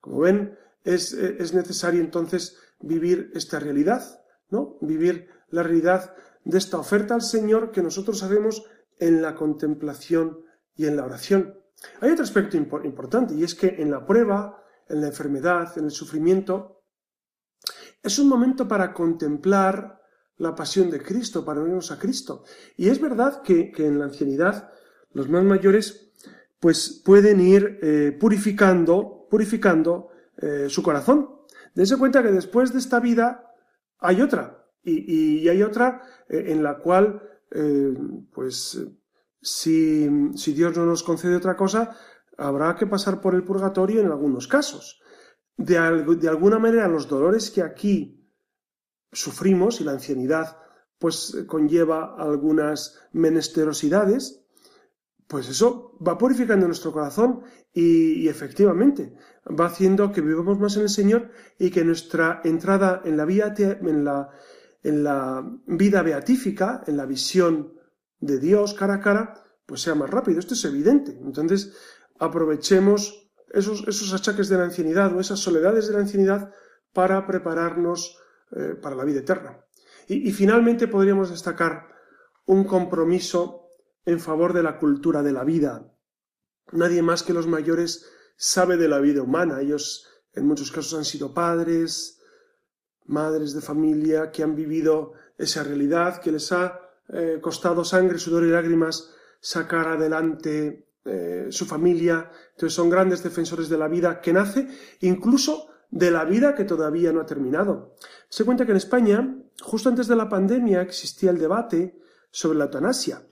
Como 0.00 0.20
ven, 0.20 0.58
es, 0.82 1.12
es 1.12 1.54
necesario 1.54 2.00
entonces 2.00 2.58
vivir 2.80 3.30
esta 3.34 3.58
realidad, 3.58 4.02
¿no? 4.50 4.78
Vivir 4.80 5.28
la 5.48 5.62
realidad 5.62 6.14
de 6.44 6.58
esta 6.58 6.78
oferta 6.78 7.14
al 7.14 7.22
Señor 7.22 7.70
que 7.70 7.82
nosotros 7.82 8.22
hacemos 8.22 8.64
en 8.98 9.22
la 9.22 9.34
contemplación 9.34 10.44
y 10.76 10.86
en 10.86 10.96
la 10.96 11.04
oración. 11.04 11.58
Hay 12.00 12.10
otro 12.10 12.24
aspecto 12.24 12.56
importante 12.56 13.34
y 13.34 13.44
es 13.44 13.54
que 13.54 13.68
en 13.78 13.90
la 13.90 14.06
prueba, 14.06 14.62
en 14.88 15.00
la 15.00 15.08
enfermedad, 15.08 15.76
en 15.76 15.84
el 15.84 15.90
sufrimiento, 15.90 16.82
es 18.02 18.18
un 18.18 18.28
momento 18.28 18.68
para 18.68 18.92
contemplar 18.92 20.00
la 20.36 20.54
pasión 20.54 20.90
de 20.90 21.00
Cristo, 21.00 21.44
para 21.44 21.60
unirnos 21.60 21.90
a 21.90 21.98
Cristo. 21.98 22.44
Y 22.76 22.88
es 22.88 23.00
verdad 23.00 23.42
que, 23.42 23.72
en 23.76 23.98
la 23.98 24.06
ancianidad 24.06 24.70
los 25.12 25.28
más 25.28 25.44
mayores 25.44 26.12
pues 26.64 27.02
pueden 27.04 27.40
ir 27.40 27.78
eh, 27.82 28.16
purificando, 28.18 29.26
purificando 29.28 30.08
eh, 30.38 30.64
su 30.70 30.82
corazón. 30.82 31.28
Dense 31.74 31.98
cuenta 31.98 32.22
que 32.22 32.32
después 32.32 32.72
de 32.72 32.78
esta 32.78 33.00
vida 33.00 33.52
hay 33.98 34.22
otra, 34.22 34.66
y, 34.82 35.46
hay 35.46 35.62
otra 35.62 36.00
eh, 36.26 36.44
en 36.46 36.62
la 36.62 36.78
cual 36.78 37.20
pues 38.32 38.80
si, 39.42 40.08
Dios 40.08 40.74
no 40.74 40.86
nos 40.86 41.02
concede 41.02 41.36
otra 41.36 41.54
cosa, 41.54 41.98
habrá 42.38 42.74
que 42.76 42.86
pasar 42.86 43.20
por 43.20 43.34
el 43.34 43.44
purgatorio 43.44 44.00
en 44.00 44.06
algunos 44.06 44.48
casos. 44.48 45.02
De, 45.58 45.74
de, 46.16 46.28
alguna 46.30 46.58
manera, 46.58 46.88
los 46.88 47.06
dolores 47.10 47.50
que 47.50 47.60
aquí 47.60 48.26
sufrimos 49.12 49.82
y 49.82 49.84
la 49.84 49.92
ancianidad 49.92 50.56
pues 50.98 51.44
conlleva 51.46 52.16
algunas 52.18 52.98
menesterosidades, 53.12 54.43
pues 55.26 55.48
eso 55.48 55.96
va 56.06 56.18
purificando 56.18 56.66
nuestro 56.66 56.92
corazón 56.92 57.42
y, 57.72 58.28
efectivamente 58.28 59.14
va 59.46 59.66
haciendo 59.66 60.12
que 60.12 60.20
vivamos 60.20 60.58
más 60.58 60.76
en 60.76 60.82
el 60.82 60.88
Señor 60.88 61.30
y 61.58 61.70
que 61.70 61.84
nuestra 61.84 62.40
entrada 62.44 63.02
en 63.04 63.16
la, 63.16 63.24
en 63.24 64.04
la, 64.04 64.30
en 64.82 65.04
la 65.04 65.58
vida 65.66 66.02
beatífica, 66.02 66.82
en 66.86 66.96
la 66.96 67.06
visión 67.06 67.74
de 68.20 68.38
Dios 68.38 68.74
cara 68.74 68.94
a 68.94 69.00
cara, 69.00 69.44
pues 69.66 69.82
sea 69.82 69.94
más 69.94 70.08
rápido. 70.08 70.38
Esto 70.38 70.54
es 70.54 70.64
evidente. 70.64 71.18
Entonces, 71.22 71.74
aprovechemos 72.18 73.30
esos, 73.52 73.86
esos 73.86 74.12
achaques 74.14 74.48
de 74.48 74.56
la 74.56 74.64
ancianidad 74.64 75.14
o 75.14 75.20
esas 75.20 75.40
soledades 75.40 75.88
de 75.88 75.94
la 75.94 76.00
ancianidad 76.00 76.52
para 76.92 77.26
prepararnos 77.26 78.18
eh, 78.52 78.76
para 78.80 78.96
la 78.96 79.04
vida 79.04 79.20
eterna. 79.20 79.60
Y 80.06 80.32
finalmente 80.32 80.86
podríamos 80.86 81.30
destacar 81.30 81.88
un 82.44 82.64
compromiso 82.64 83.63
en 84.06 84.20
favor 84.20 84.52
de 84.52 84.62
la 84.62 84.78
cultura 84.78 85.22
de 85.22 85.32
la 85.32 85.44
vida. 85.44 85.92
Nadie 86.72 87.02
más 87.02 87.22
que 87.22 87.34
los 87.34 87.46
mayores 87.46 88.06
sabe 88.36 88.76
de 88.76 88.88
la 88.88 89.00
vida 89.00 89.22
humana. 89.22 89.60
Ellos 89.60 90.08
en 90.32 90.46
muchos 90.46 90.70
casos 90.70 90.94
han 90.94 91.04
sido 91.04 91.32
padres, 91.32 92.20
madres 93.06 93.54
de 93.54 93.60
familia 93.60 94.30
que 94.30 94.42
han 94.42 94.54
vivido 94.54 95.12
esa 95.38 95.62
realidad, 95.62 96.20
que 96.20 96.32
les 96.32 96.50
ha 96.52 96.80
eh, 97.08 97.38
costado 97.40 97.84
sangre, 97.84 98.18
sudor 98.18 98.44
y 98.44 98.50
lágrimas 98.50 99.14
sacar 99.40 99.88
adelante 99.88 100.88
eh, 101.04 101.46
su 101.50 101.66
familia. 101.66 102.30
Entonces 102.52 102.74
son 102.74 102.90
grandes 102.90 103.22
defensores 103.22 103.68
de 103.68 103.78
la 103.78 103.88
vida 103.88 104.20
que 104.20 104.32
nace, 104.32 104.68
incluso 105.00 105.68
de 105.90 106.10
la 106.10 106.24
vida 106.24 106.54
que 106.54 106.64
todavía 106.64 107.12
no 107.12 107.20
ha 107.20 107.26
terminado. 107.26 107.94
Se 108.28 108.44
cuenta 108.44 108.64
que 108.64 108.72
en 108.72 108.78
España, 108.78 109.38
justo 109.60 109.88
antes 109.88 110.08
de 110.08 110.16
la 110.16 110.28
pandemia, 110.28 110.82
existía 110.82 111.30
el 111.30 111.38
debate 111.38 112.00
sobre 112.30 112.58
la 112.58 112.64
eutanasia, 112.64 113.22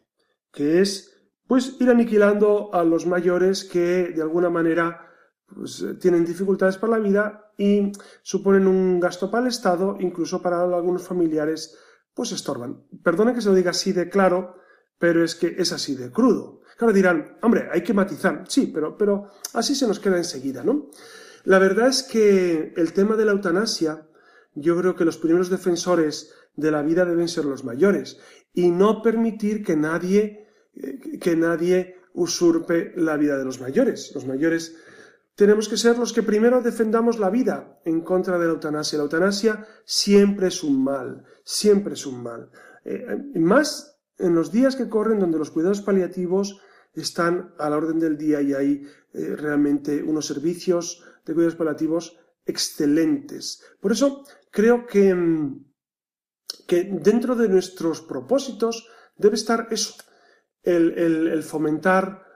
que 0.53 0.81
es 0.81 1.09
pues 1.47 1.77
ir 1.81 1.91
aniquilando 1.91 2.73
a 2.73 2.85
los 2.85 3.07
mayores 3.07 3.65
que 3.65 4.13
de 4.15 4.23
alguna 4.23 4.49
manera 4.49 5.11
pues, 5.47 5.85
tienen 6.01 6.25
dificultades 6.25 6.79
para 6.79 6.99
la 6.99 6.99
vida 6.99 7.53
y 7.59 7.93
suponen 8.23 8.67
un 8.67 9.01
gasto 9.01 9.31
para 9.31 9.43
el 9.43 9.49
Estado, 9.49 9.97
incluso 10.01 10.41
para 10.41 10.63
algunos 10.63 11.07
familiares, 11.07 11.77
pues 12.15 12.33
estorban. 12.33 12.85
Perdone 13.03 13.35
que 13.35 13.41
se 13.41 13.49
lo 13.49 13.55
diga 13.55 13.71
así 13.71 13.93
de 13.93 14.09
claro, 14.09 14.57
pero 14.99 15.25
es 15.25 15.35
que 15.35 15.55
es 15.59 15.73
así 15.73 15.95
de 15.95 16.11
crudo. 16.11 16.61
Claro, 16.77 16.93
dirán, 16.93 17.39
hombre, 17.43 17.69
hay 17.71 17.83
que 17.83 17.93
matizar. 17.93 18.45
Sí, 18.49 18.71
pero, 18.73 18.97
pero 18.97 19.29
así 19.55 19.75
se 19.75 19.87
nos 19.87 20.01
queda 20.01 20.17
enseguida, 20.17 20.65
¿no? 20.65 20.89
La 21.45 21.59
verdad 21.59 21.89
es 21.89 22.03
que 22.03 22.73
el 22.77 22.93
tema 22.93 23.17
de 23.17 23.25
la 23.25 23.33
eutanasia, 23.33 24.09
yo 24.55 24.77
creo 24.79 24.95
que 24.95 25.05
los 25.05 25.19
primeros 25.19 25.51
defensores 25.51 26.33
de 26.55 26.71
la 26.71 26.83
vida 26.83 27.05
deben 27.05 27.29
ser 27.29 27.45
los 27.45 27.65
mayores 27.65 28.19
y 28.53 28.71
no 28.71 29.03
permitir 29.03 29.65
que 29.65 29.77
nadie, 29.77 30.23
eh, 30.23 30.42
que 31.21 31.37
nadie 31.37 31.97
usurpe 32.15 32.93
la 32.97 33.17
vida 33.17 33.39
de 33.39 33.45
los 33.45 33.61
mayores. 33.61 34.13
Los 34.15 34.27
mayores 34.27 34.77
tenemos 35.35 35.69
que 35.69 35.77
ser 35.77 35.99
los 35.99 36.13
que 36.13 36.23
primero 36.23 36.63
defendamos 36.63 37.19
la 37.19 37.31
vida 37.31 37.81
en 37.85 38.03
contra 38.03 38.39
de 38.39 38.47
la 38.47 38.53
eutanasia. 38.53 38.99
La 38.99 39.05
eutanasia 39.05 39.67
siempre 39.85 40.49
es 40.49 40.63
un 40.63 40.83
mal, 40.83 41.25
siempre 41.45 41.95
es 41.95 42.07
un 42.07 42.23
mal. 42.23 42.51
Eh, 42.85 43.05
más 43.35 44.01
en 44.19 44.35
los 44.35 44.53
días 44.53 44.77
que 44.77 44.89
corren 44.89 45.21
donde 45.21 45.39
los 45.39 45.51
cuidados 45.51 45.81
paliativos 45.81 46.61
están 46.95 47.55
a 47.59 47.71
la 47.71 47.77
orden 47.77 47.99
del 47.99 48.19
día 48.19 48.43
y 48.43 48.53
hay 48.53 48.87
eh, 49.15 49.37
realmente 49.37 50.03
unos 50.03 50.27
servicios 50.27 51.03
de 51.25 51.35
cuidados 51.35 51.57
paliativos 51.57 52.19
excelentes. 52.45 53.63
Por 53.81 53.93
eso 53.93 54.25
creo 54.51 54.87
que 54.87 55.15
mm, 55.15 55.73
que 56.67 56.85
dentro 56.85 57.35
de 57.35 57.49
nuestros 57.49 58.01
propósitos 58.03 58.89
debe 59.17 59.37
estar 59.37 59.69
eso, 59.71 59.95
el, 60.63 61.43
fomentar 61.43 62.27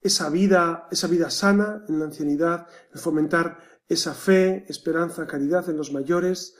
esa 0.00 0.30
vida, 0.30 0.88
esa 0.90 1.06
vida 1.06 1.30
sana 1.30 1.84
en 1.88 1.98
la 1.98 2.06
ancianidad, 2.06 2.66
el 2.92 3.00
fomentar 3.00 3.58
esa 3.88 4.14
fe, 4.14 4.64
esperanza, 4.68 5.26
caridad 5.26 5.68
en 5.68 5.76
los 5.76 5.92
mayores, 5.92 6.54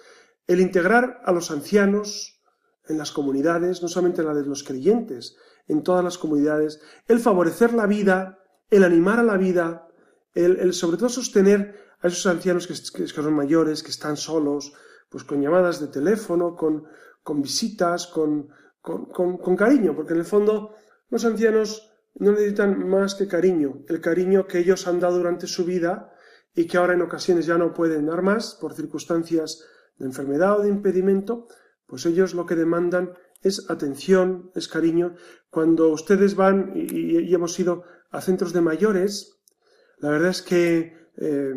el 0.46 0.60
integrar 0.60 1.20
a 1.24 1.32
los 1.32 1.50
ancianos 1.50 2.42
en 2.88 2.98
las 2.98 3.12
comunidades, 3.12 3.82
no 3.82 3.88
solamente 3.88 4.22
en 4.22 4.28
la 4.28 4.34
de 4.34 4.46
los 4.46 4.64
creyentes, 4.64 5.36
en 5.66 5.82
todas 5.82 6.02
las 6.02 6.16
comunidades, 6.16 6.80
el 7.06 7.20
favorecer 7.20 7.74
la 7.74 7.86
vida, 7.86 8.38
el 8.70 8.84
animar 8.84 9.18
a 9.18 9.22
la 9.22 9.36
vida, 9.36 9.88
el, 10.34 10.72
sobre 10.72 10.96
todo 10.96 11.08
sostener 11.08 11.74
a 12.00 12.08
esos 12.08 12.26
ancianos 12.26 12.66
que, 12.66 12.74
que, 12.74 13.06
son 13.08 13.34
mayores, 13.34 13.82
que 13.82 13.90
están 13.90 14.16
solos, 14.16 14.72
pues 15.10 15.24
con 15.24 15.42
llamadas 15.42 15.80
de 15.80 15.88
teléfono, 15.88 16.54
con, 16.54 16.84
con 17.22 17.42
visitas, 17.42 18.06
con, 18.06 18.48
con, 18.80 19.56
cariño, 19.56 19.94
porque 19.94 20.14
en 20.14 20.20
el 20.20 20.24
fondo 20.24 20.74
los 21.10 21.24
ancianos 21.24 21.90
no 22.14 22.32
necesitan 22.32 22.88
más 22.88 23.14
que 23.14 23.28
cariño, 23.28 23.84
el 23.88 24.00
cariño 24.00 24.46
que 24.46 24.58
ellos 24.58 24.86
han 24.86 25.00
dado 25.00 25.18
durante 25.18 25.46
su 25.46 25.64
vida 25.64 26.12
y 26.54 26.66
que 26.66 26.76
ahora 26.76 26.94
en 26.94 27.02
ocasiones 27.02 27.46
ya 27.46 27.56
no 27.58 27.72
pueden 27.72 28.06
dar 28.06 28.22
más 28.22 28.56
por 28.60 28.74
circunstancias 28.74 29.64
de 29.98 30.06
enfermedad 30.06 30.58
o 30.58 30.62
de 30.62 30.68
impedimento, 30.68 31.46
pues 31.86 32.04
ellos 32.06 32.34
lo 32.34 32.46
que 32.46 32.56
demandan 32.56 33.14
es 33.42 33.70
atención, 33.70 34.50
es 34.54 34.68
cariño. 34.68 35.14
Cuando 35.50 35.88
ustedes 35.88 36.34
van 36.34 36.72
y, 36.74 37.32
hemos 37.32 37.58
ido 37.58 37.84
a 38.10 38.20
centros 38.20 38.52
de 38.52 38.60
mayores, 38.60 39.38
la 39.98 40.10
verdad 40.10 40.30
es 40.30 40.42
que 40.42 40.96
eh, 41.16 41.54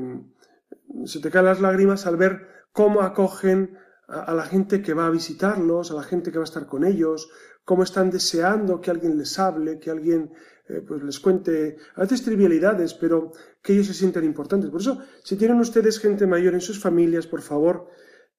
se 1.06 1.20
te 1.20 1.32
caen 1.32 1.46
las 1.46 1.62
lágrimas 1.62 2.06
al 2.06 2.18
ver 2.18 2.48
cómo 2.72 3.02
acogen 3.02 3.78
a, 4.08 4.34
la 4.34 4.44
gente 4.44 4.82
que 4.82 4.94
va 4.94 5.08
a 5.08 5.12
visitarlos, 5.12 5.92
a 5.92 5.96
la 5.96 6.04
gente 6.04 6.32
que 6.32 6.38
va 6.38 6.44
a 6.44 6.52
estar 6.52 6.66
con 6.66 6.84
ellos, 6.84 7.30
cómo 7.64 7.84
están 7.84 8.10
deseando 8.10 8.82
que 8.82 8.92
alguien 8.92 9.18
les 9.18 9.38
hable, 9.40 9.80
que 9.80 9.92
alguien 9.92 10.32
eh, 10.68 10.82
pues 10.88 11.04
les 11.04 11.20
cuente, 11.20 11.78
a 11.96 12.02
veces 12.02 12.24
trivialidades, 12.24 12.94
pero 12.94 13.32
que 13.62 13.74
ellos 13.74 13.88
se 13.88 13.94
sientan 13.94 14.24
importantes. 14.24 14.70
Por 14.70 14.82
eso, 14.82 15.00
si 15.24 15.36
tienen 15.36 15.60
ustedes 15.60 16.00
gente 16.00 16.26
mayor 16.28 16.54
en 16.54 16.62
sus 16.62 16.80
familias, 16.80 17.28
por 17.28 17.42
favor, 17.42 17.88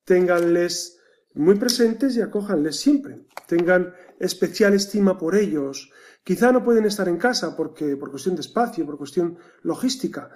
ténganles 0.04 0.98
muy 1.34 1.56
presentes 1.56 2.16
y 2.16 2.20
acójanles 2.20 2.78
siempre. 2.78 3.26
Tengan 3.46 3.94
especial 4.18 4.74
estima 4.74 5.18
por 5.18 5.34
ellos. 5.34 5.90
Quizá 6.24 6.52
no 6.52 6.64
pueden 6.64 6.84
estar 6.84 7.08
en 7.08 7.16
casa 7.16 7.56
porque 7.56 7.96
por 7.96 8.10
cuestión 8.10 8.34
de 8.36 8.42
espacio, 8.42 8.86
por 8.86 8.98
cuestión 8.98 9.38
logística, 9.62 10.30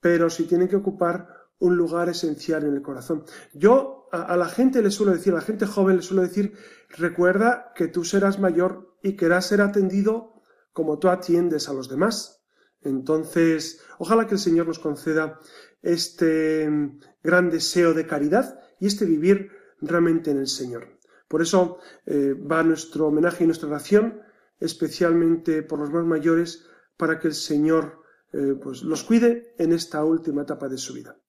pero 0.00 0.30
si 0.30 0.44
tienen 0.44 0.68
que 0.68 0.76
ocupar 0.76 1.41
un 1.62 1.76
lugar 1.76 2.08
esencial 2.08 2.64
en 2.64 2.74
el 2.74 2.82
corazón. 2.82 3.24
Yo 3.54 4.08
a, 4.10 4.36
la 4.36 4.48
gente 4.48 4.82
le 4.82 4.90
suelo 4.90 5.12
decir, 5.12 5.32
a 5.32 5.36
la 5.36 5.42
gente 5.42 5.64
joven 5.64 5.96
le 5.96 6.02
suelo 6.02 6.22
decir, 6.22 6.54
recuerda 6.90 7.72
que 7.76 7.86
tú 7.86 8.04
serás 8.04 8.40
mayor 8.40 8.96
y 9.00 9.14
querrás 9.14 9.46
ser 9.46 9.60
atendido 9.60 10.42
como 10.72 10.98
tú 10.98 11.08
atiendes 11.08 11.68
a 11.68 11.72
los 11.72 11.88
demás. 11.88 12.42
Entonces, 12.80 13.80
ojalá 13.98 14.26
que 14.26 14.34
el 14.34 14.40
Señor 14.40 14.66
nos 14.66 14.80
conceda 14.80 15.38
este 15.82 16.68
mm, 16.68 16.98
gran 17.22 17.48
deseo 17.48 17.94
de 17.94 18.08
caridad 18.08 18.58
y 18.80 18.88
este 18.88 19.04
vivir 19.04 19.52
realmente 19.80 20.32
en 20.32 20.38
el 20.38 20.48
Señor. 20.48 20.98
Por 21.28 21.42
eso 21.42 21.78
eh, 22.06 22.34
va 22.34 22.64
nuestro 22.64 23.06
homenaje 23.06 23.44
y 23.44 23.46
nuestra 23.46 23.68
oración, 23.68 24.20
especialmente 24.58 25.62
por 25.62 25.78
los 25.78 25.90
más 25.90 26.04
mayores, 26.04 26.66
para 26.96 27.20
que 27.20 27.28
el 27.28 27.34
Señor 27.34 28.02
eh, 28.32 28.56
pues, 28.60 28.82
los 28.82 29.04
cuide 29.04 29.54
en 29.58 29.72
esta 29.72 30.04
última 30.04 30.42
etapa 30.42 30.68
de 30.68 30.78
su 30.78 30.94
vida. 30.94 31.21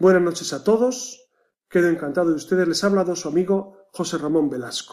Buenas 0.00 0.22
noches 0.22 0.54
a 0.54 0.64
todos. 0.64 1.28
Quedo 1.68 1.90
encantado 1.90 2.30
de 2.30 2.36
ustedes. 2.36 2.66
Les 2.66 2.82
ha 2.82 2.86
hablado 2.86 3.14
su 3.14 3.28
amigo 3.28 3.76
José 3.92 4.16
Ramón 4.16 4.48
Velasco. 4.48 4.88